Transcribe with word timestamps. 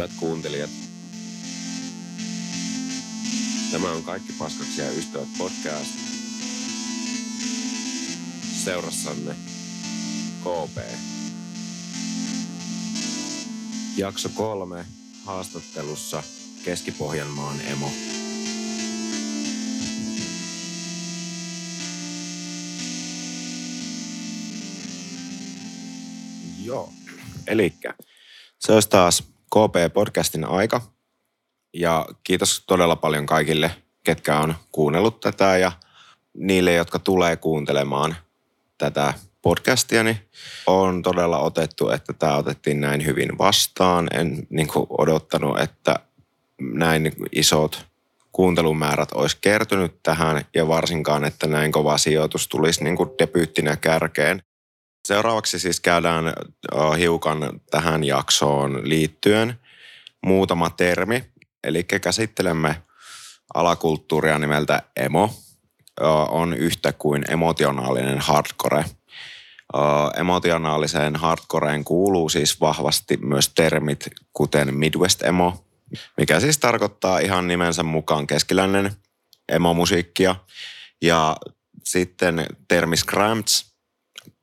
Hyvät 0.00 0.16
kuuntelijat, 0.16 0.70
tämä 3.70 3.92
on 3.92 4.02
Kaikki 4.02 4.32
paskaksi 4.32 4.80
ja 4.80 4.90
ystävät 4.90 5.28
podcast. 5.38 5.90
Seurassanne 8.64 9.34
KP. 10.40 10.78
Jakso 13.96 14.28
kolme 14.28 14.84
haastattelussa 15.24 16.22
Keski-Pohjanmaan 16.64 17.60
emo. 17.60 17.92
Joo, 26.64 26.92
elikkä 27.46 27.94
se 28.58 28.72
olisi 28.72 28.88
taas 28.88 29.29
KP-podcastin 29.54 30.44
aika. 30.44 30.80
Ja 31.74 32.06
kiitos 32.24 32.64
todella 32.66 32.96
paljon 32.96 33.26
kaikille, 33.26 33.70
ketkä 34.04 34.38
on 34.38 34.54
kuunnellut 34.72 35.20
tätä 35.20 35.56
ja 35.56 35.72
niille, 36.34 36.74
jotka 36.74 36.98
tulee 36.98 37.36
kuuntelemaan 37.36 38.16
tätä 38.78 39.14
podcastia, 39.42 40.02
niin 40.02 40.28
on 40.66 41.02
todella 41.02 41.38
otettu, 41.38 41.90
että 41.90 42.12
tämä 42.12 42.36
otettiin 42.36 42.80
näin 42.80 43.06
hyvin 43.06 43.38
vastaan. 43.38 44.08
En 44.12 44.46
niin 44.50 44.68
kuin 44.68 44.86
odottanut, 44.98 45.60
että 45.60 45.96
näin 46.60 47.12
isot 47.32 47.86
kuuntelumäärät 48.32 49.12
olisi 49.12 49.38
kertynyt 49.40 50.02
tähän 50.02 50.44
ja 50.54 50.68
varsinkaan, 50.68 51.24
että 51.24 51.46
näin 51.46 51.72
kova 51.72 51.98
sijoitus 51.98 52.48
tulisi 52.48 52.84
niin 52.84 52.96
kuin 52.96 53.10
debyyttinä 53.18 53.76
kärkeen. 53.76 54.42
Seuraavaksi 55.04 55.58
siis 55.58 55.80
käydään 55.80 56.24
hiukan 56.98 57.60
tähän 57.70 58.04
jaksoon 58.04 58.88
liittyen 58.88 59.60
muutama 60.26 60.70
termi. 60.70 61.24
Eli 61.64 61.84
käsittelemme 61.84 62.82
alakulttuuria 63.54 64.38
nimeltä 64.38 64.82
emo. 64.96 65.34
On 66.28 66.54
yhtä 66.54 66.92
kuin 66.92 67.24
emotionaalinen 67.30 68.18
hardcore. 68.18 68.84
Emotionaaliseen 70.16 71.16
hardcoreen 71.16 71.84
kuuluu 71.84 72.28
siis 72.28 72.60
vahvasti 72.60 73.16
myös 73.16 73.48
termit 73.48 74.08
kuten 74.32 74.74
Midwest 74.74 75.22
emo, 75.22 75.64
mikä 76.16 76.40
siis 76.40 76.58
tarkoittaa 76.58 77.18
ihan 77.18 77.48
nimensä 77.48 77.82
mukaan 77.82 78.26
keskilännen 78.26 78.92
emo-musiikkia. 79.48 80.36
Ja 81.02 81.36
sitten 81.84 82.46
termi 82.68 82.96
scramps 82.96 83.69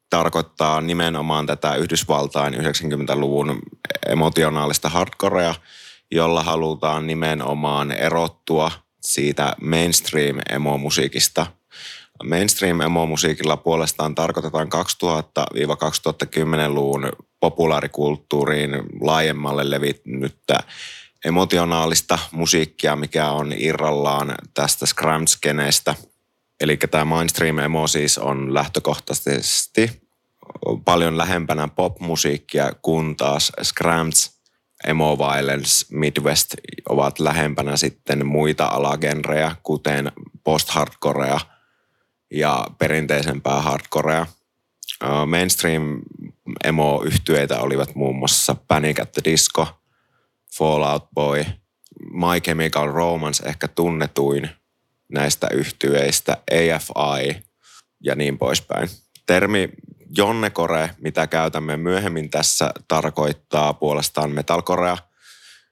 tarkoittaa 0.09 0.81
nimenomaan 0.81 1.45
tätä 1.45 1.75
Yhdysvaltain 1.75 2.53
90-luvun 2.53 3.59
emotionaalista 4.08 4.89
hardcorea, 4.89 5.55
jolla 6.11 6.44
halutaan 6.44 7.08
nimenomaan 7.08 7.91
erottua 7.91 8.72
siitä 9.02 9.55
mainstream-emo-musiikista. 9.61 11.45
Mainstream-emo-musiikilla 12.23 13.58
puolestaan 13.58 14.16
tarkoitetaan 14.16 14.67
2000-2010-luvun 14.67 17.11
populaarikulttuuriin 17.39 18.69
laajemmalle 19.02 19.69
levinnyttä 19.69 20.59
emotionaalista 21.25 22.19
musiikkia, 22.31 22.95
mikä 22.95 23.31
on 23.31 23.53
irrallaan 23.58 24.35
tästä 24.53 24.85
scram-skeneestä– 24.85 25.96
Eli 26.59 26.78
tämä 26.78 27.06
mainstream 27.06 27.59
emo 27.59 27.88
siis 27.88 28.18
on 28.18 28.53
lähtökohtaisesti 28.53 30.01
paljon 30.85 31.18
lähempänä 31.18 31.68
popmusiikkia, 31.68 32.72
kun 32.81 33.16
taas 33.16 33.51
Scrams, 33.63 34.38
Emo 34.88 35.17
Violence, 35.17 35.85
Midwest 35.91 36.56
ovat 36.90 37.19
lähempänä 37.19 37.78
sitten 37.78 38.25
muita 38.25 38.66
alagenrejä, 38.66 39.56
kuten 39.63 40.12
post-hardcorea 40.44 41.40
ja 42.31 42.67
perinteisempää 42.78 43.62
hardcorea. 43.62 44.25
Mainstream 45.25 46.01
emo-yhtyeitä 46.63 47.59
olivat 47.59 47.96
muun 47.96 48.16
muassa 48.16 48.56
Panic 48.67 49.00
at 49.00 49.12
the 49.12 49.22
Disco, 49.25 49.67
Fallout 50.57 51.03
Boy, 51.16 51.46
My 52.00 52.41
Chemical 52.44 52.88
Romance 52.88 53.50
ehkä 53.50 53.67
tunnetuin– 53.67 54.50
näistä 55.12 55.47
yhtyeistä, 55.53 56.38
AFI 56.51 57.44
ja 58.03 58.16
niin 58.16 58.38
poispäin. 58.38 58.90
Termi 59.25 59.69
Jonnecore, 60.18 60.90
mitä 60.97 61.28
käytämme 61.28 61.78
myöhemmin 61.78 62.29
tässä, 62.29 62.72
tarkoittaa 62.88 63.73
puolestaan 63.73 64.31
metalcorea, 64.31 64.97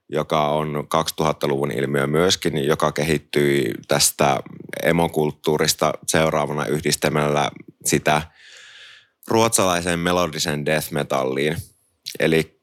joka 0.09 0.47
on 0.47 0.87
2000-luvun 1.21 1.71
ilmiö 1.71 2.07
myöskin, 2.07 2.67
joka 2.67 2.91
kehittyi 2.91 3.73
tästä 3.87 4.39
emokulttuurista 4.83 5.93
seuraavana 6.07 6.65
yhdistämällä 6.65 7.51
sitä 7.85 8.21
ruotsalaiseen 9.27 9.99
melodisen 9.99 10.65
death 10.65 10.91
metalliin– 10.91 11.57
Eli 12.19 12.61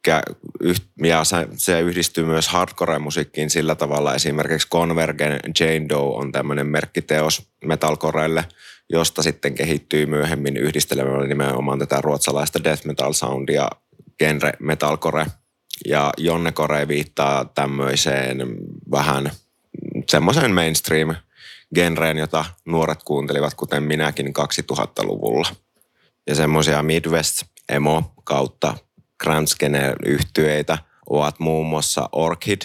ja 1.02 1.22
se 1.56 1.80
yhdistyy 1.80 2.24
myös 2.24 2.48
hardcore-musiikkiin 2.48 3.50
sillä 3.50 3.74
tavalla. 3.74 4.14
Esimerkiksi 4.14 4.68
Convergen 4.68 5.40
Jane 5.60 5.88
Doe 5.88 6.16
on 6.16 6.32
tämmöinen 6.32 6.66
merkkiteos 6.66 7.42
metalcorelle, 7.64 8.44
josta 8.90 9.22
sitten 9.22 9.54
kehittyy 9.54 10.06
myöhemmin 10.06 10.56
yhdistelemällä 10.56 11.26
nimenomaan 11.26 11.78
tätä 11.78 12.00
ruotsalaista 12.00 12.64
death 12.64 12.86
metal 12.86 13.12
soundia 13.12 13.68
genre 14.18 14.52
metalcore. 14.58 15.26
Ja 15.86 16.12
Jonnecore 16.18 16.88
viittaa 16.88 17.44
tämmöiseen 17.44 18.38
vähän 18.90 19.30
semmoiseen 20.10 20.54
mainstream 20.54 21.14
genreen, 21.74 22.18
jota 22.18 22.44
nuoret 22.64 23.02
kuuntelivat, 23.02 23.54
kuten 23.54 23.82
minäkin 23.82 24.26
2000-luvulla. 24.26 25.48
Ja 26.26 26.34
semmoisia 26.34 26.82
Midwest 26.82 27.42
emo 27.68 28.12
kautta 28.24 28.74
Grand 29.22 29.48
yhtyeitä 30.06 30.78
ovat 31.10 31.38
muun 31.38 31.66
muassa 31.66 32.08
Orchid, 32.12 32.62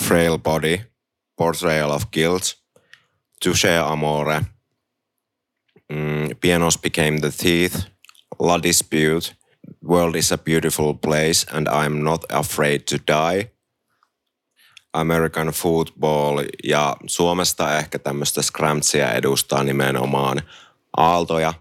Frail 0.00 0.38
Body, 0.38 0.80
Portrayal 1.36 1.90
of 1.90 2.02
Guilt, 2.12 2.42
Touche 3.44 3.78
Amore, 3.78 4.40
mm, 5.92 6.28
Pianos 6.40 6.78
Became 6.78 7.20
the 7.20 7.30
Teeth, 7.30 7.86
La 8.38 8.62
Dispute, 8.62 9.36
World 9.88 10.14
is 10.14 10.32
a 10.32 10.38
Beautiful 10.38 10.94
Place 10.94 11.56
and 11.56 11.68
I'm 11.68 12.04
Not 12.04 12.24
Afraid 12.32 12.80
to 12.90 12.96
Die, 13.06 13.50
American 14.92 15.48
Football 15.48 16.44
ja 16.64 16.96
Suomesta 17.06 17.78
ehkä 17.78 17.98
tämmöistä 17.98 18.42
scramtsia 18.42 19.12
edustaa 19.12 19.64
nimenomaan 19.64 20.42
Aaltoja, 20.96 21.54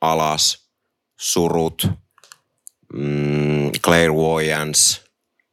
Alas, 0.00 0.68
Surut, 1.20 1.86
mm, 2.92 3.70
Clairvoyance 3.82 5.00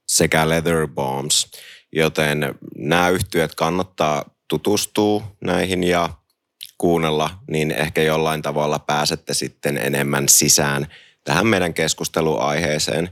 sekä 0.08 0.50
Leather 0.50 0.88
Bombs, 0.88 1.52
joten 1.92 2.56
nämä 2.76 3.10
yhtiöt 3.10 3.56
kannattaa 3.56 4.26
tutustua 4.48 5.36
näihin 5.42 5.84
ja 5.84 6.10
kuunnella, 6.78 7.30
niin 7.48 7.72
ehkä 7.72 8.04
jollain 8.04 8.42
tavalla 8.42 8.80
pääsette 8.80 9.34
sitten 9.34 9.78
enemmän 9.78 10.30
sisään 10.30 10.88
tähän 11.24 11.48
meidän 11.48 11.74
keskusteluaiheeseen. 11.74 13.10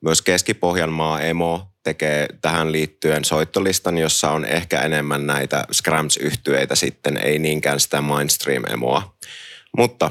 Myös 0.00 0.22
Keski-Pohjanmaa 0.22 1.20
Emo 1.20 1.72
tekee 1.82 2.28
tähän 2.40 2.72
liittyen 2.72 3.24
soittolistan, 3.24 3.98
jossa 3.98 4.30
on 4.30 4.44
ehkä 4.44 4.80
enemmän 4.80 5.26
näitä 5.26 5.64
Scrams-yhtyeitä 5.72 6.74
sitten, 6.74 7.16
ei 7.16 7.38
niinkään 7.38 7.80
sitä 7.80 8.00
Mindstream-emoa. 8.00 9.16
Mutta 9.76 10.10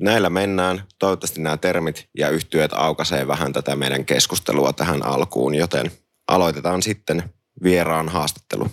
näillä 0.00 0.30
mennään. 0.30 0.82
Toivottavasti 0.98 1.40
nämä 1.40 1.56
termit 1.56 2.08
ja 2.18 2.28
yhtyöt 2.28 2.72
aukaisee 2.72 3.26
vähän 3.26 3.52
tätä 3.52 3.76
meidän 3.76 4.04
keskustelua 4.04 4.72
tähän 4.72 5.06
alkuun, 5.06 5.54
joten 5.54 5.90
aloitetaan 6.28 6.82
sitten 6.82 7.22
vieraan 7.62 8.08
haastattelu. 8.08 8.70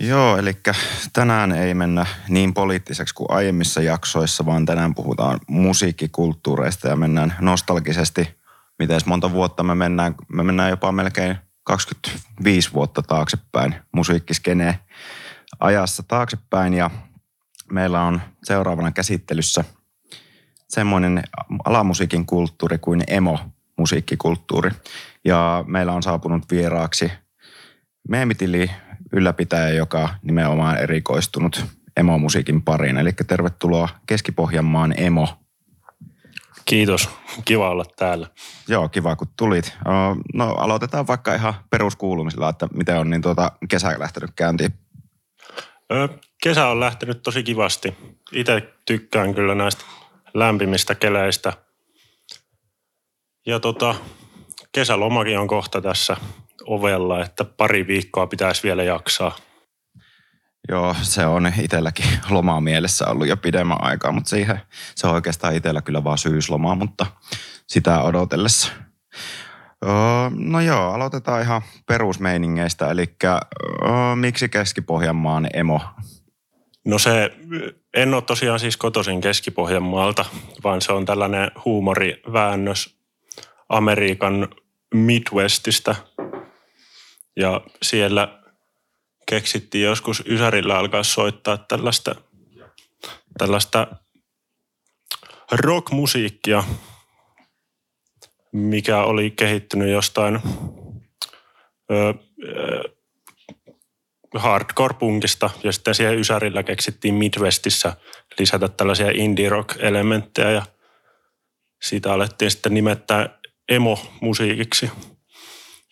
Joo, 0.00 0.36
eli 0.36 0.52
tänään 1.12 1.52
ei 1.52 1.74
mennä 1.74 2.06
niin 2.28 2.54
poliittiseksi 2.54 3.14
kuin 3.14 3.30
aiemmissa 3.30 3.82
jaksoissa, 3.82 4.46
vaan 4.46 4.66
tänään 4.66 4.94
puhutaan 4.94 5.40
musiikkikulttuureista 5.48 6.88
ja 6.88 6.96
mennään 6.96 7.34
nostalgisesti. 7.40 8.28
Miten 8.78 9.00
monta 9.06 9.32
vuotta 9.32 9.62
me 9.62 9.74
mennään? 9.74 10.14
Me 10.28 10.42
mennään 10.42 10.70
jopa 10.70 10.92
melkein 10.92 11.36
25 11.64 12.72
vuotta 12.72 13.02
taaksepäin 13.02 13.74
musiikkiskeneen 13.92 14.74
ajassa 15.60 16.02
taaksepäin 16.02 16.74
ja 16.74 16.90
meillä 17.72 18.02
on 18.02 18.20
seuraavana 18.44 18.92
käsittelyssä 18.92 19.64
semmoinen 20.68 21.22
alamusiikin 21.64 22.26
kulttuuri 22.26 22.78
kuin 22.78 23.04
emo-musiikkikulttuuri. 23.06 24.70
Ja 25.24 25.64
meillä 25.66 25.92
on 25.92 26.02
saapunut 26.02 26.50
vieraaksi 26.50 27.12
meemitili 28.08 28.70
ylläpitäjä, 29.12 29.68
joka 29.68 30.08
nimenomaan 30.22 30.78
erikoistunut 30.78 31.64
emomusiikin 31.96 32.62
pariin. 32.62 32.98
Eli 32.98 33.12
tervetuloa 33.12 33.88
Keski-Pohjanmaan 34.06 34.94
emo. 34.96 35.41
Kiitos, 36.64 37.10
kiva 37.44 37.70
olla 37.70 37.84
täällä. 37.96 38.26
Joo, 38.68 38.88
kiva 38.88 39.16
kun 39.16 39.28
tulit. 39.36 39.76
No 40.34 40.54
aloitetaan 40.54 41.06
vaikka 41.06 41.34
ihan 41.34 41.54
peruskuulumisella, 41.70 42.48
että 42.48 42.68
miten 42.74 42.98
on 42.98 43.10
niin 43.10 43.22
tuota 43.22 43.52
kesä 43.68 43.94
lähtenyt 43.98 44.30
käyntiin? 44.36 44.74
Kesä 46.42 46.66
on 46.66 46.80
lähtenyt 46.80 47.22
tosi 47.22 47.42
kivasti. 47.42 47.94
Itse 48.32 48.72
tykkään 48.86 49.34
kyllä 49.34 49.54
näistä 49.54 49.84
lämpimistä 50.34 50.94
keleistä. 50.94 51.52
Ja 53.46 53.60
tota, 53.60 53.94
kesälomakin 54.72 55.38
on 55.38 55.48
kohta 55.48 55.80
tässä 55.80 56.16
ovella, 56.66 57.24
että 57.24 57.44
pari 57.44 57.86
viikkoa 57.86 58.26
pitäisi 58.26 58.62
vielä 58.62 58.82
jaksaa. 58.82 59.36
Joo, 60.68 60.96
se 61.02 61.26
on 61.26 61.52
itselläkin 61.62 62.06
lomaa 62.30 62.60
mielessä 62.60 63.06
ollut 63.06 63.28
jo 63.28 63.36
pidemmän 63.36 63.84
aikaa, 63.84 64.12
mutta 64.12 64.30
siihen, 64.30 64.60
se 64.94 65.06
on 65.06 65.14
oikeastaan 65.14 65.56
itsellä 65.56 65.82
kyllä 65.82 66.04
vaan 66.04 66.18
syysloma, 66.18 66.74
mutta 66.74 67.06
sitä 67.66 68.02
odotellessa. 68.02 68.72
No 70.30 70.60
joo, 70.60 70.92
aloitetaan 70.92 71.42
ihan 71.42 71.62
perusmeiningeistä, 71.86 72.90
eli 72.90 73.16
miksi 74.14 74.48
Keski-Pohjanmaan 74.48 75.48
emo? 75.54 75.80
No 76.84 76.98
se, 76.98 77.30
en 77.94 78.14
ole 78.14 78.22
tosiaan 78.22 78.60
siis 78.60 78.76
kotoisin 78.76 79.20
Keski-Pohjanmaalta, 79.20 80.24
vaan 80.64 80.80
se 80.80 80.92
on 80.92 81.04
tällainen 81.04 81.50
huumoriväännös 81.64 82.96
Amerikan 83.68 84.48
Midwestistä. 84.94 85.94
Ja 87.36 87.60
siellä 87.82 88.41
keksittiin 89.28 89.84
joskus 89.84 90.22
Ysärillä 90.26 90.78
alkaa 90.78 91.02
soittaa 91.02 91.58
tällaista, 91.58 92.14
tällaista 93.38 93.86
rockmusiikkia, 95.52 96.64
mikä 98.52 99.02
oli 99.02 99.30
kehittynyt 99.30 99.88
jostain 99.88 100.40
ö, 101.90 102.14
hardcore-punkista 104.34 105.50
ja 105.64 105.72
sitten 105.72 105.94
siihen 105.94 106.18
Ysärillä 106.18 106.62
keksittiin 106.62 107.14
Midwestissä 107.14 107.96
lisätä 108.38 108.68
tällaisia 108.68 109.10
indie-rock-elementtejä 109.14 110.50
ja 110.50 110.62
siitä 111.82 112.12
alettiin 112.12 112.50
sitten 112.50 112.74
nimettää 112.74 113.38
emo-musiikiksi. 113.68 114.90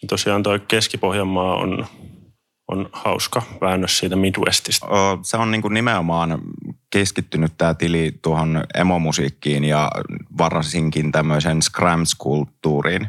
Ja 0.02 0.08
tosiaan 0.08 0.42
toi 0.42 0.60
Keski-Pohjanmaa 0.60 1.56
on 1.56 1.86
on 2.70 2.88
hauska 2.92 3.42
väännös 3.60 3.98
siitä 3.98 4.16
Midwestistä. 4.16 4.86
Se 5.22 5.36
on 5.36 5.50
niin 5.50 5.62
kuin 5.62 5.74
nimenomaan 5.74 6.38
keskittynyt 6.90 7.52
tämä 7.58 7.74
tili 7.74 8.18
tuohon 8.22 8.64
emomusiikkiin 8.74 9.64
ja 9.64 9.90
varsinkin 10.38 11.12
tämmöisen 11.12 11.62
scrams-kulttuuriin. 11.62 13.08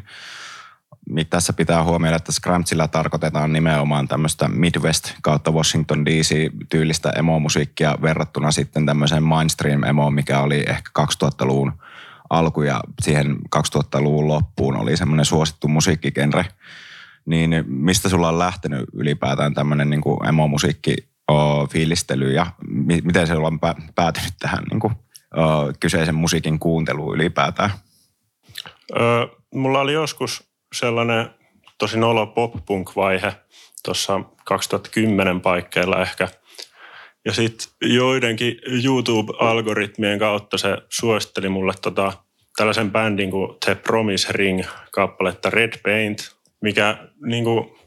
Tässä 1.30 1.52
pitää 1.52 1.82
huomioida, 1.82 2.16
että 2.16 2.32
scramsilla 2.32 2.88
tarkoitetaan 2.88 3.52
nimenomaan 3.52 4.08
tämmöistä 4.08 4.48
Midwest 4.48 5.12
kautta 5.22 5.50
Washington 5.50 6.06
DC-tyylistä 6.06 7.10
emomusiikkia 7.10 7.98
verrattuna 8.02 8.50
sitten 8.50 8.86
tämmöiseen 8.86 9.22
mainstream 9.22 9.82
emoon, 9.82 10.14
mikä 10.14 10.40
oli 10.40 10.64
ehkä 10.68 10.90
2000-luvun 10.98 11.72
alku 12.30 12.62
ja 12.62 12.80
siihen 13.02 13.36
2000-luvun 13.56 14.28
loppuun 14.28 14.76
oli 14.76 14.96
semmoinen 14.96 15.24
suosittu 15.24 15.68
musiikkigenre– 15.68 16.44
niin 17.26 17.64
mistä 17.66 18.08
sulla 18.08 18.28
on 18.28 18.38
lähtenyt 18.38 18.88
ylipäätään 18.92 19.54
tämmöinen 19.54 19.90
niin 19.90 20.00
kuin 20.00 20.28
emomusiikki 20.28 20.96
fiilistely 21.72 22.32
ja 22.32 22.46
mi- 22.68 23.00
miten 23.04 23.26
se 23.26 23.34
on 23.34 23.60
päätynyt 23.94 24.32
tähän 24.38 24.64
niin 24.70 24.80
kuin, 24.80 24.92
o, 25.36 25.72
kyseisen 25.80 26.14
musiikin 26.14 26.58
kuunteluun 26.58 27.14
ylipäätään? 27.14 27.70
Öö, 28.96 29.26
mulla 29.54 29.80
oli 29.80 29.92
joskus 29.92 30.52
sellainen 30.74 31.30
tosi 31.78 31.98
nolo 31.98 32.26
pop-punk-vaihe 32.26 33.32
tuossa 33.84 34.20
2010 34.44 35.40
paikkeilla 35.40 36.02
ehkä. 36.02 36.28
Ja 37.24 37.32
sitten 37.32 37.68
joidenkin 37.82 38.56
YouTube-algoritmien 38.66 40.18
kautta 40.18 40.58
se 40.58 40.78
suositteli 40.88 41.48
mulle 41.48 41.72
tota, 41.82 42.12
tällaisen 42.56 42.90
bändin 42.90 43.30
kuin 43.30 43.58
The 43.64 43.74
Promise 43.74 44.32
Ring 44.32 44.62
kappaletta 44.92 45.50
Red 45.50 45.72
Paint 45.82 46.41
mikä 46.62 47.08
niin 47.26 47.44
kuin, 47.44 47.82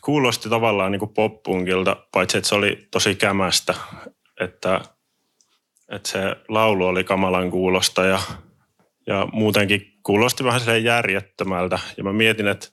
kuulosti 0.00 0.48
tavallaan 0.48 0.92
niin 0.92 1.14
pop-punkilta, 1.14 1.96
paitsi 2.12 2.38
että 2.38 2.48
se 2.48 2.54
oli 2.54 2.88
tosi 2.90 3.14
kämästä, 3.14 3.74
että, 4.40 4.80
että 5.88 6.08
se 6.08 6.36
laulu 6.48 6.86
oli 6.86 7.04
kamalan 7.04 7.50
kuulosta 7.50 8.04
ja, 8.04 8.20
ja 9.06 9.28
muutenkin 9.32 9.92
kuulosti 10.02 10.44
vähän 10.44 10.60
silleen 10.60 10.84
järjettömältä. 10.84 11.78
Ja 11.96 12.04
mä 12.04 12.12
mietin, 12.12 12.48
että, 12.48 12.68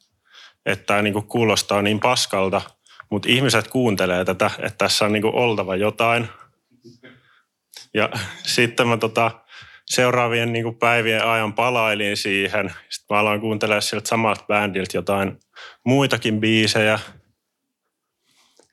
että 0.65 0.85
tämä 0.85 1.01
niin 1.01 1.27
kuulostaa 1.27 1.81
niin 1.81 1.99
paskalta, 1.99 2.61
mutta 3.09 3.29
ihmiset 3.31 3.67
kuuntelee 3.67 4.25
tätä, 4.25 4.51
että 4.59 4.77
tässä 4.77 5.05
on 5.05 5.11
niin 5.11 5.25
oltava 5.25 5.75
jotain. 5.75 6.27
Ja 7.93 8.09
sitten 8.55 8.87
mä 8.87 8.97
tota, 8.97 9.31
seuraavien 9.87 10.53
niin 10.53 10.63
kuin 10.63 10.75
päivien 10.75 11.25
ajan 11.25 11.53
palailin 11.53 12.17
siihen. 12.17 12.73
Sitten 12.89 13.15
mä 13.15 13.19
aloin 13.19 13.41
kuuntelemaan 13.41 13.81
sieltä 13.81 14.09
samalta 14.09 14.45
bändiltä 14.47 14.97
jotain 14.97 15.39
muitakin 15.85 16.39
biisejä. 16.39 16.99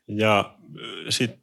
Ja 0.09 0.55
sitten 1.09 1.41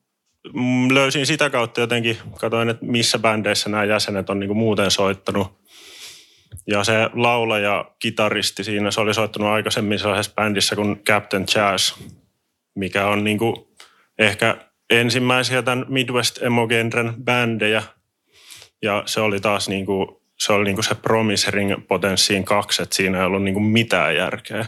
löysin 0.94 1.26
sitä 1.26 1.50
kautta 1.50 1.82
jotenkin, 1.82 2.18
katsoin, 2.40 2.70
että 2.70 2.86
missä 2.86 3.20
bändeissä 3.20 3.70
nämä 3.70 3.84
jäsenet 3.84 4.30
on 4.30 4.40
niin 4.40 4.48
kuin 4.48 4.58
muuten 4.58 4.92
soittanut. 4.92 5.62
Ja 6.68 6.84
se 6.84 7.10
laulaja, 7.14 7.92
kitaristi 8.00 8.64
siinä, 8.64 8.92
se 8.92 9.02
oli 9.02 9.14
soittanut 9.14 9.50
aikaisemmin 9.50 10.00
sellaisessa 10.00 10.36
bändissä 10.36 10.76
kuin 10.76 11.04
Captain 11.04 11.46
Jazz, 11.56 11.94
mikä 12.76 13.08
on 13.08 13.24
niin 13.24 13.38
kuin 13.38 13.56
ehkä 14.20 14.58
ensimmäisiä 14.90 15.62
tämän 15.62 15.86
Midwest 15.90 16.42
Emo-genren 16.42 17.14
bändejä– 17.24 17.84
ja 18.82 19.04
se 19.06 19.22
oli 19.22 19.40
taas 19.40 19.70
niin 19.70 19.86
kuin, 19.86 20.08
se 20.40 20.54
oli 20.54 20.64
niin 20.64 20.76
kuin 20.76 20.86
se 20.86 20.96
Promise 20.96 21.52
Ring 21.52 21.88
potenssiin 21.88 22.46
kaksi, 22.46 22.84
että 22.84 22.96
siinä 22.96 23.20
ei 23.20 23.26
ollut 23.26 23.44
niin 23.44 23.54
kuin 23.54 23.64
mitään 23.64 24.16
järkeä. 24.16 24.66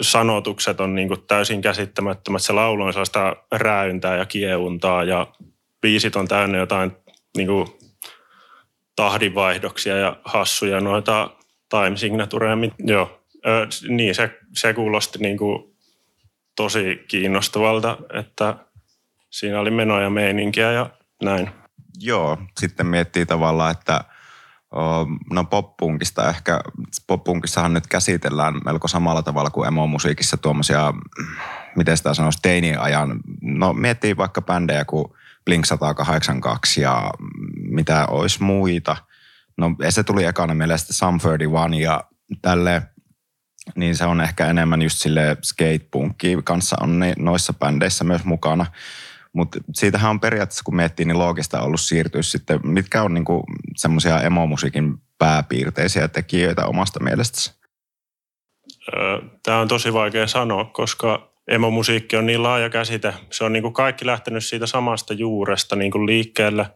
Sanotukset 0.00 0.80
on 0.80 0.94
niin 0.94 1.08
kuin 1.08 1.22
täysin 1.26 1.62
käsittämättömät. 1.62 2.42
Se 2.42 2.52
laulu 2.52 2.82
on 2.82 2.92
sellaista 2.92 3.36
räyntää 3.52 4.16
ja 4.16 4.26
kieuntaa 4.26 5.04
ja 5.04 5.26
biisit 5.80 6.16
on 6.16 6.28
täynnä 6.28 6.58
jotain 6.58 6.92
niin 7.36 7.46
kuin 7.46 7.66
tahdinvaihdoksia 8.96 9.96
ja 9.96 10.16
hassuja 10.24 10.80
noita 10.80 11.30
time 11.68 11.96
signatureja. 11.96 12.56
Joo, 12.78 13.20
ö, 13.46 13.66
niin 13.88 14.14
se, 14.14 14.30
se 14.56 14.74
kuulosti 14.74 15.18
niin 15.18 15.38
kuin 15.38 15.74
tosi 16.56 17.04
kiinnostavalta, 17.08 17.98
että 18.12 18.56
siinä 19.30 19.60
oli 19.60 19.70
menoja 19.70 20.10
meininkiä 20.10 20.72
ja 20.72 20.90
näin. 21.22 21.63
Joo, 22.00 22.38
sitten 22.60 22.86
miettii 22.86 23.26
tavallaan, 23.26 23.70
että 23.70 24.04
no 25.30 25.44
poppunkista 25.44 26.28
ehkä, 26.28 26.60
poppunkissahan 27.06 27.72
nyt 27.72 27.86
käsitellään 27.86 28.54
melko 28.64 28.88
samalla 28.88 29.22
tavalla 29.22 29.50
kuin 29.50 29.68
emo-musiikissa 29.68 30.36
tuommoisia, 30.36 30.94
miten 31.76 31.96
sitä 31.96 32.14
sanoisi, 32.14 32.38
teini-ajan, 32.42 33.20
no 33.42 33.72
miettii 33.72 34.16
vaikka 34.16 34.42
bändejä 34.42 34.84
kuin 34.84 35.04
Blink 35.44 35.64
182 35.64 36.80
ja 36.80 37.10
mitä 37.56 38.06
olisi 38.06 38.42
muita. 38.42 38.96
No 39.56 39.70
se 39.88 40.02
tuli 40.02 40.24
ekana 40.24 40.54
mieleen 40.54 40.78
sitten 40.78 40.96
Sum 40.96 41.20
31 41.20 41.82
ja 41.82 42.04
tälle, 42.42 42.82
niin 43.76 43.96
se 43.96 44.04
on 44.04 44.20
ehkä 44.20 44.46
enemmän 44.46 44.82
just 44.82 44.98
sille 44.98 45.36
skatepunkki 45.42 46.38
kanssa 46.44 46.76
on 46.80 47.00
noissa 47.18 47.52
bändeissä 47.52 48.04
myös 48.04 48.24
mukana. 48.24 48.66
Mutta 49.34 49.58
siitähän 49.74 50.10
on 50.10 50.20
periaatteessa, 50.20 50.64
kun 50.64 50.76
miettii, 50.76 51.06
niin 51.06 51.18
loogista 51.18 51.62
ollut 51.62 51.80
siirtyä 51.80 52.22
sitten. 52.22 52.60
Mitkä 52.62 53.02
on 53.02 53.14
niinku 53.14 53.44
semmoisia 53.76 54.20
emomusiikin 54.20 54.94
pääpiirteisiä 55.18 56.08
tekijöitä 56.08 56.66
omasta 56.66 57.00
mielestäsi? 57.00 57.54
Tämä 59.42 59.60
on 59.60 59.68
tosi 59.68 59.92
vaikea 59.92 60.26
sanoa, 60.26 60.64
koska 60.64 61.32
emomusiikki 61.48 62.16
on 62.16 62.26
niin 62.26 62.42
laaja 62.42 62.70
käsite. 62.70 63.14
Se 63.30 63.44
on 63.44 63.52
niin 63.52 63.72
kaikki 63.72 64.06
lähtenyt 64.06 64.44
siitä 64.44 64.66
samasta 64.66 65.14
juuresta 65.14 65.76
niin 65.76 66.06
liikkeelle. 66.06 66.66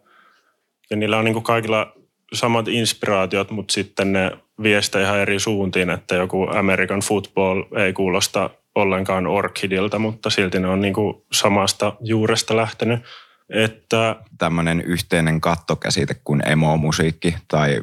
Ja 0.91 0.97
niillä 0.97 1.19
on 1.19 1.25
niin 1.25 1.43
kaikilla 1.43 1.93
samat 2.33 2.69
inspiraatiot, 2.69 3.51
mutta 3.51 3.73
sitten 3.73 4.13
ne 4.13 4.31
viestejä 4.63 5.07
ihan 5.07 5.19
eri 5.19 5.39
suuntiin, 5.39 5.91
että 5.91 6.15
joku 6.15 6.47
American 6.51 7.01
football 7.01 7.63
ei 7.77 7.93
kuulosta 7.93 8.51
ollenkaan 8.81 9.27
orkidilta, 9.27 9.99
mutta 9.99 10.31
silti 10.31 10.61
ne 10.61 10.69
on 10.69 10.81
niin 10.81 10.95
kuin 10.95 11.23
samasta 11.33 11.97
juuresta 12.01 12.57
lähtenyt. 12.57 13.01
Että 13.49 14.17
tämmöinen 14.39 14.81
yhteinen 14.81 15.41
kattokäsite 15.41 16.17
kuin 16.25 16.43
emo-musiikki 16.47 17.37
tai 17.49 17.81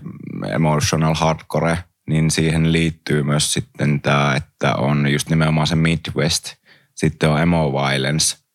emotional 0.53 1.15
hardcore, 1.15 1.77
niin 2.07 2.31
siihen 2.31 2.71
liittyy 2.71 3.23
myös 3.23 3.53
sitten 3.53 4.01
tämä, 4.01 4.35
että 4.35 4.75
on 4.75 5.07
just 5.11 5.29
nimenomaan 5.29 5.67
se 5.67 5.75
Midwest, 5.75 6.55
sitten 6.95 7.29
on 7.29 7.41
emo 7.41 7.71
violence 7.71 8.45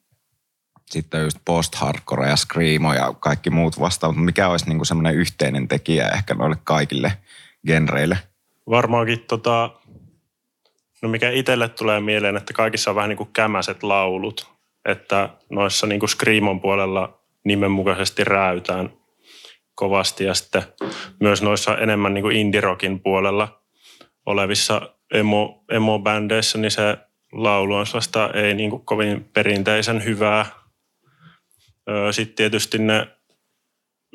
sitten 0.90 1.22
just 1.22 1.38
post-hardcore 1.44 2.28
ja 2.28 2.36
screamo 2.36 2.94
ja 2.94 3.14
kaikki 3.20 3.50
muut 3.50 3.80
vastaavat. 3.80 4.16
Mikä 4.16 4.48
olisi 4.48 4.68
niin 4.68 4.86
semmoinen 4.86 5.14
yhteinen 5.14 5.68
tekijä 5.68 6.08
ehkä 6.08 6.34
noille 6.34 6.56
kaikille 6.64 7.12
genreille? 7.66 8.18
Varmaankin 8.70 9.20
tota, 9.20 9.70
no 11.02 11.08
mikä 11.08 11.30
itselle 11.30 11.68
tulee 11.68 12.00
mieleen, 12.00 12.36
että 12.36 12.52
kaikissa 12.52 12.90
on 12.90 12.96
vähän 12.96 13.08
niin 13.08 13.16
kuin 13.16 13.32
kämäset 13.32 13.82
laulut. 13.82 14.50
Että 14.84 15.28
noissa 15.50 15.86
niin 15.86 16.00
kuin 16.00 16.10
screamon 16.10 16.60
puolella 16.60 17.20
nimenmukaisesti 17.44 18.24
räytään 18.24 18.92
kovasti 19.74 20.24
ja 20.24 20.34
sitten 20.34 20.62
myös 21.20 21.42
noissa 21.42 21.78
enemmän 21.78 22.14
niin 22.14 22.22
kuin 22.22 22.36
indie-rockin 22.36 23.00
puolella 23.00 23.62
olevissa 24.26 24.94
emo, 25.14 25.64
emo-bändeissä, 25.70 26.58
niin 26.58 26.70
se 26.70 26.98
laulu 27.32 27.74
on 27.74 27.86
sellaista 27.86 28.30
ei 28.34 28.54
niin 28.54 28.70
kuin 28.70 28.84
kovin 28.84 29.24
perinteisen 29.24 30.04
hyvää. 30.04 30.46
Sitten 32.10 32.36
tietysti 32.36 32.78
ne 32.78 33.06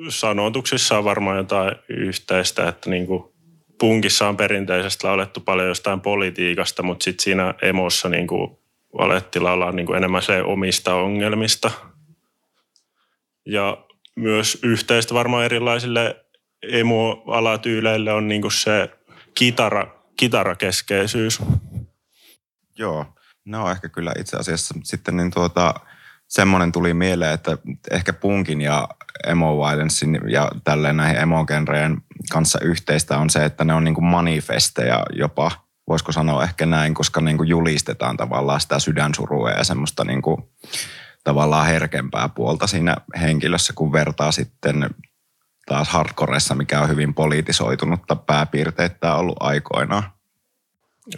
sanotuksissa 0.09 0.97
on 0.97 1.03
varmaan 1.03 1.37
jotain 1.37 1.75
yhteistä, 1.89 2.67
että 2.67 2.89
niin 2.89 3.07
kuin 3.07 3.34
punkissa 3.79 4.27
on 4.27 4.37
perinteisesti 4.37 5.03
laulettu 5.03 5.39
paljon 5.39 5.67
jostain 5.67 6.01
politiikasta, 6.01 6.83
mutta 6.83 7.03
sitten 7.03 7.23
siinä 7.23 7.53
emossa 7.61 8.09
niin 8.09 8.27
kuin 8.27 8.57
alettiin 8.97 9.43
laulaa 9.43 9.71
niin 9.71 9.85
kuin 9.85 9.97
enemmän 9.97 10.21
se 10.21 10.41
omista 10.41 10.95
ongelmista. 10.95 11.71
Ja 13.45 13.77
myös 14.15 14.59
yhteistä 14.63 15.13
varmaan 15.13 15.45
erilaisille 15.45 16.25
emo-alatyyleille 16.63 18.13
on 18.13 18.27
niin 18.27 18.41
kuin 18.41 18.51
se 18.51 18.89
kitara, 19.37 19.87
kitarakeskeisyys. 20.17 21.41
Joo, 22.77 23.05
no 23.45 23.71
ehkä 23.71 23.89
kyllä 23.89 24.13
itse 24.19 24.37
asiassa 24.37 24.75
sitten 24.83 25.17
niin 25.17 25.31
tuota, 25.31 25.73
semmoinen 26.27 26.71
tuli 26.71 26.93
mieleen, 26.93 27.33
että 27.33 27.57
ehkä 27.91 28.13
punkin 28.13 28.61
ja 28.61 28.87
emo 29.27 29.67
ja 30.29 30.51
tälleen 30.63 30.97
näihin 30.97 31.17
emo 31.17 31.45
kanssa 32.31 32.59
yhteistä 32.61 33.17
on 33.17 33.29
se, 33.29 33.45
että 33.45 33.63
ne 33.63 33.73
on 33.73 33.83
niin 33.83 33.95
kuin 33.95 34.05
manifesteja 34.05 35.05
jopa, 35.13 35.51
voisiko 35.87 36.11
sanoa 36.11 36.43
ehkä 36.43 36.65
näin, 36.65 36.93
koska 36.93 37.21
niin 37.21 37.37
kuin 37.37 37.49
julistetaan 37.49 38.17
tavallaan 38.17 38.61
sitä 38.61 38.79
sydänsurua 38.79 39.49
ja 39.49 39.63
semmoista 39.63 40.03
niin 40.03 40.21
kuin 40.21 40.37
tavallaan 41.23 41.65
herkempää 41.65 42.29
puolta 42.29 42.67
siinä 42.67 42.95
henkilössä, 43.21 43.73
kun 43.73 43.91
vertaa 43.91 44.31
sitten 44.31 44.89
taas 45.65 45.89
hardcoreissa, 45.89 46.55
mikä 46.55 46.81
on 46.81 46.89
hyvin 46.89 47.13
poliitisoitunutta 47.13 48.15
pääpiirteitä 48.15 49.15
ollut 49.15 49.37
aikoinaan. 49.39 50.03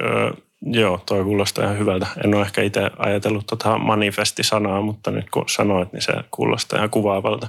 Öö, 0.01 0.31
joo, 0.61 1.01
toi 1.05 1.23
kuulostaa 1.23 1.63
ihan 1.63 1.77
hyvältä. 1.77 2.07
En 2.25 2.35
ole 2.35 2.45
ehkä 2.45 2.61
itse 2.61 2.91
ajatellut 2.97 3.45
tota 3.45 3.77
manifestisanaa, 3.77 4.81
mutta 4.81 5.11
nyt 5.11 5.29
kun 5.29 5.43
sanoit, 5.49 5.93
niin 5.93 6.01
se 6.01 6.13
kuulostaa 6.31 6.77
ihan 6.77 6.89
kuvaavalta. 6.89 7.47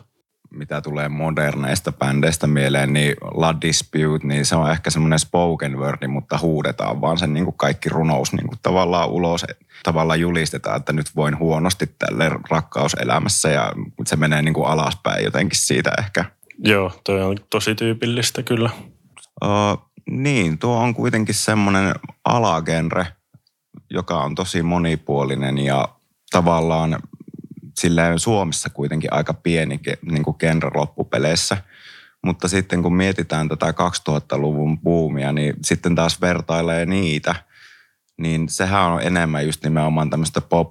Mitä 0.50 0.80
tulee 0.80 1.08
moderneista 1.08 1.92
bändeistä 1.92 2.46
mieleen, 2.46 2.92
niin 2.92 3.16
La 3.34 3.60
Dispute, 3.60 4.26
niin 4.26 4.46
se 4.46 4.56
on 4.56 4.70
ehkä 4.70 4.90
semmoinen 4.90 5.18
spoken 5.18 5.78
word, 5.78 6.06
mutta 6.08 6.38
huudetaan 6.38 7.00
vaan 7.00 7.18
sen 7.18 7.34
niin 7.34 7.44
kuin 7.44 7.56
kaikki 7.56 7.88
runous 7.88 8.32
niin 8.32 8.48
kuin 8.48 8.58
tavallaan 8.62 9.08
ulos. 9.08 9.44
Tavallaan 9.82 10.20
julistetaan, 10.20 10.76
että 10.76 10.92
nyt 10.92 11.16
voin 11.16 11.38
huonosti 11.38 11.90
tälle 11.98 12.30
rakkauselämässä 12.50 13.48
ja 13.48 13.72
se 14.06 14.16
menee 14.16 14.42
niin 14.42 14.54
kuin 14.54 14.66
alaspäin 14.66 15.24
jotenkin 15.24 15.58
siitä 15.58 15.90
ehkä. 15.98 16.24
Joo, 16.58 16.92
toi 17.04 17.22
on 17.22 17.36
tosi 17.50 17.74
tyypillistä 17.74 18.42
kyllä. 18.42 18.70
Uh, 19.44 19.90
niin, 20.10 20.58
tuo 20.58 20.76
on 20.76 20.94
kuitenkin 20.94 21.34
semmoinen 21.34 21.94
alagenre, 22.24 23.06
joka 23.90 24.18
on 24.18 24.34
tosi 24.34 24.62
monipuolinen 24.62 25.58
ja 25.58 25.88
tavallaan 26.30 26.98
sillä 27.80 28.18
Suomessa 28.18 28.70
kuitenkin 28.70 29.12
aika 29.12 29.34
pieni 29.34 29.80
niin 30.10 30.22
kuin 30.22 30.36
genre 30.38 30.70
loppupeleissä. 30.74 31.56
Mutta 32.24 32.48
sitten 32.48 32.82
kun 32.82 32.94
mietitään 32.94 33.48
tätä 33.48 33.70
2000-luvun 33.70 34.78
buumia, 34.78 35.32
niin 35.32 35.54
sitten 35.64 35.94
taas 35.94 36.20
vertailee 36.20 36.86
niitä, 36.86 37.34
niin 38.16 38.48
sehän 38.48 38.82
on 38.82 39.02
enemmän 39.02 39.46
just 39.46 39.64
nimenomaan 39.64 40.10
tämmöistä 40.10 40.40
pop 40.40 40.70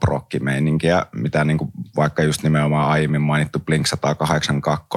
mitä 1.15 1.43
niin 1.43 1.57
kuin 1.57 1.71
vaikka 1.95 2.23
just 2.23 2.43
nimenomaan 2.43 2.89
aiemmin 2.89 3.21
mainittu 3.21 3.59
Blink 3.59 3.87
182, 3.87 4.89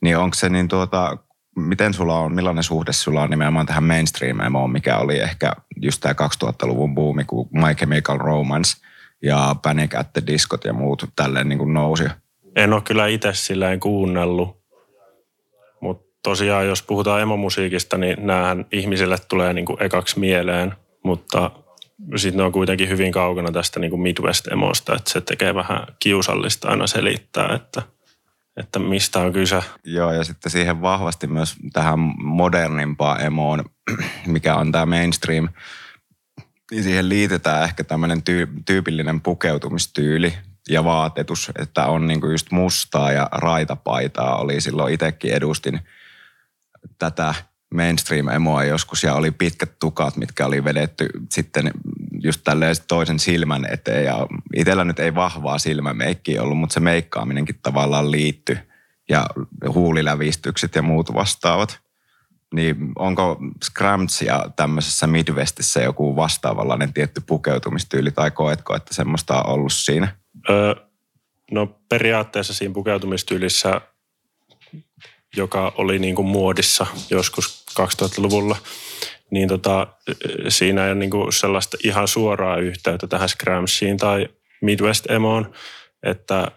niin 0.00 0.18
onko 0.18 0.34
se 0.34 0.48
niin 0.48 0.68
tuota, 0.68 1.18
miten 1.56 1.94
sulla 1.94 2.18
on, 2.18 2.34
millainen 2.34 2.64
suhde 2.64 2.92
sulla 2.92 3.22
on 3.22 3.30
nimenomaan 3.30 3.66
tähän 3.66 3.84
mainstream 3.84 4.36
mikä 4.72 4.98
oli 4.98 5.18
ehkä 5.18 5.52
just 5.76 6.00
tämä 6.00 6.14
2000-luvun 6.44 6.94
buumi, 6.94 7.24
kun 7.24 7.48
My 7.52 7.74
Chemical 7.74 8.18
Romance 8.18 8.76
ja 9.22 9.56
Panic 9.62 9.94
at 9.94 10.12
the 10.12 10.22
Discot 10.26 10.64
ja 10.64 10.72
muut 10.72 11.04
tälleen 11.16 11.48
niin 11.48 11.58
kuin 11.58 11.74
nousi? 11.74 12.04
En 12.56 12.72
ole 12.72 12.82
kyllä 12.82 13.06
itse 13.06 13.34
silleen 13.34 13.80
kuunnellut, 13.80 14.62
mutta 15.80 16.06
tosiaan 16.22 16.66
jos 16.66 16.82
puhutaan 16.82 17.20
emomusiikista, 17.20 17.98
niin 17.98 18.26
näähän 18.26 18.66
ihmisille 18.72 19.16
tulee 19.28 19.52
niin 19.52 19.66
kuin 19.66 19.82
ekaksi 19.82 20.20
mieleen, 20.20 20.74
mutta 21.04 21.50
sitten 22.16 22.36
ne 22.36 22.42
on 22.42 22.52
kuitenkin 22.52 22.88
hyvin 22.88 23.12
kaukana 23.12 23.52
tästä 23.52 23.80
niin 23.80 23.90
kuin 23.90 24.02
Midwest-emosta, 24.02 24.96
että 24.96 25.10
se 25.10 25.20
tekee 25.20 25.54
vähän 25.54 25.86
kiusallista 25.98 26.68
aina 26.68 26.86
selittää, 26.86 27.54
että– 27.54 27.82
että 28.56 28.78
mistä 28.78 29.20
on 29.20 29.32
kyse. 29.32 29.60
Joo, 29.84 30.12
ja 30.12 30.24
sitten 30.24 30.52
siihen 30.52 30.82
vahvasti 30.82 31.26
myös 31.26 31.56
tähän 31.72 31.98
modernimpaan 32.16 33.20
emoon, 33.20 33.64
mikä 34.26 34.56
on 34.56 34.72
tämä 34.72 34.86
mainstream, 34.86 35.48
niin 36.70 36.82
siihen 36.82 37.08
liitetään 37.08 37.64
ehkä 37.64 37.84
tämmöinen 37.84 38.22
tyy- 38.22 38.62
tyypillinen 38.66 39.20
pukeutumistyyli 39.20 40.34
ja 40.68 40.84
vaatetus, 40.84 41.52
että 41.58 41.86
on 41.86 42.06
niinku 42.06 42.26
just 42.26 42.50
mustaa 42.50 43.12
ja 43.12 43.28
raitapaitaa. 43.32 44.36
Oli 44.36 44.60
silloin 44.60 44.94
itsekin 44.94 45.32
edustin 45.32 45.80
tätä 46.98 47.34
mainstream-emoa 47.74 48.64
joskus 48.64 49.02
ja 49.02 49.14
oli 49.14 49.30
pitkät 49.30 49.78
tukat, 49.78 50.16
mitkä 50.16 50.46
oli 50.46 50.64
vedetty 50.64 51.08
sitten 51.32 51.70
just 52.22 52.40
tälleen 52.44 52.76
toisen 52.88 53.18
silmän 53.18 53.66
eteen. 53.72 54.04
Ja 54.04 54.26
itsellä 54.56 54.84
nyt 54.84 54.98
ei 54.98 55.14
vahvaa 55.14 55.58
silmämeikkiä 55.58 56.42
ollut, 56.42 56.58
mutta 56.58 56.74
se 56.74 56.80
meikkaaminenkin 56.80 57.58
tavallaan 57.62 58.10
liitty 58.10 58.58
ja 59.08 59.26
huulilävistykset 59.68 60.74
ja 60.74 60.82
muut 60.82 61.14
vastaavat. 61.14 61.85
Niin 62.56 62.92
onko 62.98 63.38
Scrams 63.64 64.22
ja 64.22 64.46
tämmöisessä 64.56 65.06
Midwestissä 65.06 65.80
joku 65.80 66.16
vastaavanlainen 66.16 66.92
tietty 66.92 67.22
pukeutumistyyli 67.26 68.10
tai 68.10 68.30
koetko, 68.30 68.76
että 68.76 68.94
semmoista 68.94 69.42
on 69.42 69.52
ollut 69.52 69.72
siinä? 69.72 70.16
Öö, 70.50 70.74
no 71.50 71.66
periaatteessa 71.88 72.54
siinä 72.54 72.74
pukeutumistyylissä, 72.74 73.80
joka 75.36 75.72
oli 75.76 75.98
niin 75.98 76.14
kuin 76.14 76.28
muodissa 76.28 76.86
joskus 77.10 77.64
2000-luvulla, 77.80 78.56
niin 79.30 79.48
tota, 79.48 79.86
siinä 80.48 80.84
ei 80.84 80.92
ole 80.92 80.98
niin 80.98 81.10
kuin 81.10 81.32
sellaista 81.32 81.76
ihan 81.84 82.08
suoraa 82.08 82.56
yhteyttä 82.56 83.06
tähän 83.06 83.28
Scramsiin 83.28 83.96
tai 83.96 84.28
Midwest 84.62 85.10
Emoon, 85.10 85.52
että 86.02 86.50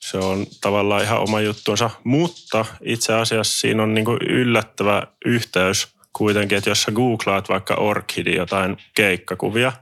se 0.00 0.18
on 0.18 0.46
tavallaan 0.60 1.02
ihan 1.02 1.20
oma 1.20 1.40
juttunsa, 1.40 1.90
mutta 2.04 2.64
itse 2.82 3.14
asiassa 3.14 3.60
siinä 3.60 3.82
on 3.82 3.94
niin 3.94 4.04
kuin 4.04 4.18
yllättävä 4.28 5.02
yhteys 5.24 5.88
kuitenkin, 6.12 6.58
että 6.58 6.70
jos 6.70 6.82
sä 6.82 6.92
googlaat 6.92 7.48
vaikka 7.48 7.74
Orchidi 7.74 8.34
jotain 8.34 8.76
keikkakuvia, 8.94 9.72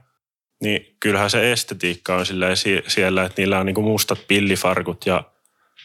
niin 0.61 0.95
kyllähän 0.99 1.29
se 1.29 1.51
estetiikka 1.51 2.15
on 2.15 2.25
siellä, 2.87 3.23
että 3.23 3.41
niillä 3.41 3.59
on 3.59 3.65
niin 3.65 3.75
kuin 3.75 3.87
mustat 3.87 4.19
pillifarkut 4.27 5.05
ja 5.05 5.23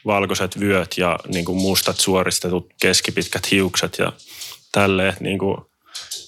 valkoiset 0.07 0.61
vyöt 0.61 0.99
ja 0.99 1.19
niin 1.29 1.45
kuin 1.45 1.59
mustat 1.59 1.97
suoristetut 1.97 2.75
keskipitkät 2.83 3.51
hiukset 3.51 3.99
ja 3.99 4.13
tälleen, 4.73 5.17
niin 5.21 5.39
kuin 5.39 5.57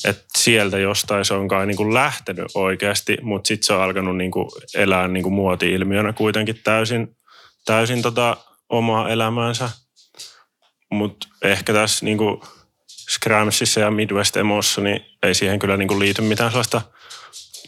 että 0.04 0.24
sieltä 0.38 0.78
jostain 0.78 1.24
se 1.24 1.34
on 1.34 1.48
kai 1.48 1.66
niin 1.66 1.76
kuin 1.76 1.94
lähtenyt 1.94 2.46
oikeasti, 2.54 3.16
mutta 3.22 3.48
sitten 3.48 3.66
se 3.66 3.72
on 3.72 3.82
alkanut 3.82 4.16
niin 4.16 4.30
kuin 4.30 4.48
elää 4.74 5.08
niin 5.08 5.22
kuin 5.22 5.32
muoti-ilmiönä 5.32 6.12
kuitenkin 6.12 6.60
täysin, 6.64 7.16
täysin 7.64 8.02
tota 8.02 8.36
omaa 8.68 9.08
elämäänsä. 9.08 9.70
Mutta 10.90 11.28
ehkä 11.42 11.72
tässä 11.72 12.04
niin 12.04 12.18
kuin 12.18 12.40
Scramsissa 13.10 13.80
ja 13.80 13.90
Midwest 13.90 14.36
Emossa, 14.36 14.80
niin 14.80 15.00
ei 15.22 15.34
siihen 15.34 15.58
kyllä 15.58 15.76
niin 15.76 15.88
kuin 15.88 16.00
liity 16.00 16.22
mitään 16.22 16.50
sellaista 16.50 16.82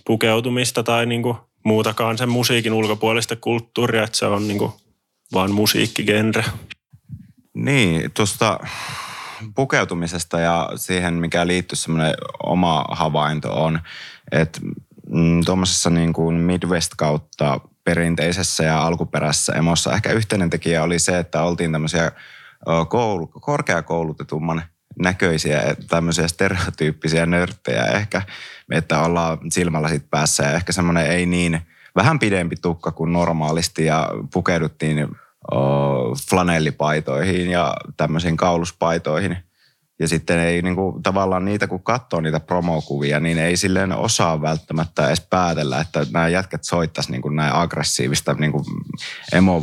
pukeutumista 0.07 0.83
tai 0.83 1.07
niin 1.07 1.23
kuin 1.23 1.37
muutakaan 1.65 2.19
sen 2.19 2.29
musiikin 2.29 2.73
ulkopuolista 2.73 3.37
kulttuuria, 3.37 4.05
että 4.05 4.19
se 4.19 4.27
on 4.27 4.49
niin 4.49 4.59
kuin 4.59 4.73
vaan 5.33 5.51
musiikkigenre. 5.51 6.45
Niin, 7.55 8.11
tuosta 8.13 8.59
pukeutumisesta 9.55 10.41
ja 10.41 10.71
siihen, 10.77 11.15
mikä 11.15 11.47
liittyy 11.47 11.77
semmoinen 11.77 12.15
oma 12.43 12.85
havainto 12.91 13.65
on, 13.65 13.81
että 14.33 14.61
mm, 15.09 15.45
tuommoisessa 15.45 15.91
niin 15.91 16.13
kuin 16.13 16.37
Midwest 16.37 16.93
kautta 16.97 17.61
perinteisessä 17.87 18.65
ja 18.65 18.83
alkuperäisessä 18.83 19.53
emossa 19.53 19.93
ehkä 19.93 20.13
yhteinen 20.13 20.51
tekijä 20.51 20.83
oli 20.83 20.99
se, 20.99 21.19
että 21.19 21.43
oltiin 21.43 21.73
tämmöisiä 21.73 22.13
koulu, 22.89 23.27
korkeakoulutetumman 23.27 24.63
näköisiä 24.99 25.77
tämmöisiä 25.89 26.29
stereotyyppisiä 26.29 27.27
nörttejä 27.27 27.85
ehkä, 27.85 28.23
että 28.71 29.01
ollaan 29.01 29.39
silmällä 29.51 29.89
sit 29.89 30.11
päässä 30.11 30.43
ja 30.43 30.53
ehkä 30.53 30.73
semmoinen 30.73 31.07
ei 31.07 31.27
niin 31.27 31.61
vähän 31.97 32.19
pidempi 32.19 32.57
tukka 32.57 32.93
kuin 32.93 33.13
normaalisti 33.13 33.85
ja 33.85 34.11
pukeuduttiin 34.33 35.09
flanellipaitoihin 36.31 37.51
ja 37.51 37.75
tämmöisiin 37.97 38.37
kauluspaitoihin. 38.37 39.37
Ja 39.99 40.09
sitten 40.09 40.39
ei 40.39 40.63
niin 40.63 40.77
kuin, 40.77 41.03
tavallaan 41.03 41.45
niitä, 41.45 41.67
kun 41.67 41.83
katsoo 41.83 42.21
niitä 42.21 42.41
promokuvia, 42.41 43.21
niin 43.21 43.39
ei 43.39 43.57
silleen 43.57 43.93
osaa 43.93 44.43
välttämättä 44.43 45.07
edes 45.07 45.21
päätellä, 45.21 45.81
että 45.81 46.07
nämä 46.13 46.29
jätkät 46.29 46.65
soittaisi 46.65 47.11
niin 47.11 47.23
kuin 47.23 47.37
näin 47.37 47.55
aggressiivista 47.55 48.35
niin 48.35 48.53
kuin 48.53 48.65
emo 49.33 49.63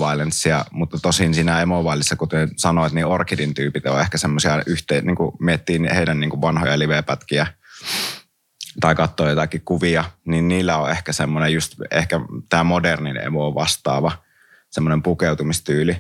mutta 0.71 0.97
tosin 1.01 1.33
siinä 1.33 1.61
emo 1.61 1.83
kuten 2.17 2.49
sanoit, 2.57 2.93
niin 2.93 3.05
Orkidin 3.05 3.53
tyypit 3.53 3.85
on 3.85 4.01
ehkä 4.01 4.17
semmoisia 4.17 4.61
yhteen, 4.65 5.05
niin 5.05 5.15
kuin 5.15 5.31
miettii 5.39 5.79
heidän 5.95 6.19
niin 6.19 6.29
kuin 6.29 6.41
vanhoja 6.41 6.79
livepätkiä 6.79 7.47
tai 8.79 8.95
katsoo 8.95 9.29
jotakin 9.29 9.61
kuvia, 9.65 10.03
niin 10.25 10.47
niillä 10.47 10.77
on 10.77 10.91
ehkä 10.91 11.13
semmoinen 11.13 11.53
just 11.53 11.75
ehkä 11.91 12.19
tämä 12.49 12.63
modernin 12.63 13.17
emo 13.17 13.55
vastaava 13.55 14.11
semmoinen 14.73 15.03
pukeutumistyyli. 15.03 15.97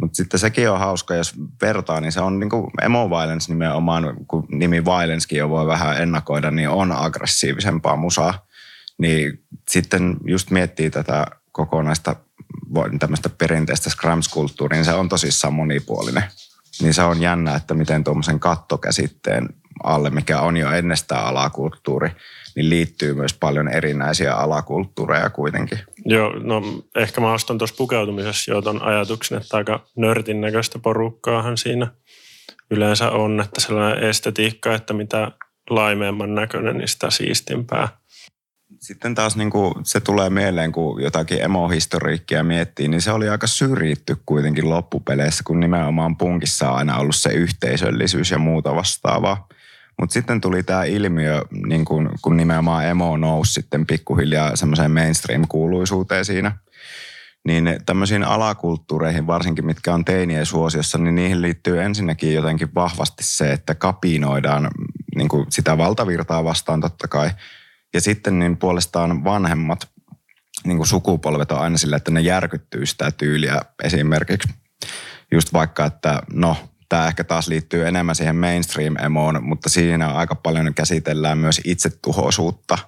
Mutta 0.00 0.16
sitten 0.16 0.40
sekin 0.40 0.70
on 0.70 0.78
hauska, 0.78 1.14
jos 1.14 1.34
vertaa, 1.62 2.00
niin 2.00 2.12
se 2.12 2.20
on 2.20 2.40
niin 2.40 2.50
kuin 2.50 2.70
emo 2.82 3.10
violence 3.10 3.52
nimenomaan, 3.52 4.16
kun 4.28 4.46
nimi 4.48 4.84
violencekin 4.84 5.38
jo 5.38 5.48
voi 5.50 5.66
vähän 5.66 6.02
ennakoida, 6.02 6.50
niin 6.50 6.68
on 6.68 6.92
aggressiivisempaa 6.92 7.96
musaa. 7.96 8.46
Niin 8.98 9.44
sitten 9.68 10.16
just 10.24 10.50
miettii 10.50 10.90
tätä 10.90 11.26
kokonaista 11.52 12.16
tämmöistä 12.98 13.28
perinteistä 13.28 13.90
scrams-kulttuuria, 13.90 14.76
niin 14.76 14.84
se 14.84 14.92
on 14.92 15.08
tosissaan 15.08 15.54
monipuolinen. 15.54 16.24
Niin 16.82 16.94
se 16.94 17.02
on 17.02 17.20
jännä, 17.20 17.54
että 17.54 17.74
miten 17.74 18.04
tuommoisen 18.04 18.40
kattokäsitteen 18.40 19.48
alle, 19.84 20.10
mikä 20.10 20.40
on 20.40 20.56
jo 20.56 20.70
ennestään 20.70 21.24
alakulttuuri, 21.24 22.10
niin 22.56 22.70
liittyy 22.70 23.14
myös 23.14 23.34
paljon 23.34 23.68
erinäisiä 23.68 24.34
alakulttuureja 24.34 25.30
kuitenkin. 25.30 25.78
Joo, 26.04 26.32
no 26.38 26.62
ehkä 26.96 27.20
mä 27.20 27.32
ostan 27.32 27.58
tuossa 27.58 27.76
pukeutumisessa 27.78 28.50
jo 28.50 28.62
ton 28.62 28.82
ajatuksen, 28.82 29.38
että 29.38 29.56
aika 29.56 29.86
nörtin 29.96 30.40
näköistä 30.40 30.78
porukkaahan 30.78 31.56
siinä 31.56 31.86
yleensä 32.70 33.10
on, 33.10 33.40
että 33.40 33.60
sellainen 33.60 34.04
estetiikka, 34.04 34.74
että 34.74 34.94
mitä 34.94 35.32
laimeemman 35.70 36.34
näköinen, 36.34 36.78
niin 36.78 36.88
sitä 36.88 37.10
siistimpää. 37.10 37.88
Sitten 38.78 39.14
taas 39.14 39.36
niin 39.36 39.50
kuin 39.50 39.74
se 39.82 40.00
tulee 40.00 40.30
mieleen, 40.30 40.72
kun 40.72 41.02
jotakin 41.02 41.42
emohistoriikkia 41.42 42.44
miettii, 42.44 42.88
niin 42.88 43.00
se 43.00 43.12
oli 43.12 43.28
aika 43.28 43.46
syrjitty 43.46 44.16
kuitenkin 44.26 44.70
loppupeleissä, 44.70 45.44
kun 45.46 45.60
nimenomaan 45.60 46.16
punkissa 46.16 46.70
on 46.70 46.76
aina 46.76 46.96
ollut 46.96 47.16
se 47.16 47.32
yhteisöllisyys 47.32 48.30
ja 48.30 48.38
muuta 48.38 48.74
vastaavaa. 48.74 49.48
Mutta 50.00 50.12
sitten 50.12 50.40
tuli 50.40 50.62
tämä 50.62 50.84
ilmiö, 50.84 51.42
niin 51.66 51.84
kun, 51.84 52.10
kun 52.22 52.36
nimenomaan 52.36 52.86
emo 52.86 53.16
nousi 53.16 53.52
sitten 53.52 53.86
pikkuhiljaa 53.86 54.56
semmoiseen 54.56 54.90
mainstream-kuuluisuuteen 54.90 56.24
siinä. 56.24 56.52
Niin 57.44 57.80
tämmöisiin 57.86 58.24
alakulttuureihin, 58.24 59.26
varsinkin 59.26 59.66
mitkä 59.66 59.94
on 59.94 60.04
teinien 60.04 60.46
suosiossa, 60.46 60.98
niin 60.98 61.14
niihin 61.14 61.42
liittyy 61.42 61.82
ensinnäkin 61.82 62.34
jotenkin 62.34 62.74
vahvasti 62.74 63.24
se, 63.24 63.52
että 63.52 63.74
kapinoidaan 63.74 64.70
niin 65.16 65.28
kuin 65.28 65.46
sitä 65.48 65.78
valtavirtaa 65.78 66.44
vastaan 66.44 66.80
totta 66.80 67.08
kai. 67.08 67.30
Ja 67.94 68.00
sitten 68.00 68.38
niin 68.38 68.56
puolestaan 68.56 69.24
vanhemmat 69.24 69.88
niin 70.64 70.76
kuin 70.76 70.86
sukupolvet 70.86 71.52
on 71.52 71.60
aina 71.60 71.78
sillä, 71.78 71.96
että 71.96 72.10
ne 72.10 72.20
järkyttyy 72.20 72.86
sitä 72.86 73.10
tyyliä 73.10 73.60
esimerkiksi. 73.82 74.48
Just 75.32 75.52
vaikka, 75.52 75.84
että 75.84 76.22
no 76.32 76.56
tämä 76.90 77.06
ehkä 77.06 77.24
taas 77.24 77.48
liittyy 77.48 77.88
enemmän 77.88 78.14
siihen 78.14 78.36
mainstream-emoon, 78.36 79.38
mutta 79.42 79.68
siinä 79.68 80.12
aika 80.12 80.34
paljon 80.34 80.74
käsitellään 80.74 81.38
myös 81.38 81.60
itsetuhoisuutta 81.64 82.78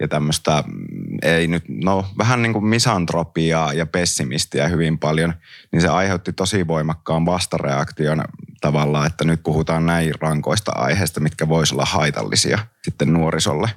ja 0.00 0.08
tämmöistä, 0.08 0.64
mm, 0.66 1.18
ei 1.22 1.46
nyt, 1.46 1.64
no 1.68 2.04
vähän 2.18 2.42
niin 2.42 2.52
kuin 2.52 2.64
misantropiaa 2.64 3.72
ja 3.72 3.86
pessimistiä 3.86 4.68
hyvin 4.68 4.98
paljon, 4.98 5.34
niin 5.72 5.82
se 5.82 5.88
aiheutti 5.88 6.32
tosi 6.32 6.66
voimakkaan 6.66 7.26
vastareaktion 7.26 8.24
tavallaan, 8.60 9.06
että 9.06 9.24
nyt 9.24 9.40
puhutaan 9.42 9.86
näin 9.86 10.14
rankoista 10.20 10.72
aiheista, 10.74 11.20
mitkä 11.20 11.48
voisivat 11.48 11.76
olla 11.76 11.90
haitallisia 11.90 12.58
sitten 12.82 13.12
nuorisolle. 13.12 13.70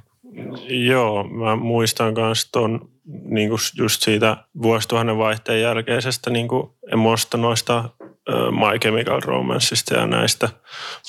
Joo, 0.69 1.23
mä 1.23 1.55
muistan 1.55 2.13
myös 2.13 2.49
tuon 2.51 2.89
niin 3.05 3.49
just 3.77 4.01
siitä 4.01 4.37
vuosituhannen 4.61 5.17
vaihteen 5.17 5.61
jälkeisestä 5.61 6.29
niin 6.29 6.47
emosta 6.91 7.37
noista 7.37 7.89
My 8.29 8.79
Chemical 8.79 9.21
Romanceista 9.21 9.93
ja 9.93 10.07
näistä. 10.07 10.49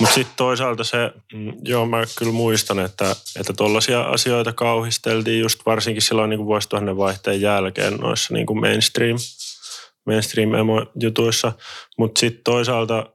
Mutta 0.00 0.14
sitten 0.14 0.36
toisaalta 0.36 0.84
se, 0.84 1.12
mm, 1.32 1.52
joo 1.62 1.86
mä 1.86 2.04
kyllä 2.18 2.32
muistan, 2.32 2.78
että 2.78 3.16
että 3.40 3.52
tollaisia 3.52 4.00
asioita 4.00 4.52
kauhisteltiin 4.52 5.40
just 5.40 5.60
varsinkin 5.66 6.02
silloin 6.02 6.30
niin 6.30 6.38
kuin 6.38 6.46
vuosituhannen 6.46 6.96
vaihteen 6.96 7.40
jälkeen 7.40 7.94
noissa 7.94 8.34
niin 8.34 8.46
kuin 8.46 8.60
mainstream, 8.60 9.16
mainstream 10.06 10.54
emo-jutuissa. 10.54 11.52
Mutta 11.98 12.18
sitten 12.18 12.44
toisaalta 12.44 13.06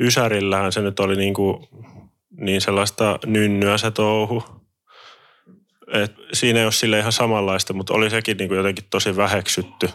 Ysärillähän 0.00 0.72
se 0.72 0.80
nyt 0.82 1.00
oli 1.00 1.16
niin, 1.16 1.34
kuin, 1.34 1.68
niin 2.40 2.60
sellaista 2.60 3.18
nynnyä 3.26 3.78
se 3.78 3.90
touhu. 3.90 4.44
Et 5.92 6.14
siinä 6.32 6.58
ei 6.58 6.64
ole 6.64 6.72
sille 6.72 6.98
ihan 6.98 7.12
samanlaista, 7.12 7.72
mutta 7.72 7.94
oli 7.94 8.10
sekin 8.10 8.36
niin 8.36 8.48
kuin 8.48 8.56
jotenkin 8.56 8.84
tosi 8.90 9.16
väheksytty. 9.16 9.90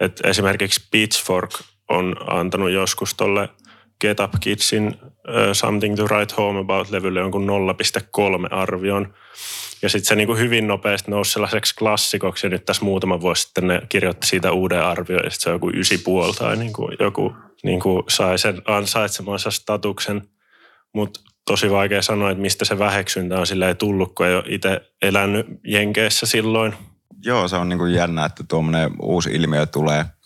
Et 0.00 0.20
esimerkiksi 0.24 0.88
Pitchfork 0.90 1.50
on 1.88 2.16
antanut 2.30 2.70
joskus 2.70 3.14
tuolle 3.14 3.48
Get 4.00 4.20
Up 4.20 4.32
Kidsin 4.40 4.96
Something 5.52 5.96
to 5.96 6.04
Write 6.04 6.34
Home 6.36 6.60
About-levylle 6.60 7.20
jonkun 7.20 7.46
0,3 7.48 8.54
arvion. 8.54 9.14
Ja 9.82 9.88
sitten 9.88 10.08
se 10.08 10.14
niin 10.14 10.26
kuin 10.26 10.38
hyvin 10.38 10.66
nopeasti 10.66 11.10
nousi 11.10 11.32
sellaiseksi 11.32 11.74
klassikoksi 11.74 12.46
ja 12.46 12.50
nyt 12.50 12.64
tässä 12.64 12.84
muutama 12.84 13.20
vuosi 13.20 13.42
sitten 13.42 13.66
ne 13.66 13.82
kirjoitti 13.88 14.26
siitä 14.26 14.52
uuden 14.52 14.82
arvion 14.82 15.20
ja 15.24 15.30
sitten 15.30 15.44
se 15.44 15.50
on 15.50 15.54
joku 15.54 15.70
ysi 15.74 15.98
puoli 15.98 16.32
tai 16.32 16.56
niin 16.56 16.72
kuin 16.72 16.96
joku 17.00 17.36
niin 17.64 17.80
kuin 17.80 18.02
sai 18.08 18.38
sen 18.38 18.62
ansaitsemansa 18.64 19.50
statuksen. 19.50 20.22
Mutta 20.94 21.20
tosi 21.46 21.70
vaikea 21.70 22.02
sanoa, 22.02 22.30
että 22.30 22.42
mistä 22.42 22.64
se 22.64 22.78
väheksyntä 22.78 23.38
on 23.38 23.46
sillä 23.46 23.68
ei 23.68 23.74
tullut, 23.74 24.14
kun 24.14 24.26
ei 24.26 24.34
ole 24.34 24.44
itse 24.46 24.80
elänyt 25.02 25.46
Jenkeissä 25.64 26.26
silloin. 26.26 26.74
Joo, 27.24 27.48
se 27.48 27.56
on 27.56 27.68
niin 27.68 27.78
kuin 27.78 27.94
jännä, 27.94 28.24
että 28.24 28.44
tuommoinen 28.48 28.90
uusi 29.02 29.30
ilmiö 29.30 29.66
tulee– 29.66 30.04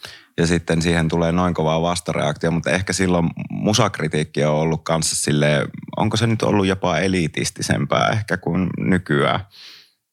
ja 0.40 0.46
sitten 0.46 0.82
siihen 0.82 1.08
tulee 1.08 1.32
noin 1.32 1.54
kovaa 1.54 1.82
vastareaktio, 1.82 2.50
mutta 2.50 2.70
ehkä 2.70 2.92
silloin 2.92 3.30
musakritiikki 3.50 4.44
on 4.44 4.54
ollut 4.54 4.80
kanssa 4.84 5.16
sille, 5.16 5.66
onko 5.96 6.16
se 6.16 6.26
nyt 6.26 6.42
ollut 6.42 6.66
jopa 6.66 6.98
elitistisempää 6.98 8.08
ehkä 8.08 8.36
kuin 8.36 8.70
nykyään. 8.78 9.40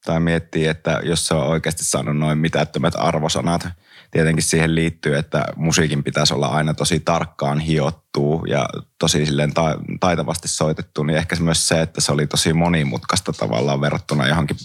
Tai 0.06 0.20
miettii, 0.20 0.68
että 0.68 1.00
jos 1.04 1.28
se 1.28 1.34
on 1.34 1.48
oikeasti 1.48 1.84
saanut 1.86 2.18
noin 2.18 2.38
mitättömät 2.38 2.94
arvosanat, 2.98 3.68
tietenkin 4.12 4.44
siihen 4.44 4.76
liittyy, 4.76 5.18
että 5.18 5.46
musiikin 5.56 6.04
pitäisi 6.04 6.34
olla 6.34 6.48
aina 6.48 6.74
tosi 6.74 7.00
tarkkaan 7.00 7.60
hiottu 7.60 8.44
ja 8.48 8.70
tosi 9.00 9.26
silleen 9.26 9.54
ta- 9.54 9.80
taitavasti 10.00 10.48
soitettu, 10.48 11.04
niin 11.04 11.18
ehkä 11.18 11.36
myös 11.40 11.68
se, 11.68 11.82
että 11.82 12.02
se 12.02 12.12
oli 12.12 12.28
tosi 12.28 12.54
monimutkaista 12.54 13.34
tavallaan 13.34 13.82
verrattuna 13.82 14.28
johonkin 14.28 14.58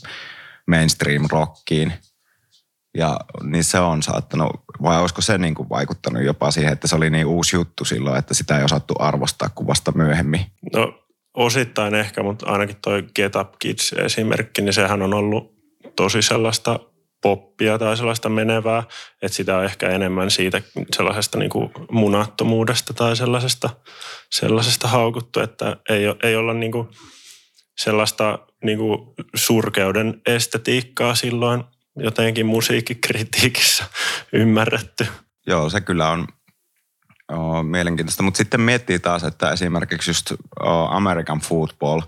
mainstream 0.67 1.25
rockiin– 1.31 1.93
ja 2.95 3.17
niin 3.43 3.65
se 3.65 3.79
on 3.79 4.03
saattanut, 4.03 4.51
vai 4.83 5.01
olisiko 5.01 5.21
se 5.21 5.39
niin 5.39 5.55
kuin 5.55 5.69
vaikuttanut 5.69 6.23
jopa 6.23 6.51
siihen, 6.51 6.73
että 6.73 6.89
se 6.89 6.97
oli 6.97 7.11
niin 7.11 7.27
uusi 7.27 7.57
juttu 7.57 7.85
silloin, 7.85 8.19
että 8.19 8.35
sitä 8.35 8.59
ei 8.59 8.65
osattu 8.65 8.95
arvostaa 8.99 9.49
kuin 9.55 9.67
vasta 9.67 9.93
myöhemmin? 9.95 10.47
No 10.73 10.95
osittain 11.35 11.95
ehkä, 11.95 12.23
mutta 12.23 12.47
ainakin 12.47 12.77
toi 12.83 13.05
Get 13.15 13.37
Up 13.37 13.53
Kids 13.59 13.93
esimerkki, 13.93 14.63
niin 14.63 14.73
sehän 14.73 15.03
on 15.03 15.15
ollut 15.15 15.53
tosi 15.97 16.23
sellaista 16.23 16.81
poppia 17.23 17.79
tai 17.79 17.97
sellaista 17.97 18.29
menevää, 18.29 18.83
että 19.23 19.37
sitä 19.37 19.57
on 19.57 19.65
ehkä 19.65 19.89
enemmän 19.89 20.31
siitä 20.31 20.63
sellaisesta 20.97 21.39
niin 21.39 21.51
kuin 21.51 21.71
munattomuudesta 21.91 22.95
tai 22.95 23.17
sellaisesta, 23.17 23.71
sellaisesta 24.31 24.89
haukuttu, 24.89 25.41
että 25.41 25.77
ei, 25.89 26.03
ei 26.23 26.37
olla 26.37 26.55
niin 26.55 26.73
kuin 26.73 26.89
sellaista 27.79 28.39
niin 28.65 28.79
kuin 28.79 28.99
surkeuden 29.35 30.21
estetiikkaa 30.27 31.15
silloin 31.15 31.65
jotenkin 31.97 32.47
musiikkikritiikissä 32.47 33.85
ymmärretty. 34.33 35.07
Joo, 35.47 35.71
se 35.71 35.81
kyllä 35.81 36.11
on 36.11 36.29
oh, 37.33 37.65
mielenkiintoista. 37.65 38.23
Mutta 38.23 38.39
sitten 38.39 38.61
miettii 38.61 38.99
taas, 38.99 39.25
että 39.25 39.51
esimerkiksi 39.51 40.11
just 40.11 40.33
oh, 40.61 40.93
American 40.93 41.41
football, 41.41 42.01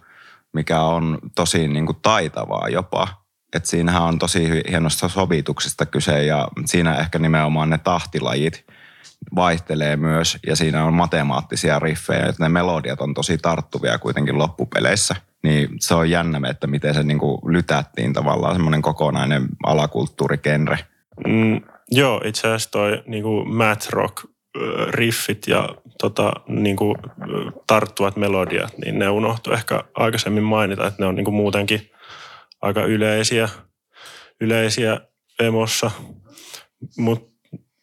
mikä 0.52 0.80
on 0.80 1.18
tosi 1.34 1.68
niin 1.68 1.86
kuin 1.86 1.98
taitavaa 2.02 2.68
jopa. 2.68 3.24
Että 3.54 3.68
siinähän 3.68 4.02
on 4.02 4.18
tosi 4.18 4.48
hienosta 4.70 5.08
sovituksesta 5.08 5.86
kyse 5.86 6.24
ja 6.24 6.48
siinä 6.64 6.96
ehkä 6.96 7.18
nimenomaan 7.18 7.70
ne 7.70 7.78
tahtilajit 7.78 8.64
vaihtelee 9.34 9.96
myös 9.96 10.38
ja 10.46 10.56
siinä 10.56 10.84
on 10.84 10.94
matemaattisia 10.94 11.78
riffejä, 11.78 12.26
että 12.26 12.42
ne 12.42 12.48
melodiat 12.48 13.00
on 13.00 13.14
tosi 13.14 13.38
tarttuvia 13.38 13.98
kuitenkin 13.98 14.38
loppupeleissä– 14.38 15.16
niin 15.44 15.68
se 15.80 15.94
on 15.94 16.10
jännä, 16.10 16.40
että 16.50 16.66
miten 16.66 16.94
se 16.94 17.02
niin 17.02 17.18
kuin 17.18 17.38
lytättiin 17.52 18.12
tavallaan 18.12 18.54
semmoinen 18.54 18.82
kokonainen 18.82 19.48
alakulttuurikenre. 19.66 20.78
Mm, 21.26 21.60
joo, 21.90 22.20
itse 22.24 22.48
asiassa 22.48 22.70
toi 22.70 23.02
niin 23.06 23.22
kuin 23.22 23.54
math 23.54 23.90
rock 23.90 24.24
riffit 24.90 25.46
ja 25.46 25.68
tota, 26.00 26.32
niin 26.48 26.76
kuin, 26.76 26.96
tarttuvat 27.66 28.16
melodiat, 28.16 28.78
niin 28.78 28.98
ne 28.98 29.08
unohtu 29.08 29.52
ehkä 29.52 29.84
aikaisemmin 29.94 30.42
mainita, 30.42 30.86
että 30.86 31.02
ne 31.02 31.06
on 31.06 31.14
niin 31.14 31.24
kuin 31.24 31.34
muutenkin 31.34 31.90
aika 32.62 32.84
yleisiä, 32.84 33.48
yleisiä 34.40 35.00
emossa. 35.40 35.90
Mutta 36.98 37.33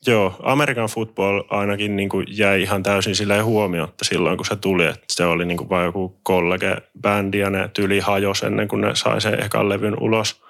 joo, 0.07 0.35
American 0.43 0.87
football 0.87 1.43
ainakin 1.49 1.95
niin 1.95 2.09
kuin 2.09 2.25
jäi 2.29 2.61
ihan 2.61 2.83
täysin 2.83 3.15
silleen 3.15 3.45
huomiotta 3.45 4.05
silloin, 4.05 4.37
kun 4.37 4.45
se 4.45 4.55
tuli. 4.55 4.85
Että 4.85 5.05
se 5.09 5.25
oli 5.25 5.45
niin 5.45 5.57
kuin 5.57 5.69
vain 5.69 5.85
joku 5.85 6.19
kollege-bändi 6.23 7.39
ja 7.39 7.49
ne 7.49 7.69
tyli 7.73 7.99
hajos 7.99 8.43
ennen 8.43 8.67
kuin 8.67 8.81
ne 8.81 8.95
sai 8.95 9.21
sen 9.21 9.43
ekan 9.43 9.69
levyn 9.69 9.99
ulos. 9.99 10.41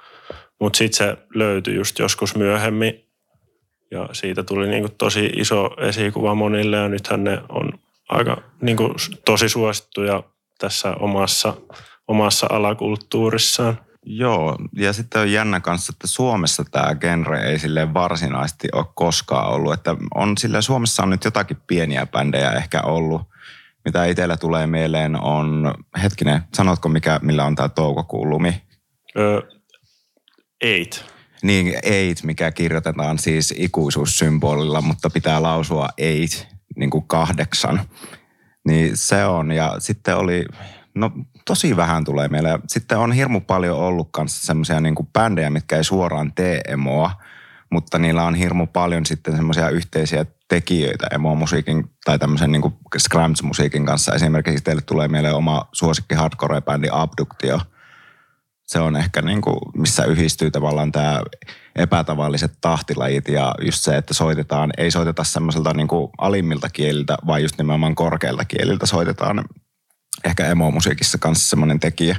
Mutta 0.59 0.77
sitten 0.77 0.97
se 0.97 1.17
löytyi 1.35 1.75
just 1.75 1.99
joskus 1.99 2.35
myöhemmin 2.35 3.05
ja 3.91 4.09
siitä 4.11 4.43
tuli 4.43 4.67
niin 4.67 4.83
kuin 4.83 4.95
tosi 4.97 5.25
iso 5.25 5.69
esikuva 5.77 6.35
monille 6.35 6.77
ja 6.77 6.89
nythän 6.89 7.23
ne 7.23 7.41
on 7.49 7.73
aika 8.09 8.41
niin 8.61 8.77
kuin 8.77 8.93
tosi 9.25 9.49
suosittuja 9.49 10.23
tässä 10.59 10.95
omassa, 10.99 11.53
omassa 12.07 12.47
alakulttuurissaan. 12.49 13.79
Joo, 14.05 14.57
ja 14.75 14.93
sitten 14.93 15.21
on 15.21 15.31
jännä 15.31 15.59
kanssa, 15.59 15.93
että 15.95 16.07
Suomessa 16.07 16.63
tämä 16.71 16.95
genre 16.95 17.43
ei 17.43 17.59
sille 17.59 17.93
varsinaisesti 17.93 18.67
ole 18.73 18.85
koskaan 18.95 19.47
ollut. 19.47 19.73
Että 19.73 19.95
on 20.15 20.37
sille 20.37 20.61
Suomessa 20.61 21.03
on 21.03 21.09
nyt 21.09 21.25
jotakin 21.25 21.57
pieniä 21.67 22.05
bändejä 22.05 22.51
ehkä 22.51 22.81
ollut. 22.81 23.21
Mitä 23.85 24.05
itsellä 24.05 24.37
tulee 24.37 24.67
mieleen 24.67 25.21
on, 25.21 25.73
hetkinen, 26.03 26.41
sanotko 26.53 26.89
mikä, 26.89 27.19
millä 27.21 27.45
on 27.45 27.55
tämä 27.55 27.69
toukokuun 27.69 28.29
lumi? 28.29 28.61
Ö, 29.17 29.41
eight. 30.61 31.05
Niin, 31.43 31.73
eight, 31.83 32.23
mikä 32.23 32.51
kirjoitetaan 32.51 33.19
siis 33.19 33.53
ikuisuussymbolilla, 33.57 34.81
mutta 34.81 35.09
pitää 35.09 35.41
lausua 35.41 35.89
eight, 35.97 36.47
niin 36.75 36.89
kuin 36.89 37.07
kahdeksan. 37.07 37.81
Niin 38.67 38.97
se 38.97 39.25
on, 39.25 39.51
ja 39.51 39.75
sitten 39.79 40.17
oli, 40.17 40.45
no 40.95 41.11
tosi 41.45 41.75
vähän 41.75 42.03
tulee 42.03 42.27
mieleen. 42.27 42.59
Sitten 42.67 42.97
on 42.97 43.11
hirmu 43.11 43.41
paljon 43.41 43.77
ollut 43.77 44.09
kanssa 44.11 44.45
semmoisia 44.45 44.81
niin 44.81 44.95
bändejä, 45.13 45.49
mitkä 45.49 45.77
ei 45.77 45.83
suoraan 45.83 46.31
tee 46.33 46.61
emoa, 46.67 47.11
mutta 47.69 47.99
niillä 47.99 48.23
on 48.23 48.35
hirmu 48.35 48.67
paljon 48.67 49.05
sitten 49.05 49.35
semmoisia 49.35 49.69
yhteisiä 49.69 50.25
tekijöitä 50.47 51.07
emo-musiikin 51.11 51.89
tai 52.05 52.19
tämmöisen 52.19 52.51
niin 52.51 52.73
scrams-musiikin 52.97 53.85
kanssa. 53.85 54.15
Esimerkiksi 54.15 54.63
teille 54.63 54.81
tulee 54.81 55.07
mieleen 55.07 55.35
oma 55.35 55.69
suosikki 55.71 56.15
hardcore-bändi 56.15 56.87
Abductio. 56.91 57.59
Se 58.63 58.79
on 58.79 58.95
ehkä 58.95 59.21
niin 59.21 59.41
kuin, 59.41 59.57
missä 59.75 60.05
yhdistyy 60.05 60.51
tavallaan 60.51 60.91
tämä 60.91 61.21
epätavalliset 61.75 62.51
tahtilajit 62.61 63.27
ja 63.27 63.55
just 63.65 63.83
se, 63.83 63.97
että 63.97 64.13
soitetaan, 64.13 64.71
ei 64.77 64.91
soiteta 64.91 65.23
semmoiselta 65.23 65.73
niin 65.73 65.87
kuin 65.87 66.11
alimmilta 66.17 66.69
kieliltä, 66.69 67.17
vaan 67.27 67.41
just 67.41 67.57
nimenomaan 67.57 67.95
korkeilta 67.95 68.45
kieliltä 68.45 68.85
soitetaan 68.85 69.45
ehkä 70.23 70.47
emo-musiikissa 70.47 71.17
kanssa 71.17 71.49
semmoinen 71.49 71.79
tekijä. 71.79 72.17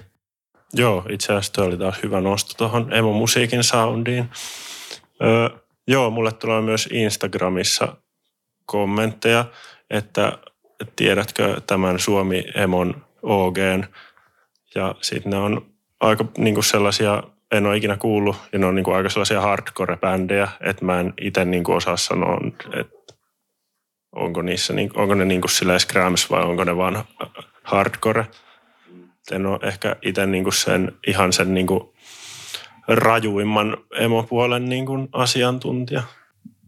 Joo, 0.75 1.05
itse 1.09 1.33
asiassa 1.33 1.65
oli 1.65 1.77
taas 1.77 2.03
hyvä 2.03 2.21
nosto 2.21 2.55
tuohon 2.57 2.93
emo-musiikin 2.93 3.65
soundiin. 3.65 4.31
Öö, 5.23 5.49
joo, 5.87 6.11
mulle 6.11 6.33
tulee 6.33 6.63
myös 6.63 6.89
Instagramissa 6.93 7.97
kommentteja, 8.67 9.45
että 9.91 10.39
tiedätkö 10.97 11.61
tämän 11.67 11.99
Suomi 11.99 12.45
Emon 12.55 13.05
OGn. 13.23 13.85
Ja 14.75 14.95
sitten 15.01 15.31
ne 15.31 15.39
on 15.39 15.67
aika 16.01 16.25
niinku 16.39 16.63
sellaisia, 16.63 17.23
en 17.51 17.67
ole 17.67 17.77
ikinä 17.77 17.97
kuullut, 17.97 18.37
ja 18.53 18.59
ne 18.59 18.67
on 18.67 18.75
niinku 18.75 18.91
aika 18.91 19.09
sellaisia 19.09 19.41
hardcore-bändejä, 19.41 20.49
että 20.61 20.85
mä 20.85 21.01
en 21.01 21.15
itse 21.21 21.45
niinku 21.45 21.73
osaa 21.73 21.97
sanoa, 21.97 22.39
että 22.73 23.15
onko, 24.13 24.43
niissä, 24.43 24.75
onko 24.95 25.15
ne 25.15 25.25
niinku 25.25 25.49
Scrams 25.79 26.31
vai 26.31 26.43
onko 26.43 26.65
ne 26.65 26.77
vaan 26.77 27.05
hardcore. 27.63 28.27
En 29.33 29.47
ole 29.47 29.59
ehkä 29.63 29.97
itse 30.03 30.27
niinku 30.27 30.51
sen, 30.53 30.93
ihan 31.07 31.33
sen 31.33 31.55
niinku 31.55 31.95
rajuimman 32.89 33.77
emopuolen 33.99 34.69
niinku 34.69 35.09
asiantuntija. 35.13 36.03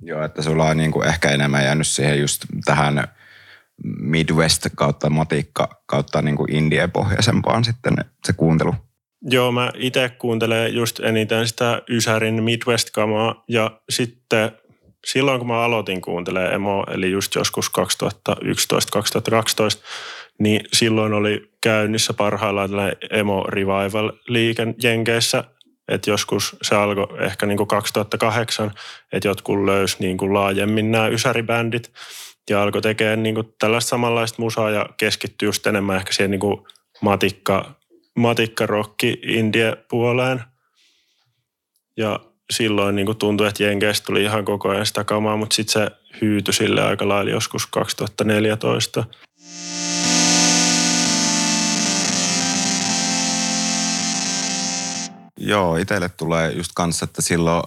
Joo, 0.03 0.25
että 0.25 0.43
sulla 0.43 0.65
on 0.65 0.77
niinku 0.77 1.03
ehkä 1.03 1.31
enemmän 1.31 1.65
jäänyt 1.65 1.87
siihen 1.87 2.21
just 2.21 2.45
tähän 2.65 3.09
Midwest 3.85 4.67
kautta 4.77 5.11
matikka 5.11 5.83
kautta 5.87 6.23
niinku 6.23 6.47
indie-pohjaisempaan 6.51 7.65
sitten 7.65 7.95
se 8.25 8.33
kuuntelu. 8.33 8.75
Joo, 9.23 9.53
mä 9.53 9.73
itse 9.77 10.09
kuuntelen 10.09 10.75
just 10.75 11.01
eniten 11.01 11.49
sitä 11.49 11.83
Ysärin 11.89 12.43
Midwest-kamaa 12.43 13.45
ja 13.49 13.81
sitten 13.91 14.53
silloin 15.05 15.38
kun 15.38 15.49
mä 15.49 15.62
aloitin 15.62 16.01
kuuntelemaan 16.01 16.55
emo, 16.55 16.85
eli 16.90 17.11
just 17.11 17.35
joskus 17.35 17.71
2011-2012, 18.40 18.43
niin 20.38 20.61
silloin 20.73 21.12
oli 21.12 21.51
käynnissä 21.61 22.14
parhaillaan 22.14 22.71
tällainen 22.71 22.97
emo 23.11 23.45
revival 23.49 24.12
liiken 24.29 24.75
Jenkeissä, 24.83 25.45
että 25.88 26.11
joskus 26.11 26.57
se 26.62 26.75
alkoi 26.75 27.25
ehkä 27.25 27.47
niin 27.47 27.57
kuin 27.57 27.69
2008, 27.69 28.71
että 29.12 29.29
jotkut 29.29 29.64
löysi 29.64 29.97
niin 30.01 30.17
kuin 30.17 30.35
laajemmin 30.35 30.90
nämä 30.90 31.09
ysäribändit 31.09 31.93
ja 32.51 32.62
alkoi 32.62 32.83
tekemään 32.83 33.23
niin 33.23 33.35
kuin 33.35 33.55
tällaista 33.59 33.88
samanlaista 33.88 34.43
musaa 34.43 34.71
ja 34.71 34.87
keskittyi 34.97 35.47
just 35.47 35.67
enemmän 35.67 35.97
ehkä 35.97 36.12
siihen 36.12 36.31
niin 36.31 36.40
kuin 36.40 36.67
matikka, 37.03 37.75
matikkarokki 38.17 39.21
indie 39.23 39.77
puoleen. 39.88 40.43
Ja 41.97 42.21
silloin 42.53 42.97
niin 42.97 43.07
kuin 43.07 43.19
tuntui, 43.19 43.49
että 43.49 43.63
Jenkeistä 43.63 44.07
tuli 44.07 44.23
ihan 44.23 44.45
koko 44.45 44.69
ajan 44.69 44.87
sitä 44.87 45.05
kamaa, 45.05 45.37
mutta 45.37 45.55
sitten 45.55 45.73
se 45.73 45.91
hyytyi 46.21 46.55
sille 46.55 46.83
aika 46.83 47.09
lailla 47.09 47.31
joskus 47.31 47.67
2014. 47.67 49.05
Joo, 55.37 55.77
itselle 55.77 56.09
tulee 56.09 56.53
just 56.53 56.71
kanssa, 56.75 57.05
että 57.05 57.23
silloin 57.23 57.63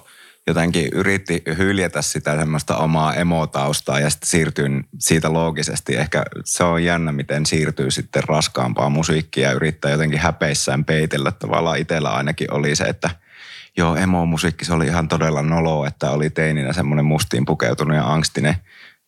jotenkin 0.47 0.89
yritti 0.93 1.43
hyljätä 1.57 2.01
sitä 2.01 2.37
semmoista 2.37 2.77
omaa 2.77 3.13
emotaustaa 3.13 3.99
ja 3.99 4.09
sitten 4.09 4.29
siirtyy 4.29 4.69
siitä 4.99 5.33
loogisesti. 5.33 5.95
Ehkä 5.95 6.23
se 6.45 6.63
on 6.63 6.83
jännä, 6.83 7.11
miten 7.11 7.45
siirtyy 7.45 7.91
sitten 7.91 8.23
raskaampaa 8.23 8.89
musiikkia 8.89 9.47
ja 9.47 9.55
yrittää 9.55 9.91
jotenkin 9.91 10.19
häpeissään 10.19 10.85
peitellä. 10.85 11.31
Tavallaan 11.31 11.77
itsellä 11.77 12.09
ainakin 12.09 12.53
oli 12.53 12.75
se, 12.75 12.83
että 12.83 13.09
joo, 13.77 13.95
emo-musiikki 13.95 14.65
se 14.65 14.73
oli 14.73 14.85
ihan 14.85 15.07
todella 15.07 15.41
nolo, 15.41 15.85
että 15.85 16.11
oli 16.11 16.29
teininä 16.29 16.73
semmoinen 16.73 17.05
mustiin 17.05 17.45
pukeutunut 17.45 17.97
ja 17.97 18.13
angstinen 18.13 18.55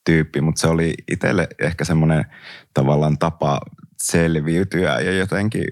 tyyppi, 0.05 0.41
mutta 0.41 0.61
se 0.61 0.67
oli 0.67 0.93
itselle 1.11 1.47
ehkä 1.59 1.85
semmoinen 1.85 2.25
tavallaan 2.73 3.17
tapa 3.17 3.61
selviytyä 4.03 4.99
ja 4.99 5.11
jotenkin 5.11 5.63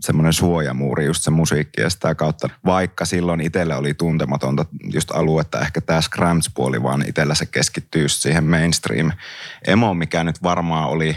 semmoinen 0.00 0.32
suojamuuri 0.32 1.04
just 1.04 1.22
se 1.22 1.30
musiikki 1.30 1.80
ja 1.80 1.90
sitä 1.90 2.14
kautta. 2.14 2.48
Vaikka 2.64 3.04
silloin 3.04 3.40
itselle 3.40 3.74
oli 3.74 3.94
tuntematonta 3.94 4.66
just 4.92 5.10
aluetta, 5.10 5.60
ehkä 5.60 5.80
tämä 5.80 6.00
Scrams-puoli, 6.00 6.82
vaan 6.82 7.04
itsellä 7.08 7.34
se 7.34 7.46
keskittyy 7.46 8.08
siihen 8.08 8.44
mainstream 8.44 9.12
emo, 9.66 9.94
mikä 9.94 10.24
nyt 10.24 10.42
varmaan 10.42 10.88
oli 10.88 11.16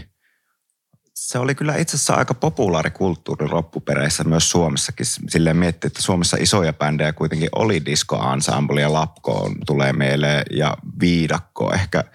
se 1.27 1.39
oli 1.39 1.55
kyllä 1.55 1.75
itse 1.75 1.95
asiassa 1.95 2.13
aika 2.13 2.33
populaari 2.33 2.91
kulttuuri 2.91 3.49
loppupereissä 3.49 4.23
myös 4.23 4.49
Suomessakin. 4.49 5.05
Silleen 5.05 5.57
miettii, 5.57 5.88
että 5.88 6.01
Suomessa 6.01 6.38
isoja 6.39 6.73
bändejä 6.73 7.13
kuitenkin 7.13 7.49
oli 7.55 7.86
Disco 7.86 8.33
Ensemble 8.33 8.81
ja 8.81 8.93
Lapko 8.93 9.51
tulee 9.65 9.93
mieleen 9.93 10.45
ja 10.51 10.77
Viidakko 10.99 11.73
ehkä– 11.73 12.03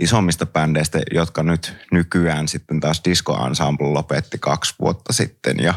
isommista 0.00 0.46
bändeistä, 0.46 1.00
jotka 1.12 1.42
nyt 1.42 1.76
nykyään 1.92 2.48
sitten 2.48 2.80
taas 2.80 3.00
Disco 3.04 3.46
Ensemble 3.46 3.86
lopetti 3.86 4.38
kaksi 4.38 4.74
vuotta 4.80 5.12
sitten 5.12 5.60
ja 5.60 5.74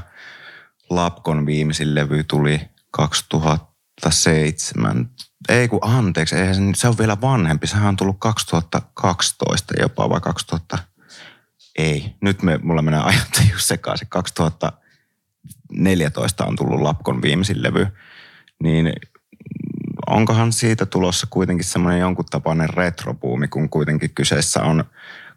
Lapkon 0.90 1.46
viimeisin 1.46 1.96
levy 1.96 2.24
tuli 2.24 2.62
2007. 2.92 5.10
Ei 5.50 5.68
kun 5.68 5.80
anteeksi, 5.82 6.36
ei, 6.36 6.54
se 6.76 6.88
on 6.88 6.98
vielä 6.98 7.22
vanhempi. 7.22 7.68
Sehän 7.68 7.88
on 7.88 7.96
tullut 7.96 8.20
2012 8.20 9.74
jopa 9.80 10.10
vai 10.10 10.22
2000. 10.22 10.78
Ei, 11.78 12.16
nyt 12.22 12.44
me, 12.44 12.60
mulla 12.64 12.82
menee 12.82 13.02
ajat 13.06 13.42
just 13.52 13.66
sekaisin. 13.66 14.08
2014 14.10 16.46
on 16.46 16.56
tullut 16.56 16.82
Lapkon 16.82 17.22
viimeisin 17.22 17.64
levy. 17.64 17.88
Niin 18.64 18.94
onkohan 20.08 20.54
siitä 20.54 20.86
tulossa 20.86 21.28
kuitenkin 21.30 21.66
semmoinen 21.66 22.00
jonkun 22.00 22.26
tapainen 22.26 22.70
retrobuumi, 22.70 23.48
kun 23.48 23.70
kuitenkin 23.70 24.10
kyseessä 24.16 24.64
on 24.64 24.84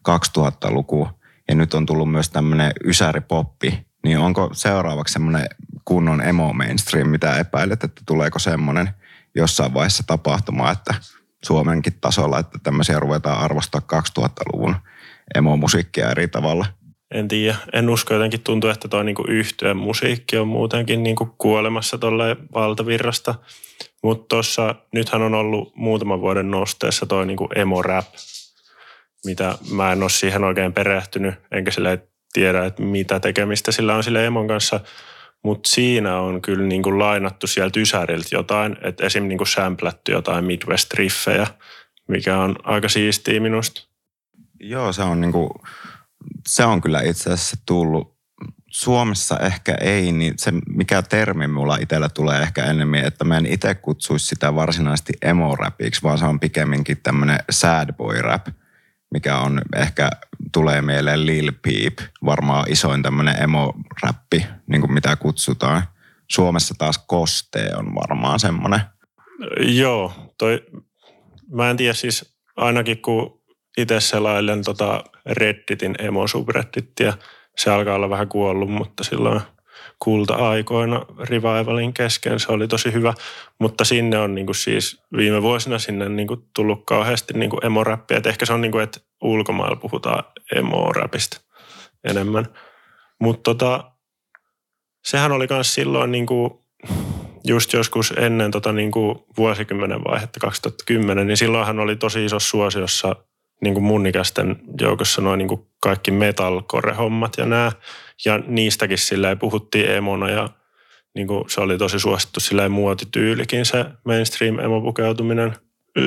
2000-luku 0.08 1.08
ja 1.48 1.54
nyt 1.54 1.74
on 1.74 1.86
tullut 1.86 2.10
myös 2.10 2.30
tämmöinen 2.30 2.72
ysäripoppi, 2.84 3.86
niin 4.04 4.18
onko 4.18 4.50
seuraavaksi 4.52 5.12
semmoinen 5.12 5.46
kunnon 5.84 6.22
emo 6.22 6.52
mainstream, 6.52 7.08
mitä 7.08 7.36
epäilet, 7.36 7.84
että 7.84 8.02
tuleeko 8.06 8.38
semmoinen 8.38 8.90
jossain 9.34 9.74
vaiheessa 9.74 10.04
tapahtumaan, 10.06 10.72
että 10.72 10.94
Suomenkin 11.44 11.98
tasolla, 12.00 12.38
että 12.38 12.58
tämmöisiä 12.62 13.00
ruvetaan 13.00 13.38
arvostaa 13.38 13.80
2000-luvun 14.18 14.76
emo-musiikkia 15.34 16.10
eri 16.10 16.28
tavalla? 16.28 16.66
En 17.14 17.28
tiedä. 17.28 17.56
En 17.72 17.88
usko 17.90 18.14
jotenkin 18.14 18.40
tuntuu, 18.40 18.70
että 18.70 18.88
tuo 18.88 19.02
niinku 19.02 19.24
yhtyön 19.28 19.76
musiikki 19.76 20.36
on 20.36 20.48
muutenkin 20.48 21.02
niinku 21.02 21.34
kuolemassa 21.38 21.98
tuolle 21.98 22.36
valtavirrasta. 22.54 23.34
Mutta 24.02 24.24
tuossa, 24.28 24.74
nythän 24.92 25.22
on 25.22 25.34
ollut 25.34 25.76
muutaman 25.76 26.20
vuoden 26.20 26.50
nosteessa 26.50 27.06
toi 27.06 27.26
niinku 27.26 27.48
emo-rap, 27.54 28.06
mitä 29.24 29.58
mä 29.70 29.92
en 29.92 30.02
ole 30.02 30.10
siihen 30.10 30.44
oikein 30.44 30.72
perehtynyt, 30.72 31.34
enkä 31.52 31.70
sille 31.70 32.02
tiedä, 32.32 32.64
että 32.64 32.82
mitä 32.82 33.20
tekemistä 33.20 33.72
sillä 33.72 33.94
on 33.94 34.04
sille 34.04 34.26
emon 34.26 34.48
kanssa. 34.48 34.80
mutta 35.42 35.68
siinä 35.68 36.20
on 36.20 36.42
kyllä 36.42 36.66
niin 36.66 36.82
kuin 36.82 36.98
lainattu 36.98 37.46
sieltä 37.46 37.80
Ysäriltä 37.80 38.28
jotain, 38.32 38.76
että 38.82 39.06
esim. 39.06 39.28
niin 39.28 39.38
kuin 39.38 39.48
samplätty 39.48 40.12
jotain 40.12 40.44
Midwest-riffejä, 40.44 41.46
mikä 42.08 42.38
on 42.38 42.56
aika 42.62 42.88
siistiä 42.88 43.40
minusta. 43.40 43.95
Joo, 44.60 44.92
se 44.92 45.02
on, 45.02 45.20
niin 45.20 45.32
kuin, 45.32 45.50
se 46.46 46.64
on 46.64 46.80
kyllä 46.80 47.00
itse 47.00 47.32
asiassa 47.32 47.56
tullut. 47.66 48.16
Suomessa 48.70 49.38
ehkä 49.38 49.74
ei, 49.80 50.12
niin 50.12 50.34
se 50.36 50.52
mikä 50.68 51.02
termi 51.02 51.46
mulla 51.46 51.76
itsellä 51.76 52.08
tulee 52.08 52.42
ehkä 52.42 52.64
enemmän, 52.64 53.04
että 53.04 53.24
mä 53.24 53.36
en 53.36 53.46
itse 53.46 53.74
kutsuisi 53.74 54.26
sitä 54.26 54.54
varsinaisesti 54.54 55.12
emo-rapiksi, 55.22 56.02
vaan 56.02 56.18
se 56.18 56.24
on 56.24 56.40
pikemminkin 56.40 57.00
tämmöinen 57.02 57.38
sad 57.50 57.92
boy 57.92 58.22
rap, 58.22 58.46
mikä 59.14 59.38
on 59.38 59.62
ehkä 59.76 60.10
tulee 60.52 60.82
mieleen 60.82 61.26
Lil 61.26 61.52
Peep, 61.62 61.98
varmaan 62.24 62.64
isoin 62.68 63.02
tämmöinen 63.02 63.42
emo-räppi, 63.42 64.46
niin 64.66 64.80
kuin 64.80 64.92
mitä 64.92 65.16
kutsutaan. 65.16 65.82
Suomessa 66.28 66.74
taas 66.78 66.98
Koste 66.98 67.70
on 67.76 67.94
varmaan 67.94 68.40
semmoinen. 68.40 68.80
Joo, 69.60 70.12
toi, 70.38 70.66
mä 71.52 71.70
en 71.70 71.76
tiedä 71.76 71.94
siis 71.94 72.36
ainakin 72.56 73.02
kun 73.02 73.35
itse 73.76 74.00
selailen 74.00 74.64
tota 74.64 75.04
Redditin 75.26 75.94
emo 75.98 76.26
subreddittiä, 76.26 77.12
se 77.56 77.70
alkaa 77.70 77.94
olla 77.94 78.10
vähän 78.10 78.28
kuollut, 78.28 78.70
mutta 78.70 79.04
silloin 79.04 79.40
kulta-aikoina 79.98 81.06
Revivalin 81.18 81.94
kesken 81.94 82.40
se 82.40 82.52
oli 82.52 82.68
tosi 82.68 82.92
hyvä, 82.92 83.14
mutta 83.60 83.84
sinne 83.84 84.18
on 84.18 84.34
niinku 84.34 84.54
siis 84.54 85.02
viime 85.16 85.42
vuosina 85.42 85.78
sinne 85.78 86.08
niinku 86.08 86.36
tullut 86.54 86.86
kauheasti 86.86 87.34
niinku 87.34 87.58
emo-räppiä, 87.62 88.16
että 88.16 88.28
ehkä 88.28 88.46
se 88.46 88.52
on 88.52 88.60
niinku, 88.60 88.78
että 88.78 89.00
ulkomailla 89.22 89.76
puhutaan 89.76 90.24
emo-räpistä 90.56 91.40
enemmän. 92.04 92.46
Mutta 93.20 93.42
tota, 93.42 93.92
sehän 95.04 95.32
oli 95.32 95.46
myös 95.50 95.74
silloin 95.74 96.12
niinku, 96.12 96.66
just 97.44 97.72
joskus 97.72 98.14
ennen 98.16 98.50
tota 98.50 98.72
niinku 98.72 99.26
vuosikymmenen 99.36 100.04
vaihetta 100.04 100.40
2010, 100.40 101.26
niin 101.26 101.36
silloinhan 101.36 101.80
oli 101.80 101.96
tosi 101.96 102.24
iso 102.24 102.38
suosiossa 102.40 103.16
niin 103.62 103.74
kuin 103.74 103.84
mun 103.84 104.06
ikäisten 104.06 104.56
joukossa 104.80 105.22
noin 105.22 105.38
niin 105.38 105.48
kuin 105.48 105.66
kaikki 105.82 106.10
metalcore-hommat 106.10 107.32
ja 107.38 107.46
nämä. 107.46 107.72
Ja 108.24 108.38
niistäkin 108.38 108.98
silleen 108.98 109.38
puhuttiin 109.38 109.90
emona 109.90 110.30
ja 110.30 110.48
niin 111.14 111.26
kuin 111.26 111.44
se 111.50 111.60
oli 111.60 111.78
tosi 111.78 111.98
suosittu 111.98 112.40
silleen 112.40 112.72
muotityylikin 112.72 113.64
se 113.64 113.84
mainstream 114.04 114.58
emopukeutuminen. 114.58 115.56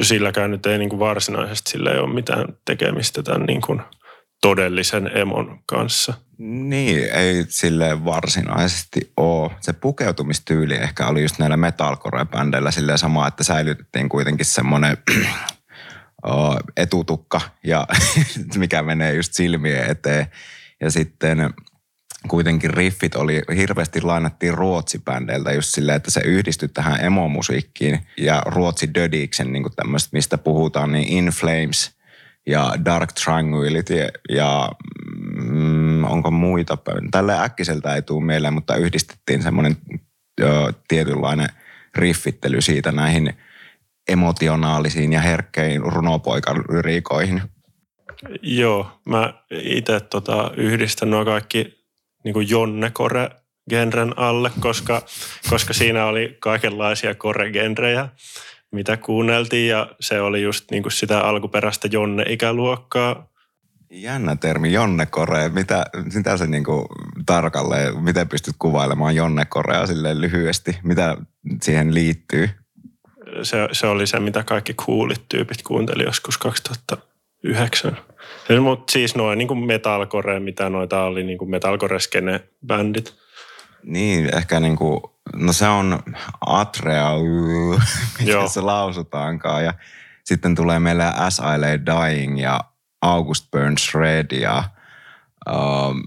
Silläkään 0.02 0.52
nyt 0.52 0.66
ei 0.66 0.78
niin 0.78 0.90
kuin 0.90 1.00
varsinaisesti 1.00 1.72
sille 1.72 2.00
ole 2.00 2.14
mitään 2.14 2.46
tekemistä 2.66 3.24
tämän 3.24 3.46
niin 3.46 3.62
kuin 3.62 3.82
todellisen 4.42 5.18
emon 5.18 5.60
kanssa. 5.66 6.14
Niin, 6.38 7.12
ei 7.14 7.46
sille 7.48 8.06
varsinaisesti 8.06 9.12
ole. 9.18 9.52
Se 9.62 9.74
pukeutumistyyli 9.74 10.74
ehkä 10.74 11.08
oli 11.08 11.22
just 11.22 11.40
näillä 11.40 11.58
metalcore-bändeillä 11.58 12.98
sama, 12.98 13.28
että 13.28 13.44
säilytettiin 13.44 14.10
kuitenkin 14.10 14.46
semmoinen 14.46 14.98
etutukka 16.78 17.42
ja 17.64 17.88
mikä 18.58 18.82
menee 18.82 19.14
just 19.14 19.34
silmien 19.34 19.92
eteen. 19.92 20.26
Ja 20.82 20.92
sitten 20.92 21.54
kuitenkin 22.28 22.70
riffit 22.70 23.16
oli, 23.16 23.42
hirveästi 23.56 24.02
lainattiin 24.02 24.54
ruotsibändeiltä 24.54 25.52
just 25.52 25.70
silleen, 25.76 25.96
että 25.96 26.12
se 26.12 26.22
yhdistyi 26.26 26.70
tähän 26.70 27.06
emomusiikkiin 27.06 28.00
ja 28.18 28.44
ruotsi 28.46 28.94
dödiksen 28.94 29.54
niin 29.54 29.66
tämmöistä, 29.76 30.10
mistä 30.14 30.38
puhutaan, 30.38 30.92
niin 30.92 31.08
In 31.08 31.26
Flames 31.26 31.92
ja 32.48 32.74
Dark 32.86 33.12
Triangulit 33.12 33.90
ja, 34.30 34.70
mm, 35.36 36.04
onko 36.04 36.32
muita. 36.32 36.78
Tällä 37.12 37.44
äkkiseltä 37.44 37.96
ei 37.96 38.02
tule 38.02 38.26
mieleen, 38.26 38.54
mutta 38.54 38.76
yhdistettiin 38.76 39.44
semmoinen 39.44 39.78
ö, 40.42 40.74
tietynlainen 40.88 41.50
riffittely 41.96 42.62
siitä 42.62 42.92
näihin– 42.92 43.34
emotionaalisiin 44.10 45.14
ja 45.14 45.22
herkkein 45.22 45.82
runopoikalyriikoihin. 45.82 47.42
Joo, 48.42 48.92
mä 49.06 49.34
itse 49.52 50.00
tota, 50.00 50.52
yhdistän 50.58 51.10
nuo 51.10 51.26
kaikki 51.26 51.80
niin 52.24 52.34
kuin 52.34 52.50
Jonne 52.50 52.92
Kore 52.92 53.30
genren 53.70 54.20
alle, 54.20 54.52
koska, 54.60 55.02
koska 55.50 55.74
siinä 55.74 56.06
oli 56.06 56.38
kaikenlaisia 56.40 57.16
kore-genrejä, 57.16 58.10
mitä 58.72 58.98
kuunneltiin 58.98 59.70
ja 59.70 59.92
se 60.00 60.22
oli 60.22 60.42
just 60.42 60.72
niin 60.72 60.84
kuin 60.84 60.94
sitä 60.94 61.20
alkuperäistä 61.20 61.88
Jonne-ikäluokkaa. 61.92 63.30
Jännä 63.92 64.36
termi, 64.36 64.74
Jonne 64.74 65.06
Kore. 65.06 65.50
Mitä, 65.50 65.86
mitä 66.14 66.38
se 66.38 66.48
niin 66.48 66.64
kuin 66.64 66.86
tarkalleen, 67.26 68.04
miten 68.04 68.30
pystyt 68.30 68.56
kuvailemaan 68.60 69.16
Jonne 69.16 69.46
Korea 69.46 69.84
lyhyesti? 70.14 70.80
Mitä 70.84 71.18
siihen 71.62 71.94
liittyy? 71.94 72.50
Se, 73.44 73.68
se 73.72 73.88
oli 73.88 74.08
se, 74.08 74.20
mitä 74.20 74.44
kaikki 74.44 74.74
coolit 74.74 75.22
tyypit 75.30 75.62
kuunteli 75.62 76.04
joskus 76.04 76.38
2009. 76.38 77.98
Mutta 78.62 78.92
siis 78.92 79.16
noin 79.16 79.38
niin 79.38 79.48
kuin 79.48 79.66
metalcore, 79.66 80.40
mitä 80.40 80.70
noita 80.70 81.04
oli, 81.04 81.24
niin 81.24 81.38
kuin 81.38 81.52
metalcore-skene-bändit. 81.52 83.14
Niin, 83.84 84.36
ehkä 84.36 84.60
niin 84.60 84.76
kuin, 84.76 85.02
no 85.36 85.54
se 85.54 85.68
on 85.68 86.00
Atrea, 86.46 87.12
miten 88.20 88.50
se 88.50 88.62
lausutaankaan. 88.62 89.66
Ja 89.66 89.74
sitten 90.24 90.56
tulee 90.56 90.80
meille 90.80 91.06
As 91.16 91.40
I 91.40 91.60
Lay 91.60 91.80
Dying 91.86 92.42
ja 92.42 92.60
August 93.02 93.52
Burns 93.52 93.96
Red 93.96 94.32
ja 94.32 94.64
um, 95.50 96.04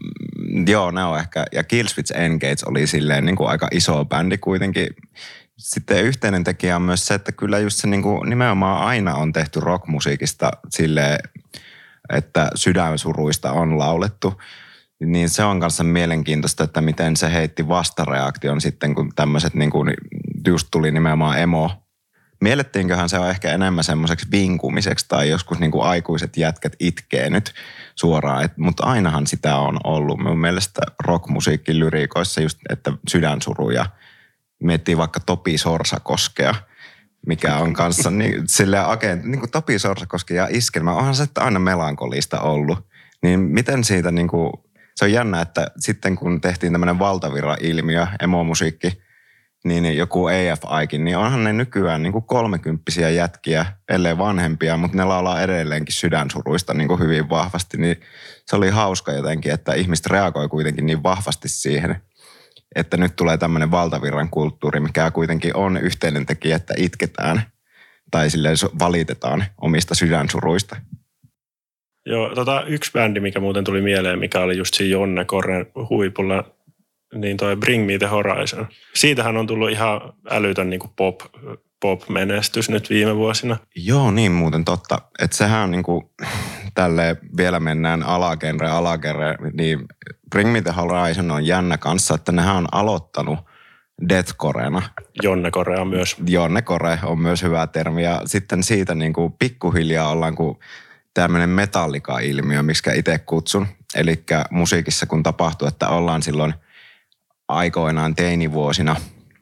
joo, 0.68 0.90
ne 0.90 1.05
on 1.05 1.18
ehkä, 1.18 1.45
ja 1.53 1.64
Killswitch 1.64 2.16
Engage 2.16 2.62
oli 2.66 2.87
silleen 2.87 3.25
niin 3.25 3.37
kuin 3.37 3.51
aika 3.51 3.68
iso 3.71 4.05
bändi 4.05 4.38
kuitenkin 4.38 4.87
sitten 5.59 6.05
yhteinen 6.05 6.45
tekijä 6.45 6.77
on 6.77 6.83
myös 6.83 7.07
se, 7.07 7.15
että 7.15 7.33
kyllä 7.33 7.59
just 7.59 7.79
se 7.79 7.87
niin 7.87 8.03
kuin 8.03 8.31
nimenomaan 8.31 8.87
aina 8.87 9.15
on 9.15 9.33
tehty 9.33 9.61
rockmusiikista 9.61 10.51
sille, 10.71 11.19
että 12.12 12.51
sydänsuruista 12.55 13.53
on 13.53 13.79
laulettu. 13.79 14.41
Niin 15.05 15.29
se 15.29 15.45
on 15.45 15.61
kanssa 15.61 15.85
mielenkiintoista, 15.85 16.65
että 16.65 16.81
miten 16.81 17.17
se 17.17 17.33
heitti 17.33 17.69
vastareaktion 17.69 18.61
sitten, 18.61 18.95
kun 18.95 19.12
tämmöiset 19.17 19.55
niin 19.55 19.71
kuin 19.71 19.95
just 20.47 20.69
tuli 20.71 20.91
nimenomaan 20.91 21.38
emo. 21.38 21.71
Miellettiinköhän 22.41 23.09
se 23.09 23.19
on 23.19 23.31
ehkä 23.31 23.53
enemmän 23.53 23.85
semmoiseksi 23.85 24.27
vinkumiseksi 24.31 25.07
tai 25.09 25.29
joskus 25.29 25.59
niin 25.59 25.71
kuin 25.71 25.85
aikuiset 25.85 26.37
jätkät 26.37 26.73
itkee 26.81 27.31
nyt 27.31 27.55
suoraan, 27.95 28.45
Et, 28.45 28.57
mutta 28.57 28.85
ainahan 28.85 29.27
sitä 29.27 29.57
on 29.57 29.79
ollut. 29.85 30.19
Mun 30.19 30.38
mielestä 30.38 30.81
rockmusiikki 31.05 31.79
lyriikoissa 31.79 32.41
just, 32.41 32.59
että 32.71 32.93
sydänsuruja– 33.09 33.87
miettii 34.62 34.96
vaikka 34.96 35.20
Topi 35.20 35.59
Sorsakoskea, 35.59 36.55
mikä 37.27 37.57
on 37.57 37.72
kanssa 37.72 38.11
niin, 38.11 38.42
silleen 38.46 38.87
agent, 38.87 39.25
niin 39.25 39.38
kuin 39.38 39.51
Topi 39.51 39.79
Sorsakoski 39.79 40.35
ja 40.35 40.48
iskelmä, 40.51 40.94
onhan 40.94 41.14
se 41.14 41.27
aina 41.38 41.59
melankolista 41.59 42.40
ollut. 42.40 42.87
Niin 43.22 43.40
miten 43.40 43.85
siitä 43.85 44.11
niin 44.11 44.29
kuin, 44.29 44.53
se 44.96 45.05
on 45.05 45.12
jännä, 45.12 45.40
että 45.40 45.66
sitten 45.79 46.16
kun 46.16 46.40
tehtiin 46.40 46.72
tämmöinen 46.72 46.98
valtavira-ilmiö, 46.98 48.07
emomusiikki, 48.22 49.03
niin 49.64 49.96
joku 49.96 50.27
AFIkin, 50.27 51.05
niin 51.05 51.16
onhan 51.16 51.44
ne 51.44 51.53
nykyään 51.53 52.03
niin 52.03 52.12
kuin 52.12 52.25
kolmekymppisiä 52.25 53.11
jätkiä, 53.11 53.66
ellei 53.88 54.18
vanhempia, 54.18 54.77
mutta 54.77 54.96
ne 54.96 55.05
laulaa 55.05 55.42
edelleenkin 55.42 55.94
sydänsuruista 55.94 56.75
niin 56.75 56.88
kuin 56.88 57.01
hyvin 57.01 57.29
vahvasti. 57.29 57.77
Niin 57.77 58.01
se 58.46 58.57
oli 58.57 58.70
hauska 58.70 59.12
jotenkin, 59.12 59.53
että 59.53 59.75
ihmiset 59.75 60.07
reagoi 60.07 60.48
kuitenkin 60.48 60.87
niin 60.87 61.03
vahvasti 61.03 61.48
siihen– 61.48 61.96
että 62.75 62.97
nyt 62.97 63.17
tulee 63.17 63.37
tämmöinen 63.37 63.71
valtavirran 63.71 64.31
kulttuuri, 64.31 64.81
mikä 64.81 65.11
kuitenkin 65.11 65.57
on 65.57 65.77
yhteinen 65.77 66.27
tekijä, 66.27 66.57
että 66.57 66.75
itketään 66.77 67.43
tai 68.11 68.31
silleen 68.31 68.57
valitetaan 68.79 69.45
omista 69.61 69.95
sydänsuruista. 69.95 70.77
Joo, 72.07 72.35
tota, 72.35 72.65
yksi 72.67 72.93
bändi, 72.93 73.21
mikä 73.21 73.41
muuten 73.41 73.65
tuli 73.65 73.83
mieleen, 73.83 74.19
mikä 74.19 74.41
oli 74.41 74.57
just 74.57 74.75
siinä 74.75 74.93
Jonne 74.93 75.25
Korren 75.25 75.67
huipulla, 75.91 76.45
niin 77.15 77.37
toi 77.37 77.57
Bring 77.57 77.87
Me 77.87 77.99
The 77.99 78.07
Horizon. 78.07 78.69
Siitähän 78.95 79.37
on 79.37 79.47
tullut 79.47 79.71
ihan 79.71 80.01
älytön 80.31 80.71
niin 80.71 80.81
pop, 80.97 81.21
pop-menestys 81.83 82.71
nyt 82.71 82.90
viime 82.90 83.16
vuosina. 83.16 83.57
Joo, 83.77 84.11
niin 84.11 84.33
muuten 84.33 84.64
totta. 84.64 84.99
Että 85.18 85.37
sehän 85.37 85.61
on 85.61 85.71
niin 85.71 85.83
kuin, 85.83 86.05
tälle 86.75 87.16
vielä 87.37 87.61
mennään 87.61 88.03
alagenre, 88.03 88.68
alagenre, 88.68 89.37
niin 89.53 89.85
Bring 90.31 90.53
Me 90.53 90.62
The 90.62 90.73
Horizon 90.73 91.31
on 91.31 91.47
jännä 91.47 91.79
kanssa, 91.79 92.14
että 92.14 92.33
nehän 92.33 92.57
on 92.57 92.66
aloittanut 92.73 93.38
deathcorena. 94.09 94.83
Jonne 95.23 95.51
Korea 95.51 95.85
myös. 95.85 96.16
Jonne 96.27 96.62
Kore 96.62 96.99
on 97.03 97.18
myös 97.18 97.42
hyvä 97.42 97.66
termi. 97.66 98.03
Ja 98.03 98.23
sitten 98.25 98.62
siitä 98.62 98.95
niin 98.95 99.12
kuin 99.12 99.33
pikkuhiljaa 99.33 100.09
ollaan 100.09 100.35
kuin 100.35 100.59
tämmöinen 101.14 101.49
metallika-ilmiö, 101.49 102.62
miksi 102.62 102.90
itse 102.95 103.18
kutsun. 103.18 103.66
Eli 103.95 104.25
musiikissa 104.51 105.07
kun 105.07 105.23
tapahtuu, 105.23 105.68
että 105.68 105.88
ollaan 105.88 106.23
silloin 106.23 106.55
aikoinaan 107.49 108.14
teinivuosina, 108.14 108.97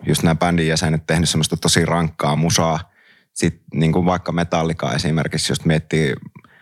just 0.07 0.23
nämä 0.23 0.35
bändin 0.35 0.67
jäsenet 0.67 1.07
tehnyt 1.07 1.29
semmoista 1.29 1.57
tosi 1.57 1.87
rankkaa 1.87 2.37
musaa. 2.37 2.93
Sitten 3.33 3.65
niin 3.75 3.93
kuin 3.93 4.07
vaikka 4.07 4.33
metallika 4.33 4.93
esimerkiksi, 4.93 5.53
jos 5.53 5.65
miettii 5.65 6.15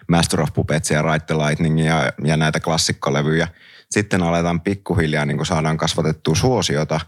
Master 0.09 0.41
of 0.41 0.55
Puppets 0.55 0.91
ja 0.91 1.03
Ride 1.03 1.25
the 1.27 1.35
Lightning 1.35 1.87
ja, 1.87 2.13
ja 2.25 2.37
näitä 2.37 2.61
klassikkolevyjä– 2.61 3.49
sitten 3.91 4.23
aletaan 4.23 4.61
pikkuhiljaa 4.61 5.25
niin 5.25 5.37
kuin 5.37 5.47
saadaan 5.47 5.77
kasvatettua 5.77 6.35
suosiota, 6.35 7.01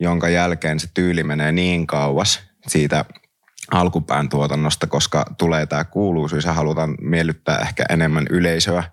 jonka 0.00 0.28
jälkeen 0.28 0.80
se 0.80 0.88
tyyli 0.94 1.22
menee 1.22 1.52
niin 1.52 1.86
kauas 1.86 2.40
siitä 2.66 3.04
alkupään 3.70 4.28
tuotannosta, 4.28 4.86
koska 4.86 5.24
tulee 5.38 5.66
tämä 5.66 5.84
kuuluisuus 5.84 6.44
ja 6.44 6.52
halutaan 6.52 6.94
miellyttää 7.00 7.58
ehkä 7.58 7.84
enemmän 7.90 8.26
yleisöä. 8.30 8.84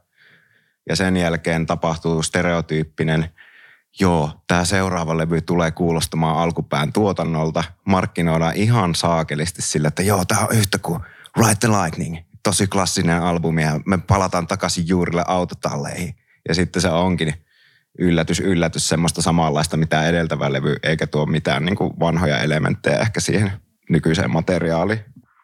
Ja 0.90 0.96
sen 0.96 1.18
jälkeen 1.18 1.66
tapahtuu 1.66 2.24
stereotyyppinen, 2.24 3.30
joo, 4.00 4.32
tämä 4.48 4.66
seuraava 4.66 5.18
levy 5.18 5.42
tulee 5.42 5.72
kuulostamaan 5.72 6.38
alkupään 6.38 6.94
tuotannolta. 6.94 7.64
Markkinoidaan 7.86 8.56
ihan 8.56 8.96
saakelisti 8.96 9.62
sillä, 9.62 9.88
että 9.88 10.04
joo, 10.04 10.26
tämä 10.26 10.42
on 10.42 10.56
yhtä 10.56 10.78
kuin 10.78 11.00
Ride 11.38 11.56
the 11.60 11.68
Lightning. 11.68 12.18
Tosi 12.44 12.68
klassinen 12.68 13.22
albumi 13.22 13.62
ja 13.62 13.80
me 13.86 13.98
palataan 13.98 14.48
takaisin 14.48 14.88
juurille 14.88 15.24
autotalleihin. 15.28 16.16
Ja 16.48 16.56
sitten 16.56 16.82
se 16.82 16.90
onkin 16.90 17.34
yllätys, 18.00 18.40
yllätys, 18.40 18.90
semmoista 18.90 19.22
samanlaista 19.22 19.78
mitä 19.78 20.08
edeltävä 20.10 20.54
levy, 20.54 20.76
eikä 20.84 21.08
tuo 21.08 21.26
mitään 21.26 21.66
niin 21.66 21.76
kuin 21.76 21.94
vanhoja 22.00 22.40
elementtejä 22.40 23.00
ehkä 23.00 23.20
siihen 23.20 23.52
nykyiseen 23.90 24.32
materiaaliin. 24.32 25.00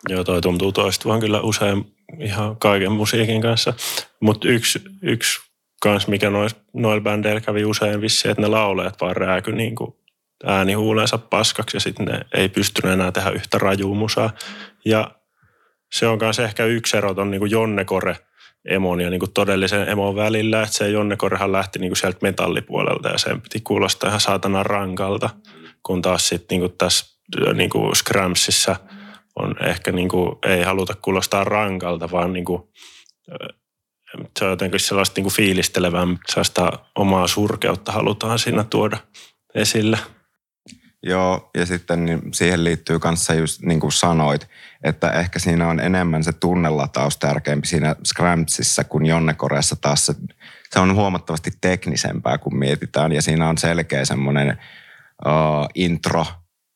Joo, 0.09 0.23
toi 0.23 0.41
tuntuu 0.41 0.71
toistuvan 0.71 1.19
kyllä 1.19 1.41
usein 1.41 1.95
ihan 2.19 2.57
kaiken 2.57 2.91
musiikin 2.91 3.41
kanssa. 3.41 3.73
Mutta 4.19 4.47
yksi, 4.47 4.81
yksi 5.01 5.39
kans, 5.81 6.07
mikä 6.07 6.29
nois, 6.29 6.55
noilla 6.73 7.01
bändeillä 7.01 7.41
kävi 7.41 7.65
usein 7.65 8.01
vissi, 8.01 8.29
että 8.29 8.41
ne 8.41 8.47
laulajat 8.47 9.01
vaan 9.01 9.15
rääky 9.15 9.51
niin 9.51 9.75
kuin 9.75 9.95
äänihuuleensa 10.45 11.17
paskaksi 11.17 11.77
ja 11.77 11.81
sitten 11.81 12.05
ne 12.05 12.19
ei 12.33 12.49
pystynyt 12.49 12.93
enää 12.93 13.11
tehdä 13.11 13.29
yhtä 13.29 13.57
rajuu 13.57 13.95
musaa. 13.95 14.31
Ja 14.85 15.11
se 15.91 16.07
on 16.07 16.17
myös 16.21 16.39
ehkä 16.39 16.65
yksi 16.65 16.97
ero 16.97 17.13
ton 17.13 17.31
niin 17.31 17.51
Jonne 17.51 17.85
Kore 17.85 18.17
emon 18.65 19.01
ja 19.01 19.09
niin 19.09 19.19
kuin 19.19 19.33
todellisen 19.33 19.89
emon 19.89 20.15
välillä, 20.15 20.63
että 20.63 20.75
se 20.75 20.89
Jonne 20.89 21.17
Korehan 21.17 21.51
lähti 21.51 21.79
niin 21.79 21.89
kuin 21.89 21.97
sieltä 21.97 22.17
metallipuolelta 22.21 23.09
ja 23.09 23.17
sen 23.17 23.41
piti 23.41 23.59
kuulostaa 23.59 24.07
ihan 24.07 24.19
saatana 24.19 24.63
rankalta, 24.63 25.29
kun 25.83 26.01
taas 26.01 26.27
sitten 26.27 26.59
niin 26.59 26.73
tässä 26.77 27.19
niin 27.53 27.69
kuin 27.69 27.95
Scramsissa 27.95 28.75
on 29.35 29.55
ehkä 29.63 29.91
niin 29.91 30.09
kuin, 30.09 30.35
ei 30.45 30.63
haluta 30.63 30.93
kuulostaa 31.01 31.43
rankalta, 31.43 32.11
vaan 32.11 32.33
niin 32.33 32.45
kuin, 32.45 32.63
se 34.39 34.45
on 34.45 34.51
jotenkin 34.51 34.79
sellaista 34.79 35.13
niin 35.17 35.23
kuin 35.23 35.33
fiilistelevämpää, 35.33 36.23
sellaista 36.29 36.71
omaa 36.95 37.27
surkeutta 37.27 37.91
halutaan 37.91 38.39
siinä 38.39 38.63
tuoda 38.63 38.97
esille. 39.55 39.97
Joo, 41.03 41.49
ja 41.57 41.65
sitten 41.65 42.05
niin 42.05 42.21
siihen 42.33 42.63
liittyy 42.63 42.99
kanssa 42.99 43.33
just 43.33 43.61
niin 43.61 43.79
kuin 43.79 43.91
sanoit, 43.91 44.47
että 44.83 45.11
ehkä 45.11 45.39
siinä 45.39 45.67
on 45.67 45.79
enemmän 45.79 46.23
se 46.23 46.31
tunnelataus 46.33 47.17
tärkeämpi 47.17 47.67
siinä 47.67 47.95
Scramsissa 48.05 48.83
kuin 48.83 49.05
Jonnekoreassa 49.05 49.75
taas 49.75 50.05
se, 50.05 50.15
se 50.69 50.79
on 50.79 50.95
huomattavasti 50.95 51.51
teknisempää, 51.61 52.37
kun 52.37 52.57
mietitään, 52.57 53.11
ja 53.11 53.21
siinä 53.21 53.49
on 53.49 53.57
selkeä 53.57 54.05
semmoinen 54.05 54.57
uh, 55.25 55.67
intro, 55.75 56.25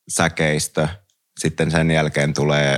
säkeistö, 0.09 0.87
sitten 1.39 1.71
sen 1.71 1.91
jälkeen 1.91 2.33
tulee 2.33 2.77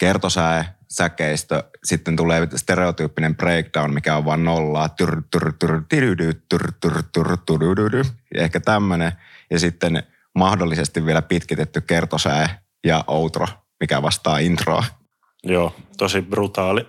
kertosää, 0.00 0.74
säkeistö, 0.92 1.62
sitten 1.84 2.16
tulee 2.16 2.48
stereotyyppinen 2.56 3.36
breakdown, 3.36 3.94
mikä 3.94 4.16
on 4.16 4.24
vain 4.24 4.44
nollaa, 4.44 4.88
ehkä 8.34 8.60
tämmöinen, 8.60 9.12
ja 9.50 9.58
sitten 9.58 10.02
mahdollisesti 10.34 11.06
vielä 11.06 11.22
pitkitetty 11.22 11.80
kertosää 11.80 12.60
ja 12.84 13.04
outro, 13.06 13.46
mikä 13.80 14.02
vastaa 14.02 14.38
introa. 14.38 14.84
Joo, 15.44 15.76
tosi 15.98 16.22
brutaali. 16.22 16.86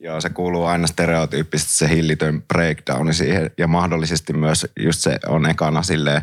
Joo, 0.00 0.20
se 0.20 0.30
kuuluu 0.30 0.64
aina 0.64 0.86
stereotyyppisesti 0.86 1.72
se 1.72 1.88
hillitön 1.88 2.42
breakdowni 2.42 3.14
siihen, 3.14 3.50
ja 3.58 3.66
mahdollisesti 3.66 4.32
myös 4.32 4.66
just 4.80 5.00
se 5.00 5.18
on 5.26 5.46
ekana 5.46 5.82
silleen, 5.82 6.22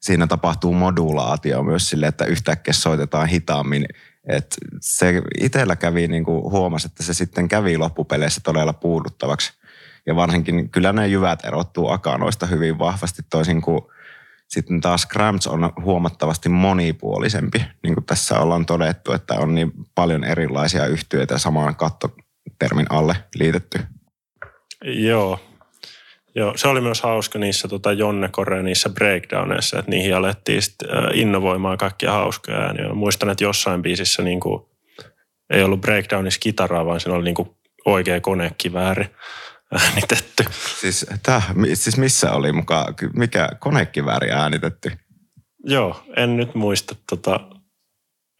siinä 0.00 0.26
tapahtuu 0.26 0.74
modulaatio 0.74 1.62
myös 1.62 1.90
sille, 1.90 2.06
että 2.06 2.24
yhtäkkiä 2.24 2.72
soitetaan 2.72 3.28
hitaammin 3.28 3.86
et 4.26 4.56
se 4.80 5.22
itsellä 5.40 5.76
kävi, 5.76 6.08
niin 6.08 6.24
kuin 6.24 6.42
huomasi, 6.42 6.86
että 6.86 7.02
se 7.02 7.14
sitten 7.14 7.48
kävi 7.48 7.78
loppupeleissä 7.78 8.40
todella 8.44 8.72
puuduttavaksi. 8.72 9.52
Ja 10.06 10.16
varsinkin 10.16 10.70
kyllä 10.70 10.92
ne 10.92 11.08
jyvät 11.08 11.44
erottuu 11.44 11.88
akanoista 11.90 12.46
hyvin 12.46 12.78
vahvasti 12.78 13.22
toisin 13.30 13.62
kuin 13.62 13.80
sitten 14.48 14.80
taas 14.80 15.08
Cramps 15.08 15.46
on 15.46 15.72
huomattavasti 15.82 16.48
monipuolisempi. 16.48 17.64
Niin 17.82 17.94
kuin 17.94 18.04
tässä 18.04 18.40
ollaan 18.40 18.66
todettu, 18.66 19.12
että 19.12 19.34
on 19.34 19.54
niin 19.54 19.72
paljon 19.94 20.24
erilaisia 20.24 20.86
yhtiöitä 20.86 21.38
samaan 21.38 21.76
kattotermin 21.76 22.86
alle 22.90 23.16
liitetty. 23.34 23.78
Joo, 24.84 25.40
Joo, 26.36 26.52
se 26.56 26.68
oli 26.68 26.80
myös 26.80 27.02
hauska 27.02 27.38
niissä 27.38 27.68
tota 27.68 27.92
Jonne 27.92 28.28
Kore 28.28 28.62
niissä 28.62 28.88
breakdowneissa, 28.88 29.78
että 29.78 29.90
niihin 29.90 30.16
alettiin 30.16 30.62
sit, 30.62 30.74
innovoimaan 31.14 31.78
kaikkia 31.78 32.12
hauskoja 32.12 32.58
ääniä. 32.58 32.88
Muistan, 32.88 33.30
että 33.30 33.44
jossain 33.44 33.82
biisissä 33.82 34.22
niin 34.22 34.40
kuin, 34.40 34.62
ei 35.50 35.62
ollut 35.62 35.80
breakdownissa 35.80 36.40
kitaraa, 36.40 36.86
vaan 36.86 37.00
siinä 37.00 37.16
oli 37.16 37.24
niin 37.24 37.34
kuin 37.34 37.50
oikea 37.84 38.20
konekivääri 38.20 39.06
äänitetty. 39.80 40.44
Siis, 40.80 41.06
täh, 41.22 41.54
siis 41.74 41.98
missä 41.98 42.32
oli 42.32 42.52
mukaan, 42.52 42.94
mikä 43.14 43.48
konekivääri 43.58 44.30
äänitetty? 44.30 44.92
Joo, 45.64 46.02
en 46.16 46.36
nyt 46.36 46.54
muista 46.54 46.94
tota, 47.10 47.40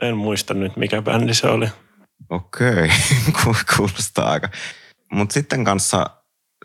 en 0.03 0.17
muista 0.17 0.55
nyt 0.55 0.77
mikä 0.77 1.03
bändi 1.03 1.35
se 1.35 1.47
oli. 1.47 1.69
Okei, 2.31 2.89
kuulostaa 3.77 4.31
aika. 4.31 4.49
Mutta 5.13 5.33
sitten 5.33 5.65
kanssa 5.65 6.07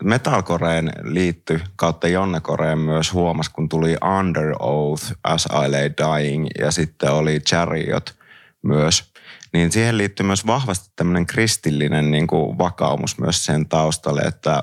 Metalcoreen 0.04 0.92
liitty 1.02 1.60
kautta 1.76 2.08
Jonnekoreen 2.08 2.78
myös 2.78 3.12
huomas, 3.12 3.48
kun 3.48 3.68
tuli 3.68 3.96
Under 4.18 4.54
Oath, 4.58 5.12
As 5.24 5.46
I 5.46 5.70
Lay 5.70 5.90
Dying 5.98 6.46
ja 6.58 6.70
sitten 6.70 7.12
oli 7.12 7.40
Chariot 7.40 8.16
myös. 8.62 9.12
Niin 9.52 9.72
siihen 9.72 9.98
liittyy 9.98 10.26
myös 10.26 10.46
vahvasti 10.46 10.92
tämmöinen 10.96 11.26
kristillinen 11.26 12.10
niin 12.10 12.26
kuin 12.26 12.58
vakaumus 12.58 13.18
myös 13.18 13.44
sen 13.44 13.68
taustalle, 13.68 14.20
että 14.20 14.60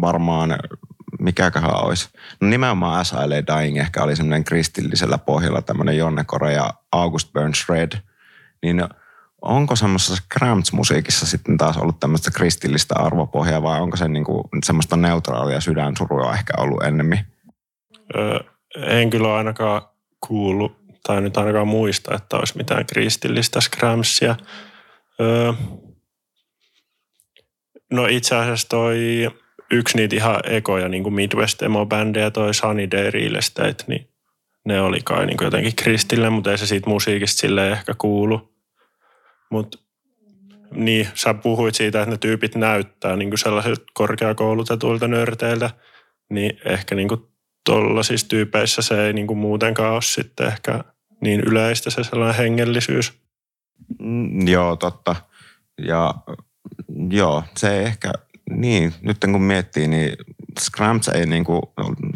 varmaan 0.00 0.58
mikäköhän 1.20 1.84
olisi. 1.84 2.08
No 2.40 2.48
nimenomaan 2.48 3.00
As 3.00 3.12
I 3.12 3.28
Lay 3.28 3.42
Dying 3.46 3.78
ehkä 3.78 4.02
oli 4.02 4.16
semmoinen 4.16 4.44
kristillisellä 4.44 5.18
pohjalla 5.18 5.62
tämmöinen 5.62 5.96
Jonnekore 5.96 6.52
ja 6.52 6.74
August 6.92 7.32
Burns 7.32 7.68
Red. 7.68 7.92
Niin 8.62 8.84
onko 9.42 9.76
semmoisessa 9.76 10.22
Cramps-musiikissa 10.34 11.26
sitten 11.26 11.56
taas 11.58 11.76
ollut 11.76 12.00
tämmöistä 12.00 12.30
kristillistä 12.30 12.94
arvopohjaa 12.98 13.62
vai 13.62 13.80
onko 13.80 13.96
se 13.96 14.08
niinku 14.08 14.48
semmoista 14.64 14.96
neutraalia 14.96 15.60
sydänsurua 15.60 16.34
ehkä 16.34 16.52
ollut 16.58 16.82
ennemmin? 16.82 17.18
Öö, 18.16 18.38
en 18.76 19.10
kyllä 19.10 19.36
ainakaan 19.36 19.82
kuullut 20.26 20.76
tai 21.02 21.20
nyt 21.20 21.36
ainakaan 21.36 21.68
muista, 21.68 22.14
että 22.14 22.36
olisi 22.36 22.56
mitään 22.56 22.86
kristillistä 22.86 23.60
Scramsia. 23.60 24.36
Öö, 25.20 25.52
no 27.92 28.06
itse 28.06 28.36
asiassa 28.36 28.68
toi 28.68 29.28
yksi 29.70 29.96
niitä 29.96 30.16
ihan 30.16 30.40
ekoja 30.44 30.88
niin 30.88 31.02
kuin 31.02 31.14
Midwest 31.14 31.62
emo-bändejä, 31.62 32.30
toi 32.30 32.54
Sunny 32.54 32.90
Day 32.90 33.10
Real 33.10 33.34
Estate, 33.34 33.84
niin 33.86 34.08
ne 34.64 34.80
oli 34.80 35.00
kai 35.04 35.26
niin 35.26 35.36
kuin 35.36 35.46
jotenkin 35.46 35.76
kristille, 35.76 36.30
mutta 36.30 36.50
ei 36.50 36.58
se 36.58 36.66
siitä 36.66 36.90
musiikista 36.90 37.40
sille 37.40 37.72
ehkä 37.72 37.94
kuulu. 37.98 38.55
Mutta 39.50 39.78
niin, 40.70 41.08
sä 41.14 41.34
puhuit 41.34 41.74
siitä, 41.74 42.02
että 42.02 42.10
ne 42.10 42.18
tyypit 42.18 42.54
näyttää 42.54 43.16
niin 43.16 43.38
sellaisilta 43.38 43.84
korkeakoulutetuilta 43.94 45.08
nörteiltä, 45.08 45.70
niin 46.30 46.58
ehkä 46.64 46.94
niin 46.94 47.08
tuollaisissa 47.64 48.28
tyypeissä 48.28 48.82
se 48.82 49.06
ei 49.06 49.12
niin 49.12 49.26
kuin 49.26 49.38
muutenkaan 49.38 49.92
ole 49.92 50.02
sitten 50.02 50.46
ehkä 50.46 50.84
niin 51.20 51.40
yleistä 51.40 51.90
se 51.90 52.04
sellainen 52.04 52.36
hengellisyys. 52.36 53.12
Mm, 54.00 54.48
joo, 54.48 54.76
totta. 54.76 55.16
Ja 55.78 56.14
joo, 57.10 57.42
se 57.56 57.82
ehkä, 57.82 58.12
niin, 58.50 58.94
nyt 59.02 59.16
kun 59.32 59.42
miettii, 59.42 59.88
niin 59.88 60.16
Scrams 60.60 61.08
ei 61.08 61.26
niin 61.26 61.44
kuin, 61.44 61.62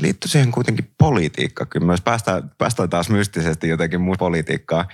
liitty 0.00 0.28
siihen 0.28 0.52
kuitenkin 0.52 0.90
politiikka. 0.98 1.66
Kyllä 1.66 1.86
myös 1.86 2.00
päästään, 2.00 2.50
päästään 2.58 2.90
taas 2.90 3.10
mystisesti 3.10 3.68
jotenkin 3.68 4.00
muu 4.00 4.14
politiikkaa, 4.18 4.88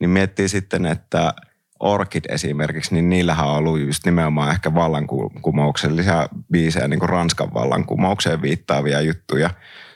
niin 0.00 0.10
miettii 0.10 0.48
sitten, 0.48 0.86
että– 0.86 1.34
Orchid 1.82 2.24
esimerkiksi, 2.28 2.94
niin 2.94 3.10
niillähän 3.10 3.46
on 3.46 3.56
ollut 3.56 3.80
just 3.80 4.04
nimenomaan 4.04 4.50
ehkä 4.50 4.74
vallankumouksellisia 4.74 6.28
biisejä, 6.52 6.88
niin 6.88 7.00
kuin 7.00 7.08
Ranskan 7.08 7.54
vallankumoukseen 7.54 8.42
viittaavia 8.42 9.00
juttuja. 9.00 9.50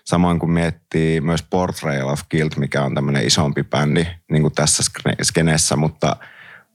Samoin 0.05 0.39
kuin 0.39 0.51
miettii 0.51 1.21
myös 1.21 1.43
Portrayal 1.43 2.09
of 2.09 2.21
Guilt, 2.31 2.57
mikä 2.57 2.83
on 2.83 2.95
tämmöinen 2.95 3.27
isompi 3.27 3.65
bändi 3.65 4.07
niin 4.31 4.43
kuin 4.43 4.55
tässä 4.55 4.83
skeneessä, 5.23 5.77
mutta 5.77 6.17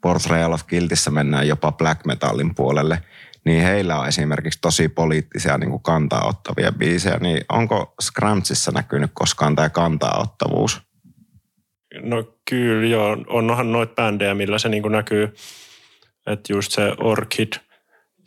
Portrayal 0.01 0.53
of 0.53 0.67
Guiltissä 0.67 1.11
mennään 1.11 1.47
jopa 1.47 1.71
black 1.71 2.05
metalin 2.05 2.55
puolelle, 2.55 3.03
niin 3.45 3.63
heillä 3.63 3.99
on 3.99 4.07
esimerkiksi 4.07 4.59
tosi 4.61 4.89
poliittisia 4.89 5.57
niin 5.57 5.69
kuin 5.69 5.83
kantaa-ottavia 5.83 6.71
biisejä, 6.71 7.17
niin 7.17 7.41
onko 7.49 7.93
Scramsissa 8.01 8.71
näkynyt 8.71 9.11
koskaan 9.13 9.55
tämä 9.55 9.69
kantaa-ottavuus? 9.69 10.90
No 11.99 12.23
kyllä 12.49 12.87
joo, 12.87 13.17
onhan 13.27 13.71
noita 13.71 13.93
bändejä, 13.93 14.33
millä 14.33 14.59
se 14.59 14.69
niin 14.69 14.91
näkyy, 14.91 15.33
että 16.27 16.53
just 16.53 16.71
se 16.71 16.81
Orchid 16.97 17.53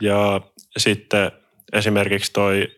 ja 0.02 0.40
sitten 0.76 1.32
esimerkiksi 1.72 2.32
toi 2.32 2.68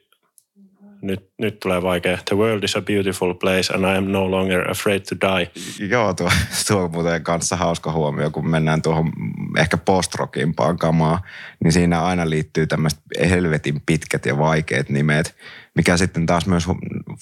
nyt, 1.02 1.30
nyt 1.38 1.60
tulee 1.60 1.82
vaikea. 1.82 2.18
The 2.24 2.36
world 2.36 2.62
is 2.62 2.76
a 2.76 2.80
beautiful 2.80 3.34
place 3.34 3.74
and 3.74 3.84
I 3.84 3.96
am 3.96 4.12
no 4.12 4.30
longer 4.30 4.70
afraid 4.70 5.00
to 5.00 5.16
die. 5.20 5.50
Joo, 5.88 6.14
tuo, 6.14 6.30
tuo 6.68 6.82
on 6.82 6.90
muuten 6.90 7.22
kanssa 7.22 7.56
hauska 7.56 7.92
huomio, 7.92 8.30
kun 8.30 8.50
mennään 8.50 8.82
tuohon 8.82 9.12
ehkä 9.58 9.76
post-rockimpaan 9.76 10.78
kamaa, 10.78 11.22
niin 11.64 11.72
siinä 11.72 12.02
aina 12.02 12.30
liittyy 12.30 12.66
tämmöiset 12.66 13.00
helvetin 13.30 13.82
pitkät 13.86 14.26
ja 14.26 14.38
vaikeat 14.38 14.88
nimet, 14.88 15.36
mikä 15.76 15.96
sitten 15.96 16.26
taas 16.26 16.46
myös 16.46 16.66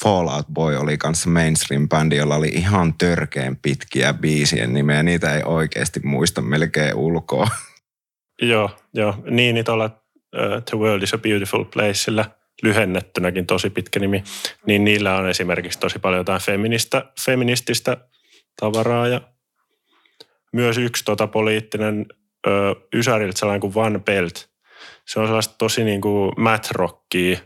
Fallout 0.03 0.47
Boy 0.53 0.77
oli 0.77 0.99
kanssa 0.99 1.31
mainstream-bändi, 1.31 2.17
jolla 2.17 2.37
oli 2.37 2.49
ihan 2.49 2.95
törkeen 2.99 3.57
pitkiä 3.57 4.15
biisien 4.15 4.73
nimeä. 4.75 5.03
Niitä 5.03 5.35
ei 5.35 5.43
oikeasti 5.45 6.01
muista 6.05 6.43
melkein 6.43 6.95
ulkoa. 6.95 7.49
Joo, 8.43 8.71
joo. 8.95 9.15
Niin, 9.31 9.55
niin 9.55 9.65
tuolla 9.65 9.85
uh, 9.85 10.63
The 10.71 10.79
World 10.79 11.03
is 11.03 11.15
a 11.15 11.19
Beautiful 11.19 11.65
Place, 11.65 11.95
sillä 11.95 12.25
lyhennettynäkin 12.63 13.47
tosi 13.47 13.71
pitkä 13.71 14.01
nimi, 14.01 14.25
niin 14.67 14.85
niillä 14.85 15.17
on 15.17 15.29
esimerkiksi 15.29 15.79
tosi 15.79 15.99
paljon 15.99 16.21
jotain 16.21 16.41
feministä, 16.41 17.05
feminististä 17.25 17.97
tavaraa 18.61 19.09
ja 19.09 19.21
myös 20.53 20.79
yksi 20.79 21.05
tota 21.05 21.27
poliittinen 21.27 22.07
ö, 22.47 22.51
ysäriltä 22.95 23.39
sellainen 23.39 23.61
kuin 23.61 23.75
Van 23.75 24.03
Belt. 24.05 24.49
Se 25.07 25.21
on 25.21 25.27
sellaista 25.27 25.55
tosi 25.59 25.85
niin 25.85 26.01
kuin 26.01 26.33
math 26.37 26.71
rockia, 26.73 27.39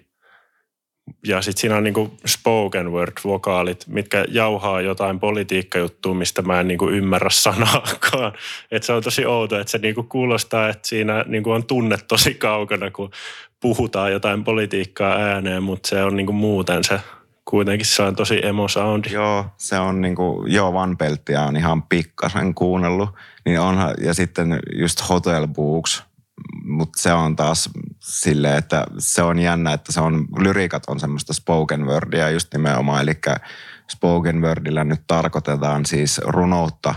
ja 1.27 1.43
sitten 1.43 1.61
siinä 1.61 1.77
on 1.77 1.85
niinku 1.85 2.15
spoken 2.27 2.93
word-vokaalit, 2.93 3.85
mitkä 3.87 4.25
jauhaa 4.29 4.81
jotain 4.81 5.21
politiikkajuttua, 5.21 6.15
mistä 6.15 6.43
mä 6.43 6.61
en 6.61 6.69
niinku 6.69 6.89
ymmärrä 6.89 7.31
sanaakaan. 7.31 8.33
Et 8.71 8.83
se 8.83 8.93
on 8.93 9.03
tosi 9.03 9.27
outo, 9.27 9.61
että 9.61 9.71
se 9.71 9.79
niinku 9.79 10.03
kuulostaa, 10.03 10.69
että 10.69 10.89
siinä 10.89 11.25
niinku 11.29 11.51
on 11.51 11.65
tunne 11.65 11.99
tosi 12.09 12.35
kaukana, 12.35 12.91
kun 12.91 13.11
puhutaan 13.61 14.13
jotain 14.13 14.45
politiikkaa 14.45 15.17
ääneen, 15.17 15.63
mutta 15.63 15.89
se 15.89 16.05
on 16.05 16.17
niinku 16.17 16.33
muuten 16.33 16.85
se 16.85 17.01
kuitenkin 17.45 17.87
se 17.87 18.03
on 18.03 18.17
tosi 18.17 18.47
emo 18.47 18.69
sound. 18.69 19.05
Joo, 19.11 19.47
se 19.57 19.79
on 19.79 20.01
niinku, 20.01 20.45
joo, 20.47 20.73
Van 20.73 20.97
Pelttiä 20.97 21.43
on 21.43 21.57
ihan 21.57 21.83
pikkasen 21.83 22.55
kuunnellut. 22.55 23.11
Niin 23.45 23.61
onhan, 23.61 23.95
ja 24.01 24.15
sitten 24.15 24.61
just 24.73 25.09
Hotel 25.09 25.47
Books– 25.47 26.03
mutta 26.65 27.03
se 27.03 27.13
on 27.13 27.37
taas 27.37 27.71
sille, 28.01 28.57
että 28.57 28.87
se 28.99 29.23
on 29.23 29.39
jännä, 29.39 29.73
että 29.73 29.93
se 29.93 30.01
on, 30.01 30.27
lyriikat 30.39 30.83
on 30.87 31.01
semmoista 31.01 31.33
spoken 31.33 31.87
wordia 31.87 32.31
just 32.31 32.53
nimenomaan, 32.53 33.03
eli 33.03 33.15
spoken 33.91 34.43
wordilla 34.43 34.85
nyt 34.85 35.01
tarkoitetaan 35.07 35.87
siis 35.87 36.21
runoutta, 36.25 36.95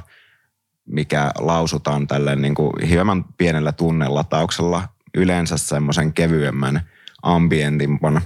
mikä 0.86 1.32
lausutaan 1.38 2.08
tälle 2.08 2.36
niin 2.36 2.56
kuin 2.56 2.88
hieman 2.88 3.26
pienellä 3.38 3.72
tunnelatauksella, 3.72 4.88
yleensä 5.16 5.58
semmoisen 5.58 6.14
kevyemmän 6.14 6.90
ambientimpan 7.22 8.22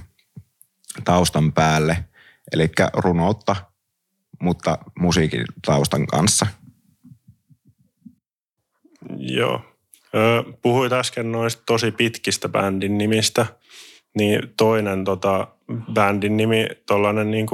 taustan 1.04 1.52
päälle, 1.52 2.04
eli 2.52 2.70
runoutta, 2.94 3.56
mutta 4.42 4.78
musiikin 4.98 5.44
taustan 5.66 6.06
kanssa. 6.06 6.46
Joo, 9.18 9.75
Puhuit 10.62 10.92
äsken 10.92 11.32
noista 11.32 11.62
tosi 11.66 11.90
pitkistä 11.90 12.48
bändin 12.48 12.98
nimistä, 12.98 13.46
niin 14.18 14.40
toinen 14.56 15.04
tota, 15.04 15.48
bändin 15.92 16.36
nimi, 16.36 16.66
tuollainen 16.88 17.30
niin 17.30 17.46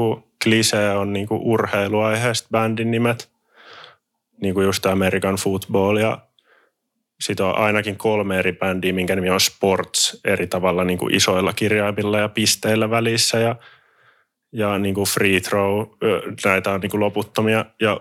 klisee 0.45 0.97
on 0.97 1.13
niin 1.13 1.27
urheiluaiheesta 1.31 2.49
bändin 2.53 2.91
nimet, 2.91 3.31
niin 4.43 4.55
kuin 4.55 4.65
just 4.65 4.87
American 4.87 5.37
Football 5.37 5.97
ja 5.97 6.19
sitten 7.21 7.47
on 7.47 7.59
ainakin 7.59 7.97
kolme 7.97 8.39
eri 8.39 8.53
bändiä, 8.53 8.93
minkä 8.93 9.15
nimi 9.15 9.31
on 9.31 9.41
Sports. 9.41 10.21
Eri 10.25 10.47
tavalla 10.47 10.85
niin 10.85 10.99
kuin 10.99 11.15
isoilla 11.15 11.53
kirjaimilla 11.53 12.19
ja 12.19 12.29
pisteillä 12.29 12.91
välissä 12.91 13.39
ja, 13.39 13.57
ja 14.53 14.79
niin 14.79 14.95
kuin 14.95 15.07
free 15.09 15.41
throw, 15.41 15.87
näitä 16.45 16.71
on 16.71 16.81
niin 16.81 16.91
kuin 16.91 17.01
loputtomia. 17.01 17.65
Ja 17.81 18.01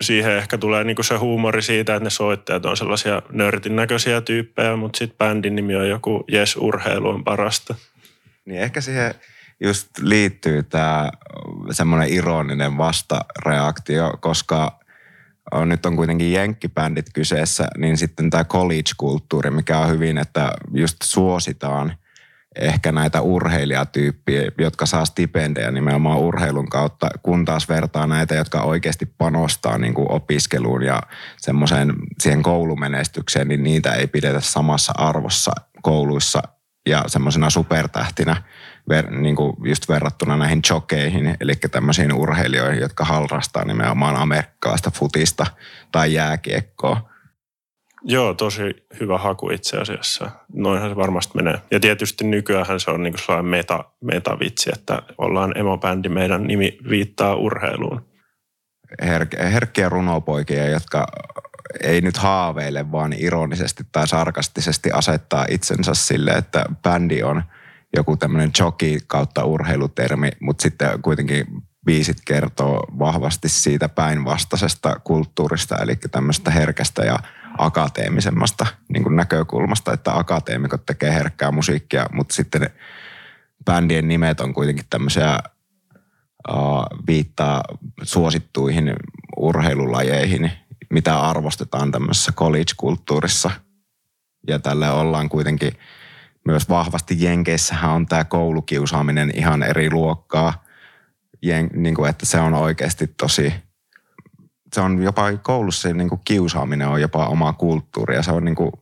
siihen 0.00 0.36
ehkä 0.36 0.58
tulee 0.58 0.84
niinku 0.84 1.02
se 1.02 1.16
huumori 1.16 1.62
siitä, 1.62 1.94
että 1.94 2.04
ne 2.04 2.10
soittajat 2.10 2.64
on 2.64 2.76
sellaisia 2.76 3.22
nörtin 3.32 3.76
näköisiä 3.76 4.20
tyyppejä, 4.20 4.76
mutta 4.76 4.98
sitten 4.98 5.18
bändin 5.18 5.56
nimi 5.56 5.76
on 5.76 5.88
joku 5.88 6.24
Jes 6.28 6.56
Urheilu 6.56 7.08
on 7.08 7.24
parasta. 7.24 7.74
Niin 8.44 8.60
ehkä 8.60 8.80
siihen 8.80 9.14
just 9.60 9.88
liittyy 10.00 10.62
tämä 10.62 11.10
semmoinen 11.70 12.08
ironinen 12.08 12.78
vastareaktio, 12.78 14.12
koska 14.20 14.78
on, 15.52 15.68
nyt 15.68 15.86
on 15.86 15.96
kuitenkin 15.96 16.32
jenkkibändit 16.32 17.06
kyseessä, 17.14 17.68
niin 17.78 17.96
sitten 17.96 18.30
tämä 18.30 18.44
college-kulttuuri, 18.44 19.50
mikä 19.50 19.78
on 19.78 19.90
hyvin, 19.90 20.18
että 20.18 20.52
just 20.74 20.96
suositaan– 21.02 21.92
ehkä 22.60 22.92
näitä 22.92 23.20
urheilijatyyppiä, 23.20 24.42
jotka 24.58 24.86
saa 24.86 25.04
stipendejä 25.04 25.70
nimenomaan 25.70 26.18
urheilun 26.18 26.68
kautta, 26.68 27.08
kun 27.22 27.44
taas 27.44 27.68
vertaa 27.68 28.06
näitä, 28.06 28.34
jotka 28.34 28.62
oikeasti 28.62 29.06
panostaa 29.06 29.78
niin 29.78 29.94
kuin 29.94 30.12
opiskeluun 30.12 30.82
ja 30.82 31.02
semmoiseen 31.36 31.94
siihen 32.20 32.42
koulumenestykseen, 32.42 33.48
niin 33.48 33.62
niitä 33.62 33.92
ei 33.92 34.06
pidetä 34.06 34.40
samassa 34.40 34.92
arvossa 34.96 35.52
kouluissa 35.82 36.42
ja 36.86 37.04
semmoisena 37.06 37.50
supertähtinä 37.50 38.42
ver, 38.88 39.10
niin 39.10 39.36
kuin 39.36 39.56
just 39.64 39.88
verrattuna 39.88 40.36
näihin 40.36 40.60
jokeihin, 40.70 41.36
eli 41.40 41.54
tämmöisiin 41.70 42.12
urheilijoihin, 42.12 42.80
jotka 42.80 43.04
harrastaa 43.04 43.64
nimenomaan 43.64 44.16
amerikkalaista 44.16 44.90
futista 44.90 45.46
tai 45.92 46.14
jääkiekkoa 46.14 47.15
Joo, 48.08 48.34
tosi 48.34 48.62
hyvä 49.00 49.18
haku 49.18 49.50
itse 49.50 49.76
asiassa. 49.76 50.30
Noinhan 50.52 50.90
se 50.90 50.96
varmasti 50.96 51.32
menee. 51.34 51.60
Ja 51.70 51.80
tietysti 51.80 52.24
nykyään 52.24 52.80
se 52.80 52.90
on 52.90 53.02
niin 53.02 53.18
sellainen 53.18 53.50
meta, 53.50 53.84
metavitsi, 54.04 54.70
että 54.72 55.02
ollaan 55.18 55.58
emobändi, 55.58 56.08
meidän 56.08 56.46
nimi 56.46 56.78
viittaa 56.88 57.34
urheiluun. 57.34 58.06
Her- 59.02 59.42
herkkiä 59.52 59.88
runopoikia, 59.88 60.68
jotka 60.68 61.06
ei 61.80 62.00
nyt 62.00 62.16
haaveile, 62.16 62.92
vaan 62.92 63.12
ironisesti 63.12 63.84
tai 63.92 64.08
sarkastisesti 64.08 64.90
asettaa 64.92 65.46
itsensä 65.50 65.94
sille, 65.94 66.30
että 66.30 66.64
bändi 66.82 67.22
on 67.22 67.42
joku 67.96 68.16
tämmöinen 68.16 68.50
joki 68.58 68.98
kautta 69.06 69.44
urheilutermi, 69.44 70.30
mutta 70.40 70.62
sitten 70.62 71.02
kuitenkin 71.02 71.46
biisit 71.86 72.16
kertoo 72.26 72.86
vahvasti 72.98 73.48
siitä 73.48 73.88
päinvastaisesta 73.88 75.00
kulttuurista, 75.04 75.76
eli 75.76 75.96
tämmöistä 75.96 76.50
herkästä 76.50 77.04
ja 77.04 77.18
akateemisemmasta 77.58 78.66
niin 78.88 79.02
kuin 79.02 79.16
näkökulmasta, 79.16 79.92
että 79.92 80.16
akateemikot 80.18 80.86
tekee 80.86 81.14
herkkää 81.14 81.50
musiikkia, 81.50 82.06
mutta 82.12 82.34
sitten 82.34 82.70
bändien 83.64 84.08
nimet 84.08 84.40
on 84.40 84.54
kuitenkin 84.54 84.84
tämmöisiä 84.90 85.38
uh, 86.48 86.56
viittaa 87.06 87.62
suosittuihin 88.02 88.94
urheilulajeihin, 89.36 90.52
mitä 90.90 91.20
arvostetaan 91.20 91.92
tämmöisessä 91.92 92.32
college-kulttuurissa. 92.32 93.50
Ja 94.48 94.58
tälle 94.58 94.90
ollaan 94.90 95.28
kuitenkin 95.28 95.72
myös 96.46 96.68
vahvasti 96.68 97.16
Jenkeissähän 97.18 97.90
on 97.90 98.06
tämä 98.06 98.24
koulukiusaaminen 98.24 99.32
ihan 99.34 99.62
eri 99.62 99.90
luokkaa. 99.90 100.64
Jen, 101.42 101.70
niin 101.74 101.94
kuin, 101.94 102.10
että 102.10 102.26
se 102.26 102.40
on 102.40 102.54
oikeasti 102.54 103.06
tosi 103.06 103.54
se 104.76 104.80
on 104.80 105.02
jopa 105.02 105.32
koulussa 105.42 105.92
niin 105.92 106.08
kuin 106.08 106.20
kiusaaminen 106.24 106.88
on 106.88 107.00
jopa 107.00 107.26
oma 107.26 107.52
kulttuuri 107.52 108.14
ja 108.14 108.22
se 108.22 108.32
on 108.32 108.44
niin 108.44 108.54
kuin, 108.54 108.72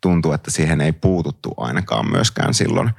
tuntuu, 0.00 0.32
että 0.32 0.50
siihen 0.50 0.80
ei 0.80 0.92
puututtu 0.92 1.54
ainakaan 1.56 2.10
myöskään 2.10 2.54
silloin 2.54 2.90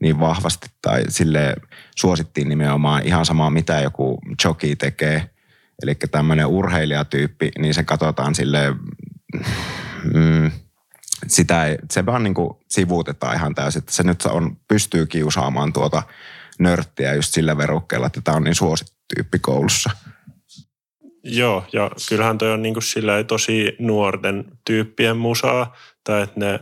niin 0.00 0.20
vahvasti 0.20 0.66
tai 0.82 1.04
sille 1.08 1.54
suosittiin 1.96 2.48
nimenomaan 2.48 3.02
ihan 3.02 3.26
samaa 3.26 3.50
mitä 3.50 3.80
joku 3.80 4.18
joki 4.44 4.76
tekee. 4.76 5.30
Eli 5.82 5.94
tämmöinen 5.94 6.46
urheilijatyyppi, 6.46 7.50
niin 7.58 7.74
se 7.74 7.82
katsotaan 7.82 8.34
sille 8.34 8.74
mm, 10.14 10.50
sitä 11.26 11.64
ei, 11.64 11.78
se 11.90 12.06
vaan 12.06 12.22
niin 12.22 12.34
kuin 12.34 12.50
sivuutetaan 12.68 13.36
ihan 13.36 13.54
täysin. 13.54 13.78
Että 13.78 13.92
se 13.92 14.02
nyt 14.02 14.22
on, 14.22 14.56
pystyy 14.68 15.06
kiusaamaan 15.06 15.72
tuota 15.72 16.02
nörttiä 16.58 17.14
just 17.14 17.34
sillä 17.34 17.56
verukkeella, 17.56 18.06
että 18.06 18.20
tämä 18.20 18.36
on 18.36 18.44
niin 18.44 18.54
suosittu 18.54 18.94
tyyppi 19.14 19.38
koulussa– 19.38 19.90
Joo, 21.24 21.64
ja 21.72 21.90
kyllähän 22.08 22.38
toi 22.38 22.50
on 22.50 22.62
niin 22.62 22.74
kuin 22.74 23.26
tosi 23.26 23.76
nuorten 23.78 24.44
tyyppien 24.64 25.16
musaa, 25.16 25.76
tai 26.04 26.22
että 26.22 26.40
ne 26.40 26.60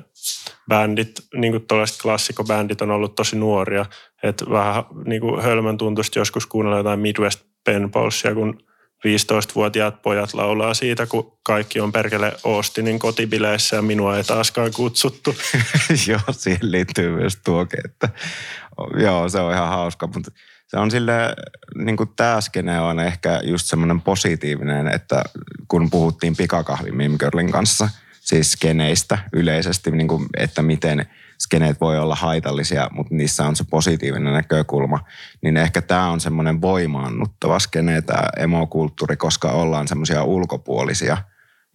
bändit, 0.69 1.13
niin 1.35 1.53
kuin 1.53 1.67
tällaiset 1.67 2.03
klassikobändit 2.03 2.81
on 2.81 2.91
ollut 2.91 3.15
tosi 3.15 3.37
nuoria, 3.37 3.87
että 4.23 4.45
vähän 4.51 4.85
niin 5.05 5.21
kuin 5.21 5.43
hölmön 5.43 5.79
tuntusti 5.79 6.19
joskus 6.19 6.47
kuunnella 6.47 6.79
jotain 6.79 7.01
Midwest 7.01 7.41
Penpalsia, 7.65 8.35
kun 8.35 8.67
15-vuotiaat 9.07 10.03
pojat 10.03 10.35
laulaa 10.35 10.75
siitä, 10.75 11.07
kun 11.07 11.39
kaikki 11.43 11.81
on 11.81 11.93
perkele 11.93 12.33
Austinin 12.45 12.99
kotibileissä 12.99 13.77
ja 13.77 13.83
minua 13.83 14.17
ei 14.17 14.25
taaskaan 14.25 14.73
kutsuttu. 14.73 15.37
joo, 16.09 16.21
siihen 16.31 16.73
liittyy 16.73 17.11
myös 17.11 17.39
tuoke, 17.45 17.77
että 17.85 18.09
joo, 19.03 19.29
se 19.29 19.41
on 19.41 19.53
ihan 19.53 19.69
hauska, 19.69 20.07
mutta 20.07 20.31
se 20.67 20.77
on 20.77 20.91
sille, 20.91 21.13
niin 21.75 21.97
kuin 21.97 22.11
tämä 22.17 22.41
skene 22.41 22.81
on 22.81 23.01
ehkä 23.01 23.41
just 23.45 23.67
semmoinen 23.67 24.01
positiivinen, 24.01 24.89
että 24.89 25.25
kun 25.69 25.91
puhuttiin 25.91 26.37
pikakahvi 26.37 26.91
Mim 26.91 27.17
Girlin 27.19 27.53
kanssa, 27.53 27.89
siis 28.21 28.53
skeneistä 28.53 29.19
yleisesti, 29.33 29.91
niin 29.91 30.09
kuin, 30.09 30.27
että 30.37 30.63
miten 30.63 31.07
skeneet 31.39 31.81
voi 31.81 31.99
olla 31.99 32.15
haitallisia, 32.15 32.89
mutta 32.93 33.15
niissä 33.15 33.47
on 33.47 33.57
se 33.57 33.65
positiivinen 33.71 34.33
näkökulma, 34.33 35.05
niin 35.43 35.57
ehkä 35.57 35.83
tämä 35.83 36.11
on 36.11 36.21
semmoinen 36.21 36.61
voimaannuttava 36.61 37.59
skene, 37.59 38.03
tämä 38.03 38.29
emokulttuuri, 38.37 39.17
koska 39.17 39.51
ollaan 39.51 39.89
semmoisia 39.89 40.25
ulkopuolisia. 40.25 41.17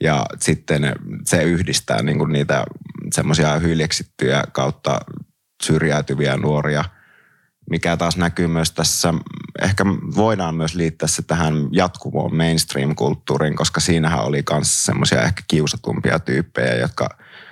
Ja 0.03 0.25
sitten 0.39 0.95
se 1.25 1.43
yhdistää 1.43 2.01
niin 2.01 2.17
kuin 2.17 2.31
niitä 2.31 2.65
semmoisia 3.13 3.59
hyljeksittyjä 3.59 4.43
kautta 4.51 4.99
syrjäytyviä 5.63 6.37
nuoria, 6.37 6.85
mikä 7.71 7.97
taas 7.97 8.17
näkyy 8.17 8.47
myös 8.47 8.71
tässä, 8.71 9.13
ehkä 9.61 9.85
voidaan 10.15 10.55
myös 10.55 10.75
liittää 10.75 11.07
se 11.07 11.21
tähän 11.21 11.53
jatkuvoon 11.71 12.35
mainstream-kulttuuriin, 12.35 13.55
koska 13.55 13.79
siinähän 13.79 14.23
oli 14.23 14.43
myös 14.51 14.85
semmoisia 14.85 15.21
ehkä 15.21 15.41
kiusatumpia 15.47 16.19
tyyppejä, 16.19 16.75
jotka 16.75 17.09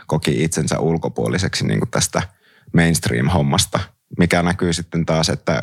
koki 0.07 0.43
itsensä 0.43 0.80
ulkopuoliseksi 0.80 1.67
niin 1.67 1.80
kuin 1.80 1.89
tästä 1.89 2.22
mainstream-hommasta, 2.74 3.80
mikä 4.17 4.43
näkyy 4.43 4.74
sitten 4.74 5.05
taas, 5.05 5.30
että 5.30 5.61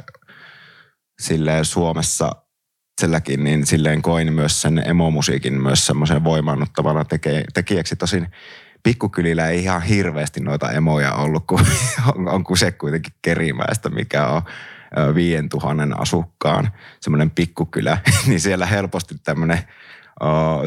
silleen 1.20 1.64
Suomessa 1.64 2.32
itselläkin, 2.94 3.44
niin 3.44 3.66
silleen 3.66 4.02
koin 4.02 4.32
myös 4.32 4.62
sen 4.62 4.82
emomusiikin 4.86 5.62
myös 5.62 5.86
semmoisen 5.86 6.24
voimannuttavana 6.24 7.04
tekijäksi. 7.54 7.96
Tosin 7.96 8.28
pikkukylillä 8.86 9.48
ei 9.48 9.62
ihan 9.62 9.82
hirveästi 9.82 10.40
noita 10.40 10.72
emoja 10.72 11.14
ollut, 11.14 11.44
kun 11.46 11.60
on, 12.14 12.28
on 12.28 12.44
kuse 12.44 12.72
kuitenkin 12.72 13.12
Kerimäestä, 13.22 13.88
mikä 13.88 14.26
on 14.26 14.42
viien 15.14 15.48
tuhannen 15.48 16.00
asukkaan 16.00 16.70
semmoinen 17.00 17.30
pikkukylä, 17.30 17.98
niin 18.26 18.40
siellä 18.40 18.66
helposti 18.66 19.14
tämmöinen 19.24 19.58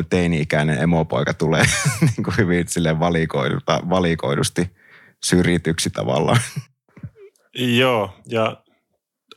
teini-ikäinen 0.10 0.82
emopoika 0.82 1.34
tulee 1.34 1.64
niin 2.02 2.24
kuin 2.24 2.38
hyvin 2.38 2.68
silleen 2.68 3.00
valikoidusti 3.90 4.72
syrjityksi 5.24 5.90
tavallaan. 5.90 6.40
Joo, 7.56 8.14
ja 8.26 8.58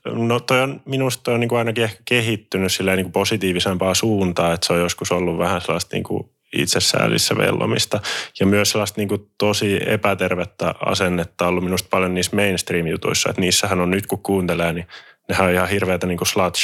no 0.05 0.41
toi 0.41 0.61
on, 0.61 0.83
minusta 0.87 1.23
toi 1.23 1.35
on 1.35 1.41
niin 1.41 1.49
kuin 1.49 1.59
ainakin 1.59 1.85
ehkä 1.85 2.03
kehittynyt 2.05 2.73
silleen 2.73 2.97
niin 2.97 3.05
kuin 3.05 3.13
positiivisempaa 3.13 3.95
suuntaa, 3.95 4.53
että 4.53 4.67
se 4.67 4.73
on 4.73 4.81
joskus 4.81 5.13
ollut 5.13 5.39
vähän 5.39 5.61
sellaista 5.61 5.97
niin 5.97 6.05
kuin 6.05 6.31
itsesäälissä 6.53 7.37
vellomista. 7.37 8.01
Ja 8.41 8.47
myös 8.47 8.71
sellaista 8.71 9.01
niin 9.01 9.09
kuin 9.09 9.31
tosi 9.39 9.81
epätervettä 9.87 10.75
asennetta 10.87 11.47
ollut 11.47 11.65
minusta 11.65 11.89
paljon 11.91 12.15
niissä 12.15 12.37
mainstream-jutuissa, 12.37 13.31
että 13.31 13.41
niissähän 13.41 13.81
on 13.81 13.91
nyt 13.91 14.07
kun 14.07 14.23
kuuntelee, 14.23 14.73
niin 14.73 14.87
nehän 15.29 15.47
on 15.47 15.53
ihan 15.53 15.69
hirveätä 15.69 16.07
niin 16.07 16.19
slut 16.25 16.57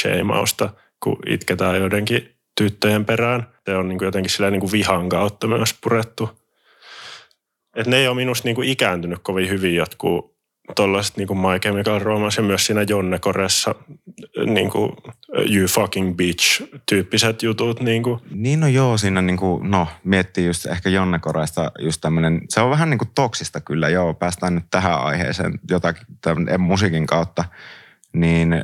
kun 1.03 1.17
itketään 1.27 1.75
joidenkin 1.75 2.35
tyttöjen 2.57 3.05
perään. 3.05 3.47
Se 3.65 3.75
on 3.75 3.87
niin 3.89 3.97
kuin 3.97 4.05
jotenkin 4.05 4.29
silleen 4.29 4.53
niin 4.53 4.61
kuin 4.61 4.71
vihan 4.71 5.09
kautta 5.09 5.47
myös 5.47 5.75
purettu. 5.83 6.29
Et 7.75 7.87
ne 7.87 7.97
ei 7.97 8.07
ole 8.07 8.15
minusta 8.15 8.47
niin 8.47 8.55
kuin 8.55 8.69
ikääntynyt 8.69 9.19
kovin 9.23 9.49
hyvin 9.49 9.75
jotkut 9.75 10.38
tuollaiset 10.75 11.17
niin 11.17 11.27
kuin 11.27 11.39
My 11.39 11.59
Chemical 11.61 11.99
Romance 11.99 12.41
ja 12.41 12.47
myös 12.47 12.65
siinä 12.65 12.81
Jonne 12.81 13.19
Koressa 13.19 13.75
niin 14.45 14.69
kuin 14.69 14.91
You 15.55 15.67
fucking 15.67 16.15
bitch 16.15 16.63
tyyppiset 16.85 17.43
jutut. 17.43 17.79
Niin, 17.81 18.03
kuin. 18.03 18.19
niin 18.31 18.59
no 18.59 18.67
joo, 18.67 18.97
siinä 18.97 19.21
niin 19.21 19.37
kuin, 19.37 19.71
no 19.71 19.87
miettii 20.03 20.45
just 20.45 20.65
ehkä 20.65 20.89
Jonne 20.89 21.19
Koresta 21.19 21.71
just 21.79 22.01
tämmöinen, 22.01 22.41
se 22.49 22.61
on 22.61 22.69
vähän 22.69 22.89
niin 22.89 22.97
kuin 22.97 23.11
toksista 23.15 23.61
kyllä, 23.61 23.89
joo, 23.89 24.13
päästään 24.13 24.55
nyt 24.55 24.65
tähän 24.71 25.01
aiheeseen 25.01 25.59
jotakin 25.69 26.07
tämän 26.21 26.61
musiikin 26.61 27.07
kautta 27.07 27.43
niin 28.13 28.61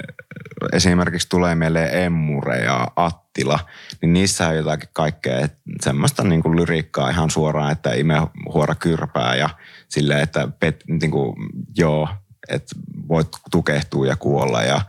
esimerkiksi 0.73 1.29
tulee 1.29 1.55
mieleen 1.55 2.03
Emmure 2.03 2.57
ja 2.57 2.87
Attila, 3.35 3.59
niin 4.01 4.13
niissä 4.13 4.47
on 4.47 4.55
jotakin 4.55 4.89
kaikkea 4.93 5.47
semmoista 5.81 6.23
niin 6.23 6.43
kuin 6.43 6.55
lyriikkaa 6.55 7.09
ihan 7.09 7.29
suoraan, 7.29 7.71
että 7.71 7.93
ime 7.93 8.13
huora 8.53 8.75
kyrpää 8.75 9.35
ja 9.35 9.49
silleen, 9.89 10.19
että 10.19 10.47
pet, 10.59 10.83
niin 10.87 11.11
kuin, 11.11 11.35
joo, 11.77 12.07
että 12.49 12.75
voit 13.07 13.27
tukehtua 13.51 14.07
ja 14.07 14.15
kuolla 14.15 14.61
ja 14.61 14.81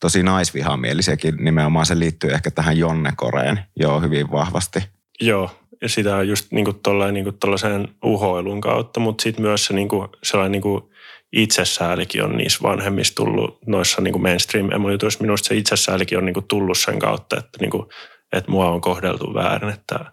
tosi 0.00 0.22
naisvihamielisiäkin 0.22 1.34
nimenomaan 1.38 1.86
se 1.86 1.98
liittyy 1.98 2.30
ehkä 2.30 2.50
tähän 2.50 2.78
Jonne 2.78 3.12
Koreen 3.16 3.60
joo 3.76 4.00
hyvin 4.00 4.30
vahvasti. 4.30 4.80
Joo, 5.20 5.50
ja 5.82 5.88
sitä 5.88 6.16
on 6.16 6.28
just 6.28 6.52
niin 6.52 6.64
kuin 6.64 6.80
tollain, 6.82 7.14
niin 7.14 7.24
kuin 7.24 7.88
uhoilun 8.04 8.60
kautta, 8.60 9.00
mutta 9.00 9.22
sitten 9.22 9.42
myös 9.42 9.64
se 9.64 9.74
niin 9.74 9.88
kuin, 9.88 10.08
sellainen 10.22 10.52
niin 10.52 10.62
kuin 10.62 10.82
itsesäälikin 11.34 12.24
on 12.24 12.36
niissä 12.36 12.58
vanhemmissa 12.62 13.14
tullut 13.14 13.58
noissa 13.66 14.00
niin 14.00 14.12
kuin 14.12 14.22
mainstream 14.22 14.72
emojutuissa. 14.72 15.20
Minusta 15.20 15.48
se 15.48 15.54
itsesäälikin 15.54 16.18
on 16.18 16.24
niin 16.24 16.34
kuin 16.34 16.46
tullut 16.46 16.78
sen 16.78 16.98
kautta, 16.98 17.38
että, 17.38 17.58
niin 17.60 17.70
kuin, 17.70 17.88
että 18.32 18.50
mua 18.50 18.70
on 18.70 18.80
kohdeltu 18.80 19.34
väärin. 19.34 19.70
Että 19.70 20.12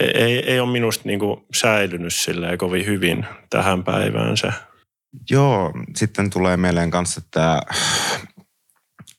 ei, 0.00 0.50
ei 0.50 0.60
ole 0.60 0.72
minusta 0.72 1.02
niin 1.04 1.18
kuin 1.18 1.40
säilynyt 1.54 2.14
silleen 2.14 2.58
kovin 2.58 2.86
hyvin 2.86 3.26
tähän 3.50 3.84
päivään 3.84 4.36
se. 4.36 4.48
Joo, 5.30 5.72
sitten 5.96 6.30
tulee 6.30 6.56
mieleen 6.56 6.90
kanssa, 6.90 7.20
että 7.24 7.60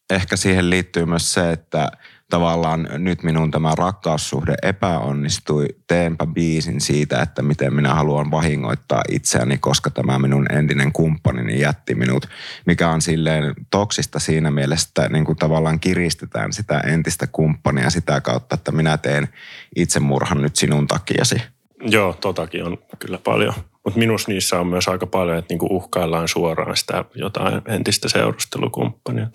ehkä 0.10 0.36
siihen 0.36 0.70
liittyy 0.70 1.06
myös 1.06 1.34
se, 1.34 1.52
että– 1.52 1.92
tavallaan 2.36 2.88
nyt 2.98 3.24
minun 3.24 3.52
tämä 3.52 3.76
rakkaussuhde 3.78 4.56
epäonnistui, 4.64 5.66
teenpä 5.88 6.26
biisin 6.26 6.82
siitä, 6.82 7.22
että 7.22 7.42
miten 7.42 7.74
minä 7.74 7.94
haluan 7.94 8.32
vahingoittaa 8.32 9.02
itseäni, 9.12 9.58
koska 9.58 9.90
tämä 9.90 10.20
minun 10.20 10.46
entinen 10.52 10.92
kumppanini 10.92 11.60
jätti 11.60 11.96
minut, 11.96 12.28
mikä 12.66 12.90
on 12.90 13.02
silleen 13.02 13.54
toksista 13.72 14.20
siinä 14.20 14.52
mielessä, 14.52 14.88
että 14.88 15.10
niin 15.10 15.26
kuin 15.26 15.38
tavallaan 15.38 15.80
kiristetään 15.80 16.54
sitä 16.54 16.80
entistä 16.80 17.28
kumppania 17.28 17.90
sitä 17.90 18.22
kautta, 18.22 18.56
että 18.56 18.72
minä 18.72 18.98
teen 18.98 19.28
itsemurhan 19.76 20.42
nyt 20.42 20.56
sinun 20.56 20.88
takiasi. 20.88 21.42
Joo, 21.82 22.14
totakin 22.14 22.64
on 22.64 22.78
kyllä 23.00 23.18
paljon. 23.18 23.54
Mutta 23.86 24.00
minussa 24.00 24.32
niissä 24.32 24.60
on 24.60 24.68
myös 24.68 24.88
aika 24.88 25.08
paljon, 25.08 25.38
että 25.38 25.54
niinku 25.54 25.68
uhkaillaan 25.70 26.28
suoraan 26.28 26.78
sitä 26.78 27.06
jotain 27.16 27.62
entistä 27.68 28.10
seurustelukumppania. 28.10 29.28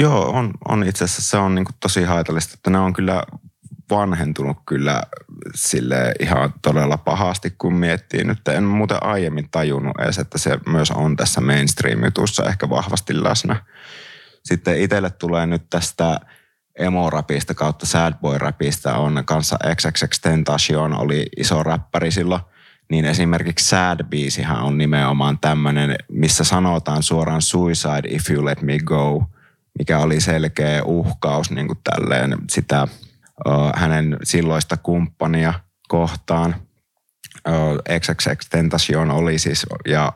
Joo, 0.00 0.30
on, 0.30 0.50
on 0.68 0.84
itse 0.84 1.04
asiassa 1.04 1.30
se 1.30 1.36
on 1.36 1.54
niinku 1.54 1.72
tosi 1.80 2.02
haitallista, 2.02 2.54
että 2.54 2.70
ne 2.70 2.78
on 2.78 2.92
kyllä 2.92 3.22
vanhentunut 3.90 4.56
kyllä 4.66 5.02
sille 5.54 6.14
ihan 6.20 6.52
todella 6.62 6.96
pahasti, 6.96 7.54
kun 7.58 7.74
miettii 7.74 8.24
nyt. 8.24 8.48
En 8.48 8.64
muuten 8.64 9.02
aiemmin 9.02 9.48
tajunnut 9.50 10.00
edes, 10.00 10.18
että 10.18 10.38
se 10.38 10.58
myös 10.66 10.90
on 10.90 11.16
tässä 11.16 11.40
mainstream-jutussa 11.40 12.44
ehkä 12.48 12.70
vahvasti 12.70 13.22
läsnä. 13.22 13.56
Sitten 14.44 14.80
itselle 14.80 15.10
tulee 15.10 15.46
nyt 15.46 15.62
tästä 15.70 16.20
emo-rapista 16.78 17.54
kautta 17.54 17.86
sad 17.86 18.14
boy-rapista 18.20 18.94
on 18.94 19.22
kanssa 19.26 19.56
XXX 19.74 20.20
Tentacion 20.20 20.94
oli 20.94 21.26
iso 21.36 21.62
räppäri 21.62 22.10
silloin– 22.10 22.40
niin 22.90 23.04
esimerkiksi 23.04 23.68
Sad 23.68 24.04
biisihän 24.04 24.62
on 24.62 24.78
nimenomaan 24.78 25.38
tämmöinen, 25.38 25.96
missä 26.08 26.44
sanotaan 26.44 27.02
suoraan 27.02 27.42
suicide 27.42 28.08
if 28.08 28.30
you 28.30 28.44
let 28.44 28.62
me 28.62 28.78
go, 28.78 29.24
mikä 29.78 29.98
oli 29.98 30.20
selkeä 30.20 30.82
uhkaus 30.84 31.50
niin 31.50 31.66
kuin 31.66 31.78
tälleen 31.84 32.36
sitä 32.50 32.82
uh, 32.82 33.72
hänen 33.74 34.16
silloista 34.22 34.76
kumppania 34.76 35.54
kohtaan. 35.88 36.54
Uh, 37.48 37.98
XXX 38.00 38.48
Tentacion 38.50 39.10
oli 39.10 39.38
siis, 39.38 39.66
ja 39.86 40.12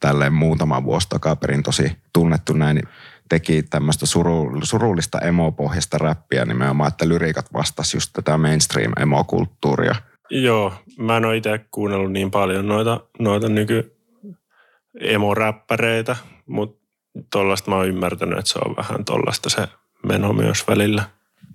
tälleen 0.00 0.32
muutama 0.32 0.84
vuosi 0.84 1.08
takaperin 1.08 1.62
tosi 1.62 1.96
tunnettu 2.12 2.52
näin, 2.52 2.82
teki 3.28 3.62
tämmöistä 3.62 4.06
suru, 4.06 4.60
surullista 4.62 5.20
emopohjasta 5.20 5.98
räppiä 5.98 6.44
nimenomaan, 6.44 6.88
että 6.88 7.08
lyriikat 7.08 7.52
vastasi 7.52 7.96
just 7.96 8.10
tätä 8.12 8.38
mainstream 8.38 8.92
emokulttuuria– 9.00 9.94
Joo, 10.30 10.74
mä 10.98 11.16
en 11.16 11.24
ole 11.24 11.36
itse 11.36 11.66
kuunnellut 11.70 12.12
niin 12.12 12.30
paljon 12.30 12.68
noita, 12.68 13.00
noita 13.18 13.48
nyky 13.48 13.96
emoräppäreitä, 15.00 16.16
mutta 16.46 16.86
tuollaista 17.32 17.70
mä 17.70 17.76
oon 17.76 17.88
ymmärtänyt, 17.88 18.38
että 18.38 18.50
se 18.50 18.58
on 18.64 18.76
vähän 18.76 19.04
tuollaista 19.04 19.50
se 19.50 19.68
meno 20.06 20.32
myös 20.32 20.68
välillä. 20.68 21.04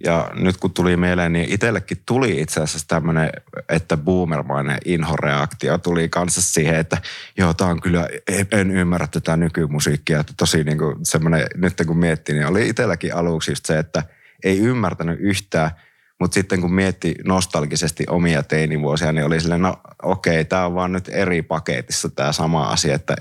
Ja 0.04 0.32
nyt 0.34 0.58
kun 0.58 0.74
tuli 0.74 0.98
mieleen, 0.98 1.34
niin 1.34 1.54
itsellekin 1.54 2.04
tuli 2.06 2.42
itse 2.42 2.62
asiassa 2.62 2.88
tämmöinen, 2.88 3.30
että 3.70 3.98
boomermainen 3.98 4.78
inhoreaktio 4.86 5.78
tuli 5.78 6.10
kanssa 6.10 6.42
siihen, 6.42 6.76
että 6.76 6.98
joo, 7.38 7.54
tämä 7.54 7.70
on 7.70 7.82
kyllä, 7.82 8.08
en 8.52 8.72
ymmärrä 8.72 9.08
tätä 9.08 9.38
nykymusiikkia. 9.38 10.20
Että 10.20 10.34
tosi 10.38 10.64
niin 10.64 10.78
kuin 10.78 10.96
semmoinen, 11.04 11.48
nyt 11.56 11.74
kun 11.88 11.98
miettii, 11.98 12.36
niin 12.36 12.48
oli 12.48 12.70
itselläkin 12.70 13.16
aluksi 13.16 13.52
just 13.52 13.66
se, 13.66 13.80
että 13.80 14.04
ei 14.44 14.60
ymmärtänyt 14.60 15.20
yhtään– 15.20 15.72
mutta 16.22 16.36
sitten 16.36 16.62
kun 16.62 16.74
mietti 16.74 17.16
nostalgisesti 17.26 18.04
omia 18.10 18.44
teinivuosia, 18.44 19.12
niin 19.12 19.26
oli 19.26 19.42
silleen, 19.42 19.62
no 19.62 19.78
okei, 20.04 20.46
tämä 20.46 20.66
on 20.66 20.76
vaan 20.76 20.92
nyt 20.92 21.10
eri 21.10 21.42
paketissa 21.42 22.10
tämä 22.10 22.32
sama 22.32 22.70
asia, 22.70 22.96
että 22.96 23.16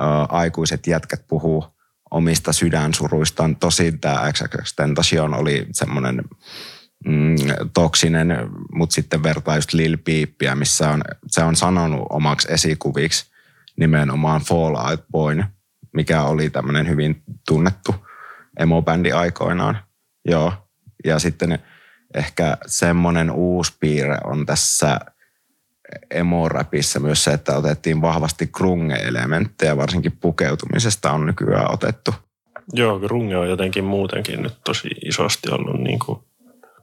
ä, 0.00 0.04
aikuiset 0.28 0.86
jätkät 0.86 1.24
puhuu 1.28 1.64
omista 2.10 2.52
sydänsuruistaan. 2.52 3.56
Tosin 3.56 4.00
tämä 4.00 4.32
XXX 4.32 4.74
Tentacion 4.76 5.34
oli 5.34 5.66
semmoinen 5.72 6.22
mm, 7.06 7.36
toksinen, 7.74 8.28
mutta 8.72 8.94
sitten 8.94 9.22
vertaa 9.22 9.56
just 9.56 9.72
Lil 9.72 9.98
Peeppiä, 10.04 10.54
missä 10.54 10.90
on, 10.90 11.02
se 11.26 11.42
on 11.42 11.56
sanonut 11.56 12.06
omaksi 12.10 12.52
esikuviksi 12.52 13.30
nimenomaan 13.76 14.40
Fallout 14.40 15.04
Boyn, 15.12 15.44
mikä 15.94 16.22
oli 16.22 16.50
tämmöinen 16.50 16.88
hyvin 16.88 17.22
tunnettu 17.48 17.94
emo-bändi 18.58 19.12
aikoinaan. 19.12 19.78
Joo. 20.24 20.52
Ja 21.04 21.18
sitten 21.18 21.58
ehkä 22.16 22.56
semmoinen 22.66 23.30
uusi 23.30 23.72
piirre 23.80 24.18
on 24.24 24.46
tässä 24.46 25.00
emo-räpissä 26.10 27.00
myös 27.00 27.24
se, 27.24 27.30
että 27.30 27.56
otettiin 27.56 28.02
vahvasti 28.02 28.46
grunge-elementtejä, 28.46 29.76
varsinkin 29.76 30.12
pukeutumisesta 30.20 31.12
on 31.12 31.26
nykyään 31.26 31.72
otettu. 31.72 32.14
Joo, 32.72 32.98
grunge 32.98 33.36
on 33.36 33.48
jotenkin 33.48 33.84
muutenkin 33.84 34.42
nyt 34.42 34.54
tosi 34.64 34.88
isosti 35.04 35.50
ollut 35.50 35.80
niin 35.80 35.98
kuin 35.98 36.18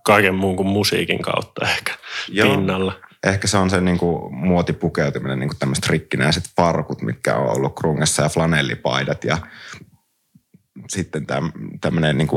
kaiken 0.05 0.35
muun 0.35 0.55
kuin 0.55 0.67
musiikin 0.67 1.21
kautta 1.21 1.65
ehkä 1.69 1.93
Joo. 2.29 2.49
pinnalla. 2.49 2.93
Ehkä 3.23 3.47
se 3.47 3.57
on 3.57 3.69
se 3.69 3.81
niin 3.81 3.97
kuin 3.97 4.35
muotipukeutuminen, 4.35 5.39
niin 5.39 5.49
kuin 5.49 5.59
tämmöiset 5.59 5.87
rikkinäiset 5.87 6.43
farkut, 6.55 7.01
mitkä 7.01 7.35
on 7.35 7.57
ollut 7.57 7.75
krungessa 7.75 8.23
ja 8.23 8.29
flanellipaidat 8.29 9.23
ja 9.23 9.37
sitten 10.89 11.27
tämmöinen 11.81 12.17
niin 12.17 12.29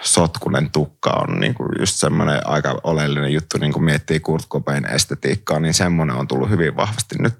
sotkunen 0.00 0.70
tukka 0.70 1.10
on 1.10 1.40
niin 1.40 1.54
kuin 1.54 1.68
just 1.78 1.94
semmoinen 1.96 2.46
aika 2.46 2.80
oleellinen 2.84 3.32
juttu, 3.32 3.58
niin 3.58 3.72
kuin 3.72 3.84
miettii 3.84 4.20
Kurt 4.20 4.48
Cobain 4.48 4.86
estetiikkaa, 4.86 5.60
niin 5.60 5.74
semmoinen 5.74 6.16
on 6.16 6.28
tullut 6.28 6.50
hyvin 6.50 6.76
vahvasti 6.76 7.16
nyt 7.18 7.34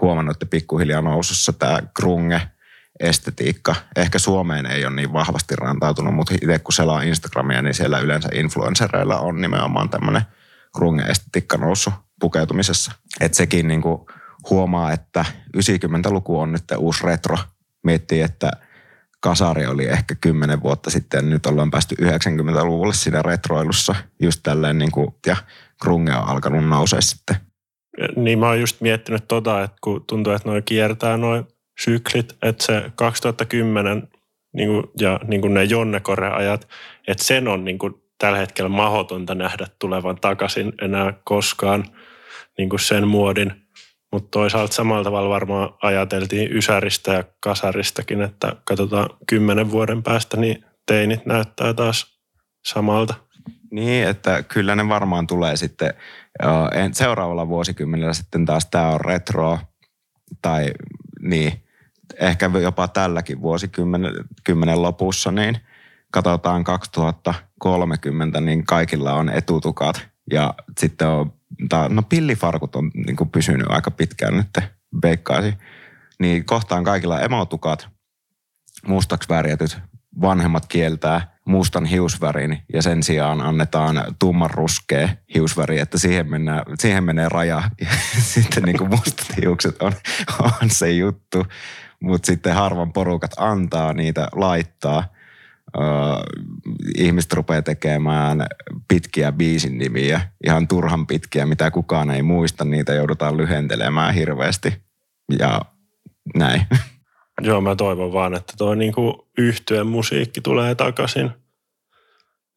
huomannut, 0.00 0.36
että 0.36 0.46
pikkuhiljaa 0.46 1.00
nousussa 1.00 1.52
tämä 1.52 1.78
grunge 1.96 2.40
estetiikka. 3.00 3.74
Ehkä 3.96 4.18
Suomeen 4.18 4.66
ei 4.66 4.86
ole 4.86 4.94
niin 4.94 5.12
vahvasti 5.12 5.56
rantautunut, 5.56 6.14
mutta 6.14 6.34
itse 6.34 6.58
kun 6.58 6.72
selaa 6.72 7.02
Instagramia, 7.02 7.62
niin 7.62 7.74
siellä 7.74 7.98
yleensä 7.98 8.28
influencereilla 8.34 9.20
on 9.20 9.40
nimenomaan 9.40 9.90
tämmöinen 9.90 10.22
grunge-estetiikka 10.74 11.56
noussut 11.56 11.94
pukeutumisessa. 12.20 12.92
Että 13.20 13.36
sekin 13.36 13.68
niin 13.68 13.82
kuin 13.82 14.00
huomaa, 14.50 14.92
että 14.92 15.24
90-luku 15.56 16.40
on 16.40 16.52
nyt 16.52 16.64
uusi 16.78 17.04
retro. 17.04 17.38
Miettii, 17.82 18.20
että– 18.20 18.50
kasari 19.24 19.66
oli 19.66 19.86
ehkä 19.86 20.14
kymmenen 20.20 20.62
vuotta 20.62 20.90
sitten, 20.90 21.30
nyt 21.30 21.46
ollaan 21.46 21.70
päästy 21.70 21.94
90-luvulle 22.02 22.94
siinä 22.94 23.22
retroilussa 23.22 23.94
just 24.22 24.40
tälleen 24.42 24.78
niin 24.78 24.90
kuin, 24.90 25.14
ja 25.26 25.36
grunge 25.82 26.12
on 26.12 26.28
alkanut 26.28 26.68
nousea 26.68 27.00
sitten. 27.00 27.36
Niin 28.16 28.38
mä 28.38 28.46
oon 28.46 28.60
just 28.60 28.80
miettinyt 28.80 29.28
tota, 29.28 29.62
että 29.62 29.76
kun 29.80 30.04
tuntuu, 30.06 30.32
että 30.32 30.48
noin 30.48 30.64
kiertää 30.64 31.16
noin 31.16 31.44
syklit, 31.80 32.36
että 32.42 32.66
se 32.66 32.92
2010 32.94 34.08
niin 34.52 34.68
kuin, 34.68 34.84
ja 35.00 35.20
niin 35.26 35.40
kuin 35.40 35.54
ne 35.54 35.64
Jonnekore-ajat, 35.64 36.68
että 37.08 37.24
sen 37.24 37.48
on 37.48 37.64
niin 37.64 37.78
kuin 37.78 37.94
tällä 38.18 38.38
hetkellä 38.38 38.68
mahdotonta 38.68 39.34
nähdä 39.34 39.66
tulevan 39.78 40.16
takaisin 40.16 40.72
enää 40.82 41.14
koskaan 41.24 41.84
niin 42.58 42.68
kuin 42.68 42.80
sen 42.80 43.08
muodin– 43.08 43.52
mutta 44.14 44.28
toisaalta 44.30 44.74
samalla 44.74 45.04
tavalla 45.04 45.28
varmaan 45.28 45.70
ajateltiin 45.82 46.56
Ysäristä 46.56 47.12
ja 47.12 47.24
Kasaristakin, 47.40 48.22
että 48.22 48.56
katsotaan 48.64 49.10
kymmenen 49.26 49.70
vuoden 49.70 50.02
päästä, 50.02 50.36
niin 50.36 50.64
teinit 50.86 51.26
näyttää 51.26 51.74
taas 51.74 52.20
samalta. 52.66 53.14
Niin, 53.70 54.08
että 54.08 54.42
kyllä 54.42 54.76
ne 54.76 54.88
varmaan 54.88 55.26
tulee 55.26 55.56
sitten 55.56 55.94
seuraavalla 56.92 57.48
vuosikymmenellä 57.48 58.12
sitten 58.12 58.46
taas 58.46 58.66
tämä 58.66 58.88
on 58.88 59.00
retro 59.00 59.58
tai 60.42 60.72
niin, 61.20 61.52
ehkä 62.20 62.50
jopa 62.62 62.88
tälläkin 62.88 63.42
vuosikymmenen 63.42 64.82
lopussa, 64.82 65.32
niin 65.32 65.56
katsotaan 66.12 66.64
2030, 66.64 68.40
niin 68.40 68.66
kaikilla 68.66 69.12
on 69.12 69.28
etutukat 69.28 70.08
ja 70.30 70.54
sitten 70.78 71.08
on 71.08 71.32
no 71.88 72.02
pillifarkut 72.02 72.76
on 72.76 72.90
niin 73.06 73.16
kuin 73.16 73.30
pysynyt 73.30 73.66
aika 73.70 73.90
pitkään 73.90 74.36
nyt, 74.36 74.64
veikkaasi. 75.02 75.54
Niin 76.18 76.44
kohtaan 76.44 76.84
kaikilla 76.84 77.20
emotukat, 77.20 77.88
mustaksi 78.86 79.28
värjätyt, 79.28 79.78
vanhemmat 80.20 80.66
kieltää 80.66 81.34
mustan 81.44 81.84
hiusvärin 81.84 82.62
ja 82.72 82.82
sen 82.82 83.02
sijaan 83.02 83.40
annetaan 83.40 84.04
tumman 84.18 84.50
ruskea 84.50 85.08
hiusväri, 85.34 85.78
että 85.78 85.98
siihen, 85.98 86.30
mennään, 86.30 86.62
siihen 86.78 87.04
menee 87.04 87.28
raja 87.28 87.62
ja 87.80 87.90
sitten 88.18 88.62
niin 88.62 88.78
kuin 88.78 88.90
mustat 88.90 89.36
hiukset 89.42 89.82
on, 89.82 89.92
on 90.42 90.70
se 90.70 90.90
juttu. 90.90 91.46
Mutta 92.00 92.26
sitten 92.26 92.54
harvan 92.54 92.92
porukat 92.92 93.30
antaa 93.36 93.92
niitä 93.92 94.28
laittaa 94.32 95.04
ihmiset 96.98 97.32
rupeaa 97.32 97.62
tekemään 97.62 98.46
pitkiä 98.88 99.32
biisin 99.32 99.78
nimiä, 99.78 100.20
ihan 100.46 100.68
turhan 100.68 101.06
pitkiä, 101.06 101.46
mitä 101.46 101.70
kukaan 101.70 102.10
ei 102.10 102.22
muista, 102.22 102.64
niitä 102.64 102.94
joudutaan 102.94 103.36
lyhentelemään 103.36 104.14
hirveästi 104.14 104.74
ja 105.38 105.60
näin. 106.36 106.66
Joo, 107.40 107.60
mä 107.60 107.76
toivon 107.76 108.12
vaan, 108.12 108.34
että 108.34 108.52
tuo 108.58 108.74
niinku 108.74 109.28
yhtyeen 109.38 109.86
musiikki 109.86 110.40
tulee 110.40 110.74
takaisin. 110.74 111.30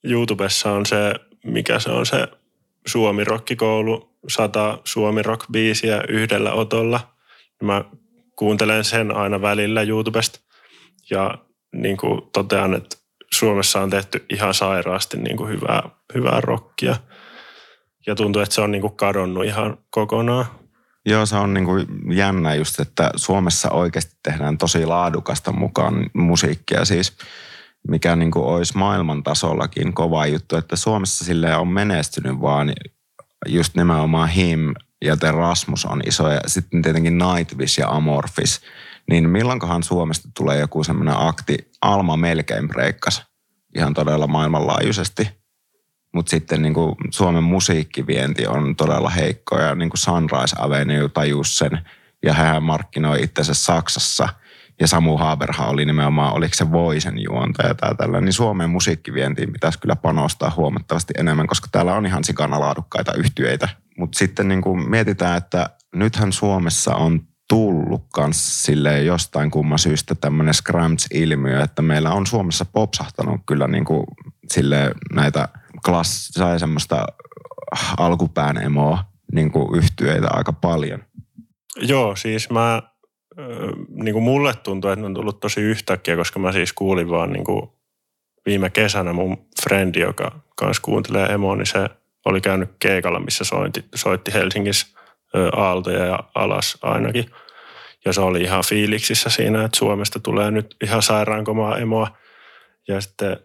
YouTubessa 0.04 0.72
on 0.72 0.86
se, 0.86 1.14
mikä 1.46 1.80
se 1.80 1.90
on 1.90 2.06
se 2.06 2.28
Suomi 2.88 3.24
Rockikoulu, 3.24 4.18
sata 4.30 4.80
Suomi 4.84 5.24
Rock-biisiä 5.24 6.04
yhdellä 6.10 6.52
otolla. 6.54 7.14
Mä 7.64 7.84
kuuntelen 8.36 8.84
sen 8.84 9.16
aina 9.16 9.42
välillä 9.42 9.82
YouTubesta 9.82 10.40
ja 11.10 11.38
niin 11.76 11.98
kuin 11.98 12.22
totean, 12.34 12.74
että 12.74 12.97
Suomessa 13.34 13.82
on 13.82 13.90
tehty 13.90 14.26
ihan 14.30 14.54
sairaasti 14.54 15.18
niin 15.18 15.38
kuin 15.38 15.50
hyvää, 15.50 15.90
hyvää 16.16 16.42
rockia. 16.42 16.96
Ja 18.08 18.16
tuntuu, 18.16 18.42
että 18.42 18.56
se 18.56 18.62
on 18.62 18.72
niin 18.72 18.82
kuin 18.82 18.96
kadonnut 18.96 19.46
ihan 19.46 19.78
kokonaan. 19.90 20.46
Joo, 21.06 21.26
se 21.26 21.36
on 21.36 21.54
niin 21.54 21.66
kuin 21.66 21.88
jännä 22.12 22.56
just, 22.56 22.80
että 22.80 23.12
Suomessa 23.16 23.72
oikeasti 23.72 24.16
tehdään 24.24 24.58
tosi 24.58 24.86
laadukasta 24.86 25.52
mukaan 25.52 26.10
musiikkia 26.14 26.86
siis, 26.86 27.18
mikä 27.88 28.16
niin 28.16 28.32
kuin 28.32 28.46
olisi 28.46 28.78
maailman 28.78 29.24
tasollakin 29.24 29.94
kova 29.94 30.26
juttu, 30.26 30.56
että 30.56 30.76
Suomessa 30.76 31.26
sille 31.26 31.56
on 31.56 31.68
menestynyt 31.68 32.42
vaan 32.42 32.74
just 33.48 33.76
nimenomaan 33.76 34.30
Him 34.30 34.74
ja 35.02 35.18
The 35.18 35.32
Rasmus 35.32 35.86
on 35.86 36.02
iso 36.06 36.30
ja 36.30 36.42
sitten 36.48 36.82
tietenkin 36.82 37.18
Nightwish 37.18 37.80
ja 37.80 37.90
Amorphis– 37.90 38.62
niin 39.10 39.30
milloinkohan 39.30 39.84
Suomesta 39.84 40.30
tulee 40.38 40.60
joku 40.60 40.84
semmoinen 40.84 41.16
akti, 41.18 41.58
Alma 41.82 42.18
melkein 42.18 42.68
breikkas 42.68 43.26
ihan 43.76 43.94
todella 43.94 44.28
maailmanlaajuisesti. 44.28 45.30
Mutta 46.14 46.30
sitten 46.30 46.62
niin 46.62 46.74
kuin 46.74 46.96
Suomen 47.12 47.44
musiikkivienti 47.44 48.48
on 48.48 48.76
todella 48.76 49.10
heikko 49.10 49.60
ja 49.60 49.76
niin 49.76 49.90
kuin 49.90 50.00
Sunrise 50.00 50.56
Avenue 50.60 51.10
tajus 51.10 51.58
sen 51.58 51.72
ja 52.26 52.34
hän 52.34 52.64
markkinoi 52.64 53.24
itsensä 53.24 53.54
Saksassa 53.54 54.30
ja 54.80 54.88
Samu 54.88 55.18
Haberhan 55.18 55.70
oli 55.70 55.86
nimenomaan, 55.86 56.34
oliko 56.34 56.54
se 56.56 56.72
Voisen 56.72 57.20
juontaja 57.20 57.76
tai 57.76 57.96
tällä, 57.96 58.22
niin 58.22 58.34
Suomen 58.34 58.70
musiikkivientiin 58.70 59.54
pitäisi 59.54 59.80
kyllä 59.80 59.96
panostaa 59.96 60.54
huomattavasti 60.56 61.14
enemmän, 61.18 61.48
koska 61.48 61.68
täällä 61.72 61.94
on 61.94 62.06
ihan 62.06 62.24
sikana 62.24 62.60
laadukkaita 62.60 63.14
yhtyeitä. 63.14 63.70
Mutta 63.98 64.20
sitten 64.20 64.48
niin 64.48 64.62
kuin 64.62 64.90
mietitään, 64.90 65.38
että 65.38 65.70
nythän 65.96 66.34
Suomessa 66.34 66.96
on 66.96 67.22
tullut 67.48 68.04
kans 68.14 68.64
sille 68.66 69.04
jostain 69.04 69.52
kumman 69.52 69.80
syystä 69.80 70.16
tämmöinen 70.16 70.54
Scrams-ilmiö, 70.54 71.64
että 71.64 71.82
meillä 71.82 72.12
on 72.12 72.28
Suomessa 72.28 72.66
popsahtanut 72.66 73.42
kyllä 73.46 73.68
niin 73.68 73.86
kuin 73.86 74.04
sille 74.54 74.92
näitä 75.14 75.48
klass, 75.86 76.28
sai 76.28 76.60
semmoista 76.60 77.08
alkupään 77.98 78.58
emoa 78.58 79.04
niin 79.34 79.52
kuin 79.52 79.76
yhtyeitä 79.76 80.28
aika 80.32 80.54
paljon. 80.54 81.04
Joo, 81.76 82.16
siis 82.16 82.50
mä, 82.50 82.82
niin 83.90 84.14
kuin 84.14 84.24
mulle 84.24 84.54
tuntuu, 84.56 84.90
että 84.90 85.02
ne 85.02 85.06
on 85.06 85.14
tullut 85.14 85.40
tosi 85.40 85.62
yhtäkkiä, 85.62 86.16
koska 86.16 86.40
mä 86.40 86.52
siis 86.52 86.74
kuulin 86.74 87.10
vaan 87.10 87.34
niin 87.34 87.44
kuin 87.44 87.70
viime 88.46 88.70
kesänä 88.70 89.14
mun 89.14 89.38
frendi, 89.64 90.00
joka 90.00 90.40
kanssa 90.56 90.84
kuuntelee 90.84 91.26
emoa, 91.26 91.56
niin 91.56 91.66
se 91.66 91.90
oli 92.26 92.42
käynyt 92.42 92.70
keikalla, 92.80 93.20
missä 93.20 93.44
soitti, 93.44 93.86
soitti 93.96 94.34
Helsingissä 94.34 94.88
aaltoja 95.56 96.06
ja 96.06 96.20
alas 96.36 96.78
ainakin. 96.82 97.32
Ja 98.06 98.14
se 98.14 98.22
oli 98.22 98.42
ihan 98.42 98.64
fiiliksissä 98.68 99.30
siinä, 99.30 99.66
että 99.66 99.78
Suomesta 99.78 100.20
tulee 100.20 100.52
nyt 100.52 100.76
ihan 100.84 101.02
sairaankomaa 101.02 101.78
emoa. 101.78 102.18
Ja 102.88 103.02
sitten 103.02 103.38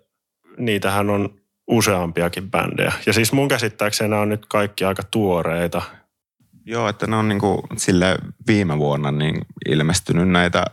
niitähän 0.56 1.10
on 1.10 1.40
useampiakin 1.66 2.50
bändejä. 2.50 2.92
Ja 3.06 3.12
siis 3.12 3.32
mun 3.32 3.48
käsittääkseni 3.48 4.10
nämä 4.10 4.22
on 4.22 4.28
nyt 4.28 4.46
kaikki 4.46 4.84
aika 4.84 5.02
tuoreita. 5.02 5.82
Joo, 6.64 6.88
että 6.88 7.06
ne 7.06 7.16
on 7.16 7.28
niin 7.28 7.40
kuin 7.40 7.62
sille 7.76 8.18
viime 8.46 8.78
vuonna 8.78 9.10
niin 9.10 9.46
ilmestynyt 9.68 10.28
näitä 10.28 10.64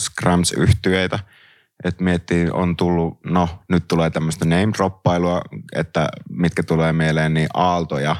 Scrams-yhtyeitä. 0.00 1.18
Että 1.84 2.04
miettii, 2.04 2.50
on 2.50 2.76
tullut, 2.76 3.18
no 3.24 3.48
nyt 3.68 3.88
tulee 3.88 4.10
tämmöistä 4.10 4.44
name-droppailua, 4.44 5.40
että 5.74 6.08
mitkä 6.28 6.62
tulee 6.62 6.92
mieleen, 6.92 7.34
niin 7.34 7.48
Aaltoja, 7.54 8.16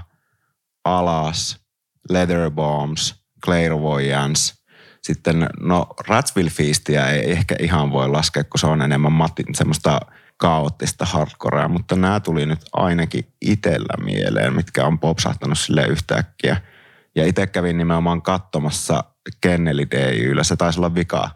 Alas, 0.84 1.61
Leather 2.10 2.50
Bombs, 2.50 3.24
Clairvoyance. 3.44 4.54
Sitten 5.02 5.48
no 5.60 5.86
Ratsville 6.08 6.50
Feastia 6.50 7.08
ei 7.08 7.30
ehkä 7.30 7.56
ihan 7.60 7.92
voi 7.92 8.08
laskea, 8.08 8.44
kun 8.44 8.58
se 8.58 8.66
on 8.66 8.82
enemmän 8.82 9.12
matti, 9.12 9.44
semmoista 9.54 10.00
kaoottista 10.36 11.04
hardcorea, 11.04 11.68
mutta 11.68 11.96
nämä 11.96 12.20
tuli 12.20 12.46
nyt 12.46 12.60
ainakin 12.72 13.26
itsellä 13.40 14.04
mieleen, 14.04 14.54
mitkä 14.54 14.86
on 14.86 14.98
popsahtanut 14.98 15.58
sille 15.58 15.86
yhtäkkiä. 15.86 16.56
Ja 17.14 17.26
itse 17.26 17.46
kävin 17.46 17.78
nimenomaan 17.78 18.22
katsomassa 18.22 19.04
Kenneli 19.40 19.86
DJyllä, 19.90 20.44
se 20.44 20.56
taisi 20.56 20.80
olla 20.80 20.94
vika 20.94 21.30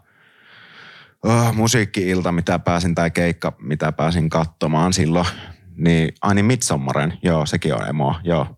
oh, 1.23 1.53
musiikki-ilta, 1.53 2.31
mitä 2.31 2.59
pääsin, 2.59 2.95
tai 2.95 3.11
keikka, 3.11 3.53
mitä 3.61 3.91
pääsin 3.91 4.29
katsomaan 4.29 4.93
silloin. 4.93 5.27
Niin, 5.75 6.13
aini 6.21 6.43
Midsommaren, 6.43 7.17
joo, 7.23 7.45
sekin 7.45 7.75
on 7.75 7.87
emo, 7.87 8.15
joo. 8.23 8.56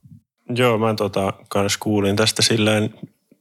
Joo, 0.55 0.77
mä 0.77 0.93
tota, 0.93 1.33
kans 1.49 1.77
kuulin 1.77 2.15
tästä 2.15 2.41
silleen 2.41 2.93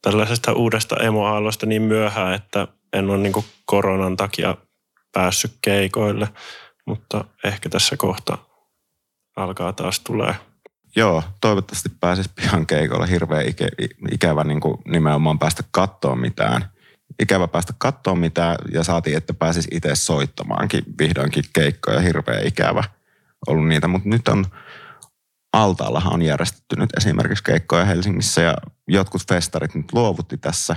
tällaisesta 0.03 0.53
uudesta 0.53 0.97
emoaallosta 0.97 1.67
niin 1.67 1.83
myöhään, 1.83 2.35
että 2.35 2.69
en 2.93 3.11
ole 3.11 3.19
niin 3.19 3.45
koronan 3.65 4.17
takia 4.17 4.57
päässyt 5.13 5.53
keikoille, 5.63 6.29
mutta 6.87 7.25
ehkä 7.45 7.69
tässä 7.69 7.97
kohta 7.97 8.39
alkaa 9.37 9.73
taas 9.73 10.01
tulee. 10.01 10.35
Joo, 10.97 11.23
toivottavasti 11.41 11.89
pääsisi 12.01 12.31
pian 12.35 12.67
keikolle. 12.67 13.11
Hirveän 13.11 13.47
ikä, 13.47 13.69
ikävä 14.13 14.45
niin 14.45 14.61
kuin 14.61 14.79
nimenomaan 14.85 15.39
päästä 15.39 15.63
katsoa 15.71 16.17
mitään. 16.17 16.65
Ikävä 17.23 17.49
päästä 17.49 17.73
katsoa 17.79 18.15
mitään 18.15 18.57
ja 18.73 18.85
saatiin, 18.85 19.17
että 19.17 19.35
pääsisi 19.35 19.69
itse 19.73 19.95
soittamaankin 19.95 20.85
vihdoinkin 20.99 21.45
keikkoja. 21.53 22.01
Hirveän 22.01 22.47
ikävä 22.47 22.85
ollut 23.47 23.69
niitä, 23.69 23.89
mutta 23.89 24.09
nyt 24.09 24.29
on 24.29 24.45
altaallahan 25.53 26.13
on 26.13 26.23
järjestetty 26.23 26.77
nyt 26.77 26.91
esimerkiksi 26.97 27.45
keikkoja 27.45 27.85
Helsingissä 27.85 28.43
ja 28.43 28.55
jotkut 28.89 29.29
festarit 29.29 29.75
nyt 29.75 29.93
luovutti 29.93 30.37
tässä, 30.39 30.77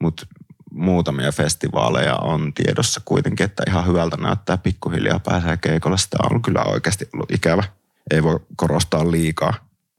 mutta 0.00 0.26
muutamia 0.70 1.32
festivaaleja 1.32 2.16
on 2.16 2.54
tiedossa 2.54 3.00
kuitenkin, 3.04 3.44
että 3.44 3.62
ihan 3.68 3.86
hyvältä 3.86 4.16
näyttää 4.16 4.58
pikkuhiljaa 4.58 5.20
pääsee 5.20 5.56
keikolle. 5.56 5.98
Sitä 5.98 6.16
on 6.30 6.42
kyllä 6.42 6.62
oikeasti 6.64 7.08
ollut 7.14 7.30
ikävä. 7.30 7.64
Ei 8.10 8.22
voi 8.22 8.40
korostaa 8.56 9.10
liikaa. 9.10 9.54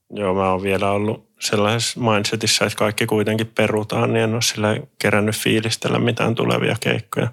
Joo, 0.10 0.34
mä 0.34 0.52
oon 0.52 0.64
vielä 0.64 0.92
ollut 0.92 1.30
sellaisessa 1.40 2.00
mindsetissä, 2.00 2.66
että 2.66 2.78
kaikki 2.78 3.06
kuitenkin 3.06 3.48
perutaan, 3.48 4.14
niin 4.14 4.24
en 4.24 4.34
ole 4.34 4.42
sillä 4.42 4.78
kerännyt 5.00 5.36
fiilistellä 5.36 6.00
mitään 6.00 6.36
tulevia 6.36 6.76
keikkoja. 6.80 7.28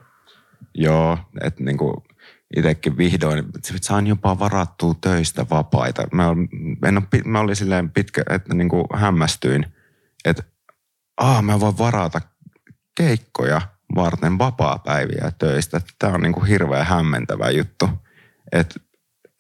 Joo, 0.75 1.19
että 1.45 1.65
niinku 1.65 2.05
itsekin 2.57 2.97
vihdoin, 2.97 3.45
saan 3.81 4.07
jopa 4.07 4.39
varattua 4.39 4.95
töistä 5.01 5.47
vapaita. 5.51 6.03
Mä, 6.13 6.27
en 6.89 6.99
ole, 6.99 7.23
mä 7.25 7.41
olin 7.41 7.57
silleen 7.57 7.91
pitkä, 7.91 8.23
että 8.31 8.55
niinku 8.55 8.87
hämmästyin, 8.95 9.67
että 10.25 10.43
ah, 11.17 11.43
mä 11.43 11.61
voin 11.61 11.79
varata 11.79 12.21
keikkoja 12.97 13.61
varten 13.95 14.39
vapaa-päiviä 14.39 15.33
töistä. 15.39 15.81
Tämä 15.99 16.13
on 16.13 16.21
niinku 16.21 16.41
hirveän 16.41 16.87
hämmentävä 16.87 17.51
juttu. 17.51 17.89
Että 18.53 18.81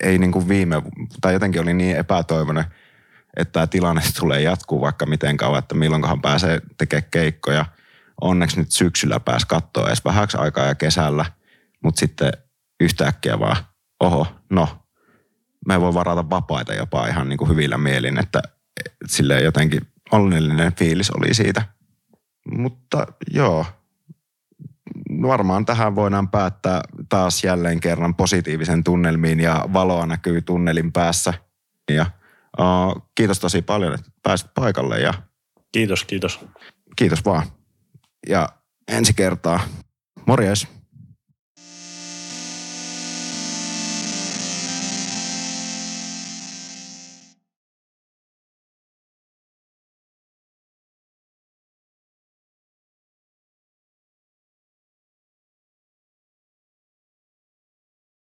ei 0.04 0.18
niinku 0.18 0.48
viime, 0.48 0.82
tai 1.20 1.32
jotenkin 1.32 1.62
oli 1.62 1.74
niin 1.74 1.96
epätoivoinen, 1.96 2.64
että 3.36 3.52
tämä 3.52 3.66
tilanne 3.66 4.02
tulee 4.20 4.40
jatkuu 4.40 4.80
vaikka 4.80 5.06
miten 5.06 5.36
kauan, 5.36 5.58
että 5.58 5.74
milloinkohan 5.74 6.22
pääsee 6.22 6.60
tekemään 6.78 7.10
keikkoja. 7.10 7.64
Onneksi 8.20 8.58
nyt 8.58 8.70
syksyllä 8.70 9.20
pääsi 9.20 9.46
katsoa 9.46 9.86
edes 9.86 10.04
vähäksi 10.04 10.36
aikaa 10.36 10.66
ja 10.66 10.74
kesällä, 10.74 11.24
mutta 11.82 11.98
sitten 11.98 12.32
yhtäkkiä 12.80 13.38
vaan, 13.38 13.56
oho, 14.00 14.26
no, 14.50 14.68
mä 15.66 15.80
voi 15.80 15.94
varata 15.94 16.30
vapaita 16.30 16.74
jopa 16.74 17.06
ihan 17.06 17.28
niin 17.28 17.36
kuin 17.36 17.50
hyvillä 17.50 17.78
mielin, 17.78 18.18
että 18.18 18.42
sille 19.06 19.40
jotenkin 19.40 19.80
onnellinen 20.12 20.74
fiilis 20.74 21.10
oli 21.10 21.34
siitä. 21.34 21.62
Mutta 22.50 23.06
joo, 23.30 23.66
varmaan 25.22 25.64
tähän 25.64 25.94
voidaan 25.94 26.28
päättää 26.28 26.80
taas 27.08 27.44
jälleen 27.44 27.80
kerran 27.80 28.14
positiivisen 28.14 28.84
tunnelmiin 28.84 29.40
ja 29.40 29.64
valoa 29.72 30.06
näkyy 30.06 30.42
tunnelin 30.42 30.92
päässä. 30.92 31.34
Ja 31.90 32.06
uh, 32.60 33.08
kiitos 33.14 33.40
tosi 33.40 33.62
paljon, 33.62 33.94
että 33.94 34.10
pääsit 34.22 34.50
paikalle 34.54 35.00
ja 35.00 35.14
Kiitos, 35.72 36.04
kiitos. 36.04 36.40
kiitos 36.96 37.24
vaan. 37.24 37.46
Ja 38.28 38.48
ensi 38.88 39.14
kertaa. 39.14 39.60
Morjes. 40.26 40.68